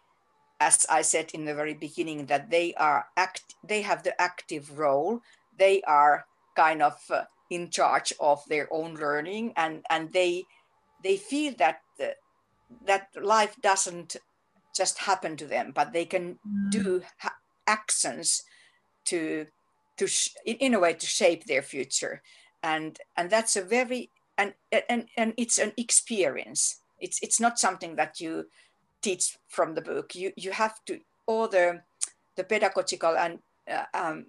as 0.59 0.85
I 0.89 1.01
said 1.01 1.31
in 1.33 1.45
the 1.45 1.55
very 1.55 1.73
beginning, 1.73 2.27
that 2.27 2.49
they 2.49 2.73
are 2.75 3.05
act, 3.17 3.55
they 3.67 3.81
have 3.81 4.03
the 4.03 4.19
active 4.21 4.77
role. 4.77 5.21
They 5.57 5.81
are 5.83 6.25
kind 6.55 6.81
of 6.81 6.95
uh, 7.09 7.23
in 7.49 7.69
charge 7.69 8.13
of 8.19 8.43
their 8.47 8.67
own 8.71 8.95
learning, 8.95 9.53
and 9.57 9.83
and 9.89 10.13
they 10.13 10.45
they 11.03 11.17
feel 11.17 11.53
that 11.57 11.81
uh, 12.01 12.07
that 12.85 13.09
life 13.21 13.55
doesn't 13.61 14.17
just 14.75 14.99
happen 14.99 15.35
to 15.37 15.45
them, 15.45 15.71
but 15.73 15.93
they 15.93 16.05
can 16.05 16.39
mm. 16.47 16.71
do 16.71 17.01
ha- 17.17 17.35
actions 17.67 18.43
to 19.05 19.45
to 19.97 20.07
sh- 20.07 20.35
in 20.45 20.73
a 20.73 20.79
way 20.79 20.93
to 20.93 21.05
shape 21.05 21.45
their 21.45 21.61
future. 21.61 22.21
And 22.63 22.97
and 23.17 23.29
that's 23.29 23.55
a 23.55 23.61
very 23.61 24.09
and 24.37 24.53
and 24.89 25.07
and 25.17 25.33
it's 25.37 25.57
an 25.57 25.73
experience. 25.77 26.79
It's 26.99 27.19
it's 27.21 27.39
not 27.39 27.59
something 27.59 27.95
that 27.95 28.19
you 28.19 28.45
teach 29.01 29.37
from 29.47 29.75
the 29.75 29.81
book. 29.81 30.15
You 30.15 30.31
you 30.37 30.51
have 30.51 30.83
to 30.85 30.99
all 31.25 31.47
the 31.47 31.81
the 32.35 32.43
pedagogical 32.43 33.17
and 33.17 33.39
uh, 33.69 33.85
um, 33.93 34.25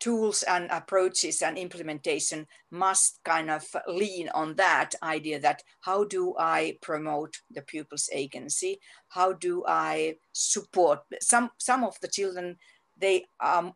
tools 0.00 0.42
and 0.44 0.70
approaches 0.70 1.42
and 1.42 1.58
implementation 1.58 2.46
must 2.70 3.20
kind 3.24 3.50
of 3.50 3.64
lean 3.86 4.28
on 4.30 4.54
that 4.56 4.94
idea 5.02 5.40
that 5.40 5.62
how 5.80 6.04
do 6.04 6.34
I 6.38 6.78
promote 6.80 7.38
the 7.50 7.62
pupil's 7.62 8.08
agency? 8.12 8.80
How 9.08 9.32
do 9.32 9.64
I 9.66 10.16
support 10.32 11.00
some 11.20 11.50
some 11.58 11.84
of 11.84 11.96
the 12.00 12.08
children? 12.08 12.56
They 12.96 13.26
are 13.40 13.74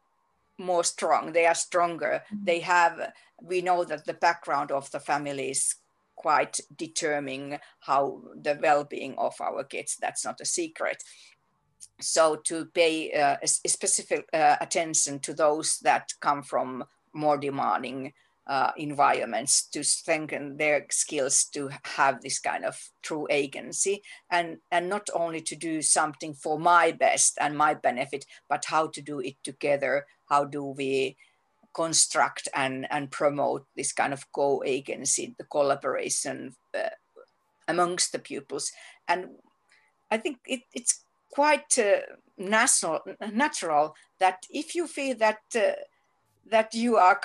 more 0.58 0.84
strong. 0.84 1.32
They 1.32 1.46
are 1.46 1.54
stronger. 1.54 2.22
Mm-hmm. 2.32 2.44
They 2.44 2.60
have 2.60 3.12
we 3.40 3.60
know 3.60 3.84
that 3.84 4.06
the 4.06 4.14
background 4.14 4.70
of 4.70 4.90
the 4.90 5.00
family 5.00 5.50
is 5.50 5.74
quite 6.14 6.60
determining 6.76 7.58
how 7.80 8.22
the 8.36 8.58
well-being 8.62 9.14
of 9.18 9.34
our 9.40 9.64
kids 9.64 9.96
that's 10.00 10.24
not 10.24 10.40
a 10.40 10.44
secret 10.44 11.02
so 12.02 12.36
to 12.36 12.66
pay 12.66 13.12
uh, 13.12 13.36
specific 13.44 14.28
uh, 14.32 14.56
attention 14.60 15.18
to 15.20 15.34
those 15.34 15.78
that 15.80 16.12
come 16.20 16.42
from 16.42 16.84
more 17.14 17.38
demanding 17.38 18.12
uh, 18.48 18.72
environments 18.76 19.68
to 19.68 19.84
strengthen 19.84 20.56
their 20.56 20.84
skills 20.90 21.44
to 21.44 21.70
have 21.84 22.20
this 22.20 22.40
kind 22.40 22.64
of 22.64 22.76
true 23.02 23.26
agency 23.30 24.02
and 24.30 24.56
and 24.72 24.88
not 24.88 25.08
only 25.14 25.40
to 25.40 25.54
do 25.54 25.80
something 25.80 26.34
for 26.34 26.58
my 26.58 26.90
best 26.90 27.38
and 27.40 27.56
my 27.56 27.72
benefit 27.72 28.26
but 28.48 28.64
how 28.64 28.88
to 28.88 29.00
do 29.00 29.20
it 29.20 29.36
together 29.44 30.04
how 30.26 30.44
do 30.44 30.64
we 30.64 31.16
construct 31.72 32.48
and, 32.54 32.86
and 32.90 33.10
promote 33.10 33.66
this 33.76 33.92
kind 33.92 34.12
of 34.12 34.30
co-agency, 34.32 35.34
the 35.38 35.44
collaboration 35.44 36.54
uh, 36.76 36.88
amongst 37.68 38.12
the 38.12 38.18
pupils. 38.18 38.72
And 39.08 39.28
I 40.10 40.18
think 40.18 40.38
it, 40.46 40.60
it's 40.74 41.04
quite 41.32 41.78
uh, 41.78 42.00
natural, 42.36 43.00
natural 43.32 43.94
that 44.18 44.46
if 44.50 44.74
you 44.74 44.86
feel 44.86 45.16
that 45.16 45.40
uh, 45.56 45.72
that 46.50 46.74
you 46.74 46.96
are 46.96 47.18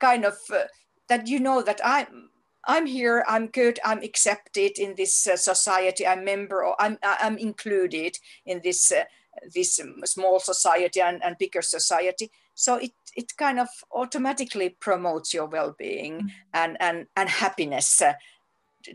kind 0.00 0.24
of 0.24 0.36
uh, 0.52 0.64
that 1.08 1.26
you 1.26 1.38
know 1.38 1.62
that 1.62 1.80
I'm 1.84 2.30
I'm 2.66 2.86
here, 2.86 3.24
I'm 3.26 3.46
good, 3.46 3.78
I'm 3.84 4.02
accepted 4.02 4.78
in 4.78 4.94
this 4.96 5.26
uh, 5.26 5.36
society, 5.36 6.06
I'm 6.06 6.24
member, 6.24 6.64
or 6.64 6.74
I'm 6.80 6.98
I'm 7.02 7.38
included 7.38 8.18
in 8.44 8.60
this 8.62 8.92
uh, 8.92 9.04
this 9.54 9.80
small 10.04 10.40
society 10.40 11.00
and, 11.00 11.22
and 11.24 11.38
bigger 11.38 11.62
society 11.62 12.30
so 12.58 12.74
it 12.74 12.90
it 13.14 13.36
kind 13.36 13.60
of 13.60 13.68
automatically 13.92 14.68
promotes 14.68 15.32
your 15.32 15.46
well-being 15.46 16.22
mm. 16.22 16.30
and 16.52 16.76
and 16.80 17.06
and 17.16 17.28
happiness 17.28 18.02
uh, 18.02 18.14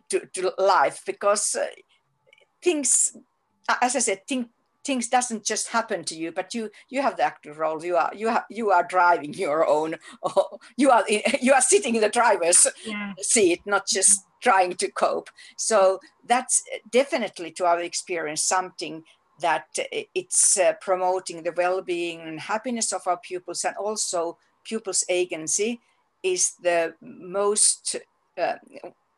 to, 0.10 0.20
to 0.34 0.52
life 0.58 1.02
because 1.06 1.56
things 2.62 3.16
as 3.82 3.95
i 3.95 3.99
said 3.99 4.26
think, 4.28 4.49
things 4.84 5.07
doesn't 5.07 5.45
just 5.45 5.70
happen 5.70 6.03
to 6.03 6.16
you 6.16 6.32
but 6.32 6.53
you 6.53 6.70
you 6.89 7.01
have 7.01 7.18
the 7.18 7.24
active 7.24 7.57
role 7.57 7.84
you 7.84 7.95
are 7.95 8.11
you 8.14 8.28
have 8.28 8.45
you 8.49 8.72
are 8.72 8.84
driving 8.84 9.34
your 9.34 9.68
own 9.68 9.95
you 10.78 10.89
are 10.89 11.03
you 11.41 11.53
are 11.53 11.61
sitting 11.61 11.95
in 11.95 12.01
the 12.01 12.09
driver's 12.09 12.68
yeah. 12.86 13.14
seat 13.20 13.61
not 13.66 13.88
just 13.88 14.26
trying 14.41 14.74
to 14.74 14.91
cope 14.91 15.30
so 15.57 15.99
that's 16.28 16.64
definitely 16.91 17.51
to 17.51 17.66
our 17.66 17.80
experience 17.80 18.43
something 18.43 19.03
that 19.39 19.66
it's 20.14 20.57
uh, 20.57 20.74
promoting 20.80 21.43
the 21.43 21.53
well-being 21.57 22.22
and 22.22 22.39
happiness 22.39 22.93
of 22.93 23.01
our 23.07 23.18
pupils 23.18 23.64
and 23.66 23.76
also 23.78 24.38
pupils 24.64 25.03
agency 25.09 25.80
is 26.22 26.53
the 26.61 26.93
most 27.01 27.95
uh, 28.38 28.55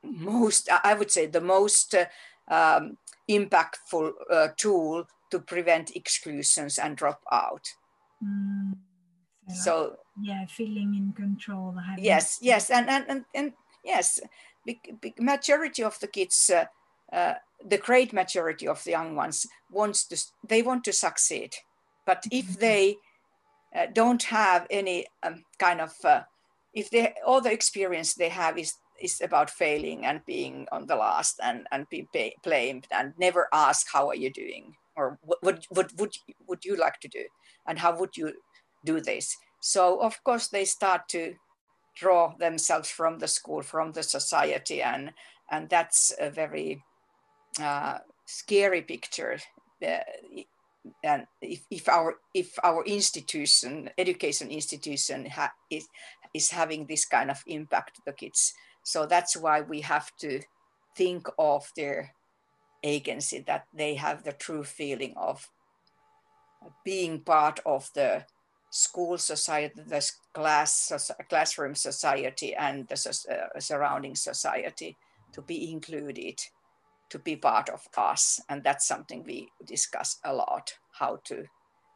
most 0.03 0.69
i 0.83 0.93
would 0.93 1.11
say 1.11 1.25
the 1.25 1.41
most 1.41 1.95
uh, 1.95 2.05
um, 2.47 2.97
impactful 3.29 4.11
uh, 4.31 4.47
tool 4.57 5.05
to 5.31 5.39
prevent 5.39 5.95
exclusions 5.95 6.77
and 6.77 6.97
dropout 6.97 7.65
mm, 8.23 8.73
so, 9.49 9.55
so 9.55 9.95
yeah 10.21 10.45
feeling 10.45 10.93
in 10.95 11.13
control 11.13 11.75
yes 11.97 12.39
yes 12.41 12.69
and 12.69 12.89
and 12.89 13.05
and, 13.09 13.25
and 13.33 13.53
yes 13.83 14.19
big, 14.65 14.79
big 15.01 15.19
majority 15.19 15.83
of 15.83 15.99
the 15.99 16.07
kids 16.07 16.51
uh, 16.53 16.65
uh, 17.13 17.35
the 17.63 17.77
great 17.77 18.13
majority 18.13 18.67
of 18.67 18.83
the 18.83 18.91
young 18.91 19.15
ones 19.15 19.47
wants 19.71 20.05
to 20.07 20.17
they 20.47 20.61
want 20.61 20.83
to 20.83 20.93
succeed. 20.93 21.53
But 22.05 22.25
if 22.31 22.45
mm-hmm. 22.45 22.59
they 22.59 22.97
uh, 23.75 23.87
don't 23.93 24.23
have 24.23 24.67
any 24.69 25.07
um, 25.23 25.43
kind 25.59 25.81
of 25.81 25.93
uh, 26.03 26.23
if 26.73 26.89
they 26.89 27.13
all 27.25 27.41
the 27.41 27.51
experience 27.51 28.13
they 28.13 28.29
have 28.29 28.57
is 28.57 28.73
is 29.01 29.21
about 29.21 29.49
failing 29.49 30.05
and 30.05 30.25
being 30.25 30.67
on 30.71 30.85
the 30.87 30.95
last 30.95 31.39
and 31.43 31.67
and 31.71 31.87
being 31.89 32.07
blamed 32.43 32.87
and 32.91 33.13
never 33.17 33.47
ask 33.53 33.87
how 33.91 34.07
are 34.07 34.15
you 34.15 34.31
doing? 34.31 34.75
or 34.97 35.19
what 35.23 35.43
would 35.43 35.65
what 35.69 35.91
would 35.97 36.15
would 36.47 36.63
you 36.63 36.75
like 36.75 36.99
to 37.01 37.07
do? 37.07 37.25
and 37.67 37.79
how 37.79 37.97
would 37.97 38.15
you 38.15 38.33
do 38.85 39.01
this? 39.01 39.35
So 39.59 39.99
of 40.01 40.23
course 40.23 40.47
they 40.47 40.65
start 40.65 41.07
to 41.09 41.35
draw 41.95 42.33
themselves 42.37 42.89
from 42.89 43.19
the 43.19 43.27
school 43.27 43.61
from 43.61 43.91
the 43.91 44.03
society 44.03 44.81
and 44.81 45.11
and 45.49 45.69
that's 45.69 46.13
a 46.19 46.29
very 46.29 46.83
uh, 47.61 47.99
scary 48.25 48.81
picture 48.81 49.37
uh, 49.85 49.97
and 51.03 51.25
if, 51.41 51.61
if 51.71 51.89
our 51.89 52.15
if 52.33 52.57
our 52.63 52.83
institution 52.85 53.89
education 53.97 54.49
institution 54.49 55.25
ha, 55.25 55.51
is 55.69 55.87
is 56.33 56.51
having 56.51 56.85
this 56.85 57.05
kind 57.05 57.31
of 57.31 57.41
impact 57.47 57.95
to 57.95 58.01
the 58.05 58.13
kids 58.13 58.53
so 58.85 59.05
that's 59.05 59.35
why 59.35 59.61
we 59.61 59.81
have 59.81 60.15
to 60.17 60.41
think 60.95 61.27
of 61.37 61.69
their 61.75 62.13
agency 62.83 63.43
that 63.47 63.65
they 63.73 63.95
have 63.95 64.23
the 64.23 64.31
true 64.31 64.63
feeling 64.63 65.13
of 65.17 65.49
being 66.83 67.19
part 67.19 67.59
of 67.65 67.89
the 67.95 68.25
school 68.69 69.17
society 69.17 69.81
the 69.87 70.11
class 70.33 70.91
classroom 71.29 71.75
society 71.75 72.53
and 72.53 72.87
the 72.87 72.95
uh, 73.29 73.59
surrounding 73.59 74.15
society 74.15 74.97
to 75.33 75.41
be 75.41 75.71
included 75.71 76.39
to 77.09 77.19
be 77.19 77.35
part 77.35 77.69
of 77.69 77.87
us. 77.97 78.41
And 78.49 78.63
that's 78.63 78.87
something 78.87 79.23
we 79.23 79.49
discuss 79.65 80.19
a 80.23 80.33
lot 80.33 80.73
how 80.99 81.19
to 81.25 81.45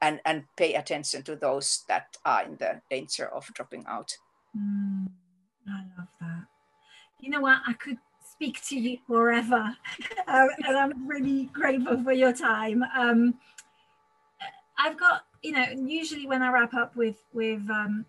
and 0.02 0.20
and 0.26 0.44
pay 0.56 0.76
attention 0.76 1.24
to 1.24 1.36
those 1.36 1.84
that 1.88 2.18
are 2.26 2.44
in 2.44 2.56
the 2.58 2.82
danger 2.90 3.28
of 3.28 3.46
dropping 3.54 3.86
out. 3.88 4.18
Mm, 4.58 5.08
i 5.68 5.82
love 5.98 6.08
that 6.22 6.39
you 7.20 7.30
know 7.30 7.42
what? 7.42 7.60
I 7.68 7.74
could 7.74 7.98
speak 8.30 8.64
to 8.68 8.80
you 8.80 8.98
forever. 9.08 9.76
Uh, 10.28 10.48
and 10.66 10.78
i'm 10.78 11.08
really 11.08 11.46
grateful 11.46 12.02
for 12.04 12.14
your 12.14 12.34
time. 12.34 12.84
Um, 12.96 13.36
i've 14.78 14.98
got 14.98 15.26
you 15.44 15.52
know 15.52 15.66
usually 15.76 16.26
when 16.26 16.42
i 16.42 16.50
wrap 16.50 16.74
up 16.74 16.96
with 16.96 17.18
with 17.34 17.70
um, 17.70 18.06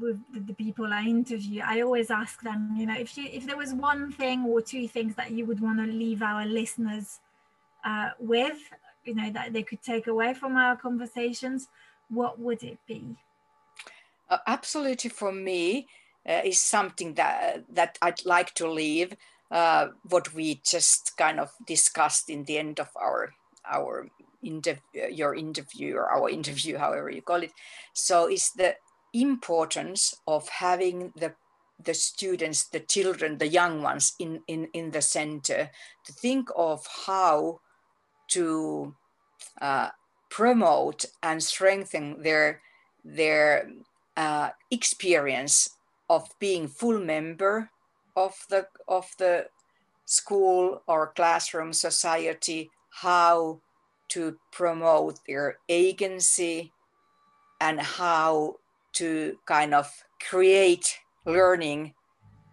with 0.00 0.18
the 0.46 0.54
people 0.54 0.92
I 0.92 1.02
interview, 1.02 1.62
I 1.64 1.80
always 1.80 2.10
ask 2.10 2.42
them, 2.42 2.74
you 2.76 2.86
know, 2.86 2.96
if 2.98 3.16
you 3.16 3.28
if 3.30 3.46
there 3.46 3.56
was 3.56 3.74
one 3.74 4.12
thing 4.12 4.44
or 4.44 4.60
two 4.60 4.88
things 4.88 5.14
that 5.16 5.30
you 5.32 5.44
would 5.46 5.60
want 5.60 5.78
to 5.78 5.86
leave 5.86 6.22
our 6.22 6.46
listeners 6.46 7.20
uh, 7.84 8.10
with, 8.18 8.58
you 9.04 9.14
know, 9.14 9.30
that 9.32 9.52
they 9.52 9.62
could 9.62 9.82
take 9.82 10.06
away 10.06 10.34
from 10.34 10.56
our 10.56 10.76
conversations, 10.76 11.68
what 12.08 12.38
would 12.38 12.62
it 12.62 12.78
be? 12.86 13.16
Uh, 14.28 14.38
absolutely, 14.46 15.10
for 15.10 15.32
me, 15.32 15.86
uh, 16.28 16.42
is 16.44 16.58
something 16.58 17.14
that 17.14 17.64
that 17.72 17.98
I'd 18.02 18.24
like 18.24 18.54
to 18.54 18.70
leave. 18.70 19.16
Uh, 19.48 19.88
what 20.08 20.34
we 20.34 20.60
just 20.64 21.16
kind 21.16 21.38
of 21.38 21.50
discussed 21.66 22.28
in 22.28 22.44
the 22.44 22.58
end 22.58 22.80
of 22.80 22.88
our 22.96 23.32
our 23.64 24.08
interview, 24.42 25.06
your 25.10 25.34
interview 25.34 25.94
or 25.96 26.10
our 26.10 26.28
interview, 26.28 26.78
however 26.78 27.10
you 27.10 27.22
call 27.22 27.42
it. 27.42 27.52
So, 27.92 28.28
is 28.28 28.50
the 28.56 28.74
importance 29.12 30.14
of 30.26 30.48
having 30.48 31.12
the 31.16 31.34
the 31.82 31.94
students, 31.94 32.64
the 32.64 32.80
children, 32.80 33.38
the 33.38 33.48
young 33.48 33.82
ones 33.82 34.14
in, 34.18 34.40
in, 34.46 34.68
in 34.72 34.90
the 34.90 35.02
center 35.02 35.70
to 36.04 36.12
think 36.12 36.48
of 36.56 36.86
how 37.06 37.60
to 38.28 38.94
uh, 39.60 39.90
promote 40.30 41.04
and 41.22 41.42
strengthen 41.42 42.22
their, 42.22 42.62
their 43.04 43.68
uh, 44.16 44.50
experience 44.70 45.75
of 46.08 46.28
being 46.38 46.68
full 46.68 47.00
member 47.00 47.70
of 48.14 48.34
the, 48.48 48.66
of 48.88 49.10
the 49.18 49.46
school 50.04 50.82
or 50.86 51.12
classroom 51.14 51.72
society, 51.72 52.70
how 52.90 53.60
to 54.08 54.38
promote 54.52 55.18
their 55.26 55.58
agency 55.68 56.72
and 57.60 57.80
how 57.80 58.56
to 58.92 59.36
kind 59.46 59.74
of 59.74 59.92
create 60.20 60.98
learning 61.24 61.92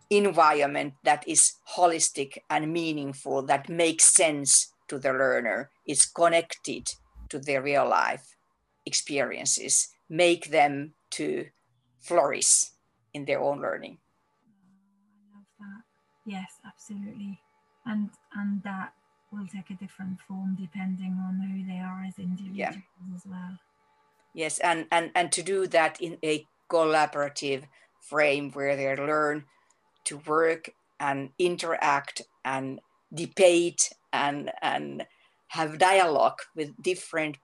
environment 0.09 0.93
that 1.03 1.23
is 1.27 1.53
holistic 1.75 2.37
and 2.49 2.71
meaningful 2.71 3.41
that 3.41 3.69
makes 3.69 4.05
sense 4.05 4.73
to 4.87 4.99
the 4.99 5.11
learner 5.11 5.69
is 5.87 6.05
connected 6.05 6.87
to 7.29 7.39
their 7.39 7.61
real 7.61 7.87
life 7.87 8.35
experiences 8.85 9.89
make 10.09 10.51
them 10.51 10.93
to 11.09 11.45
flourish 11.99 12.65
in 13.13 13.25
their 13.25 13.41
own 13.41 13.61
learning. 13.61 13.97
I 15.33 15.37
love 15.37 15.45
that. 15.59 16.31
Yes 16.31 16.59
absolutely. 16.65 17.39
And 17.85 18.09
and 18.35 18.63
that 18.63 18.93
will 19.31 19.47
take 19.47 19.69
a 19.69 19.73
different 19.75 20.19
form 20.27 20.55
depending 20.59 21.17
on 21.27 21.39
who 21.41 21.65
they 21.65 21.79
are 21.79 22.03
as 22.07 22.17
individuals 22.19 22.55
yeah. 22.55 23.15
as 23.15 23.23
well. 23.25 23.57
Yes, 24.33 24.59
and, 24.59 24.87
and, 24.91 25.11
and 25.15 25.31
to 25.31 25.43
do 25.43 25.67
that 25.67 26.01
in 26.01 26.17
a 26.23 26.45
collaborative 26.69 27.63
frame 28.01 28.51
where 28.51 28.75
they 28.75 28.95
learn 28.95 29.45
to 30.05 30.17
work 30.25 30.71
and 30.99 31.29
interact 31.37 32.21
and 32.43 32.79
debate 33.13 33.91
and, 34.11 34.51
and 34.61 35.05
have 35.49 35.77
dialogue 35.77 36.39
with 36.55 36.81
different 36.81 37.37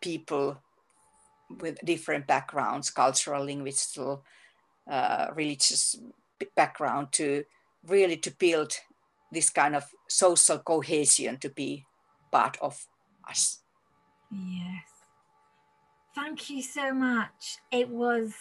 people 0.00 0.58
with 1.60 1.78
different 1.84 2.26
backgrounds, 2.26 2.88
cultural, 2.88 3.44
linguistic, 3.44 4.18
uh, 4.90 5.28
religious 5.34 5.96
background 6.56 7.12
to 7.12 7.44
really 7.86 8.16
to 8.16 8.30
build 8.30 8.72
this 9.30 9.50
kind 9.50 9.74
of 9.74 9.84
social 10.08 10.58
cohesion 10.58 11.38
to 11.38 11.48
be 11.48 11.84
part 12.30 12.56
of 12.60 12.86
us. 13.28 13.60
Yes. 14.30 14.84
Thank 16.14 16.50
you 16.50 16.62
so 16.62 16.92
much. 16.92 17.58
It 17.70 17.88
was 17.88 18.34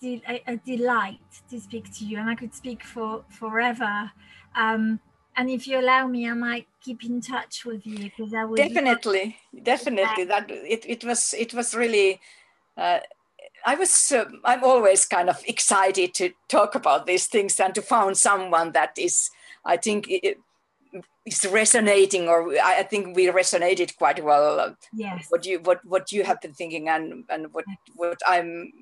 de- 0.00 0.22
a, 0.28 0.42
a, 0.46 0.56
delight 0.56 1.20
to 1.50 1.60
speak 1.60 1.92
to 1.98 2.04
you, 2.04 2.18
and 2.18 2.30
I 2.30 2.34
could 2.34 2.54
speak 2.54 2.82
for 2.82 3.24
forever. 3.28 4.10
Um, 4.54 5.00
and 5.36 5.50
if 5.50 5.66
you 5.66 5.80
allow 5.80 6.06
me, 6.06 6.28
I 6.28 6.34
might 6.34 6.66
keep 6.80 7.04
in 7.04 7.20
touch 7.20 7.64
with 7.64 7.86
you 7.86 7.98
because 7.98 8.32
I 8.32 8.44
would 8.44 8.56
definitely, 8.56 9.36
definitely. 9.62 10.24
That 10.24 10.50
it, 10.50 10.84
it 10.86 11.04
was 11.04 11.34
it 11.34 11.52
was 11.52 11.74
really. 11.74 12.20
Uh, 12.76 13.00
I 13.64 13.74
was 13.74 14.12
uh, 14.12 14.24
I'm 14.44 14.62
always 14.62 15.06
kind 15.06 15.30
of 15.30 15.42
excited 15.46 16.14
to 16.14 16.30
talk 16.48 16.74
about 16.74 17.06
these 17.06 17.26
things 17.26 17.58
and 17.58 17.74
to 17.74 17.82
find 17.82 18.16
someone 18.16 18.72
that 18.72 18.92
is 18.98 19.30
I 19.64 19.76
think 19.76 20.06
it, 20.08 20.38
is 21.26 21.46
resonating 21.46 22.28
or 22.28 22.54
I, 22.62 22.82
think 22.82 23.16
we 23.16 23.26
resonated 23.26 23.96
quite 23.96 24.22
well. 24.22 24.76
Yes. 24.92 25.26
What 25.30 25.46
you 25.46 25.60
what 25.60 25.84
what 25.84 26.12
you 26.12 26.24
have 26.24 26.40
been 26.40 26.52
thinking 26.52 26.88
and 26.88 27.24
and 27.30 27.52
what 27.52 27.64
what 27.96 28.18
i'm 28.26 28.72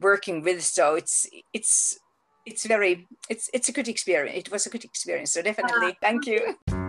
working 0.00 0.42
with. 0.42 0.62
So 0.62 0.94
it's 0.94 1.26
it's 1.52 1.98
it's 2.44 2.64
very 2.66 3.06
it's 3.28 3.50
it's 3.52 3.68
a 3.68 3.72
good 3.72 3.88
experience. 3.88 4.38
It 4.38 4.52
was 4.52 4.66
a 4.66 4.70
good 4.70 4.84
experience. 4.84 5.32
So 5.32 5.42
definitely 5.42 5.88
uh, 5.88 6.00
thank 6.00 6.26
you 6.26 6.85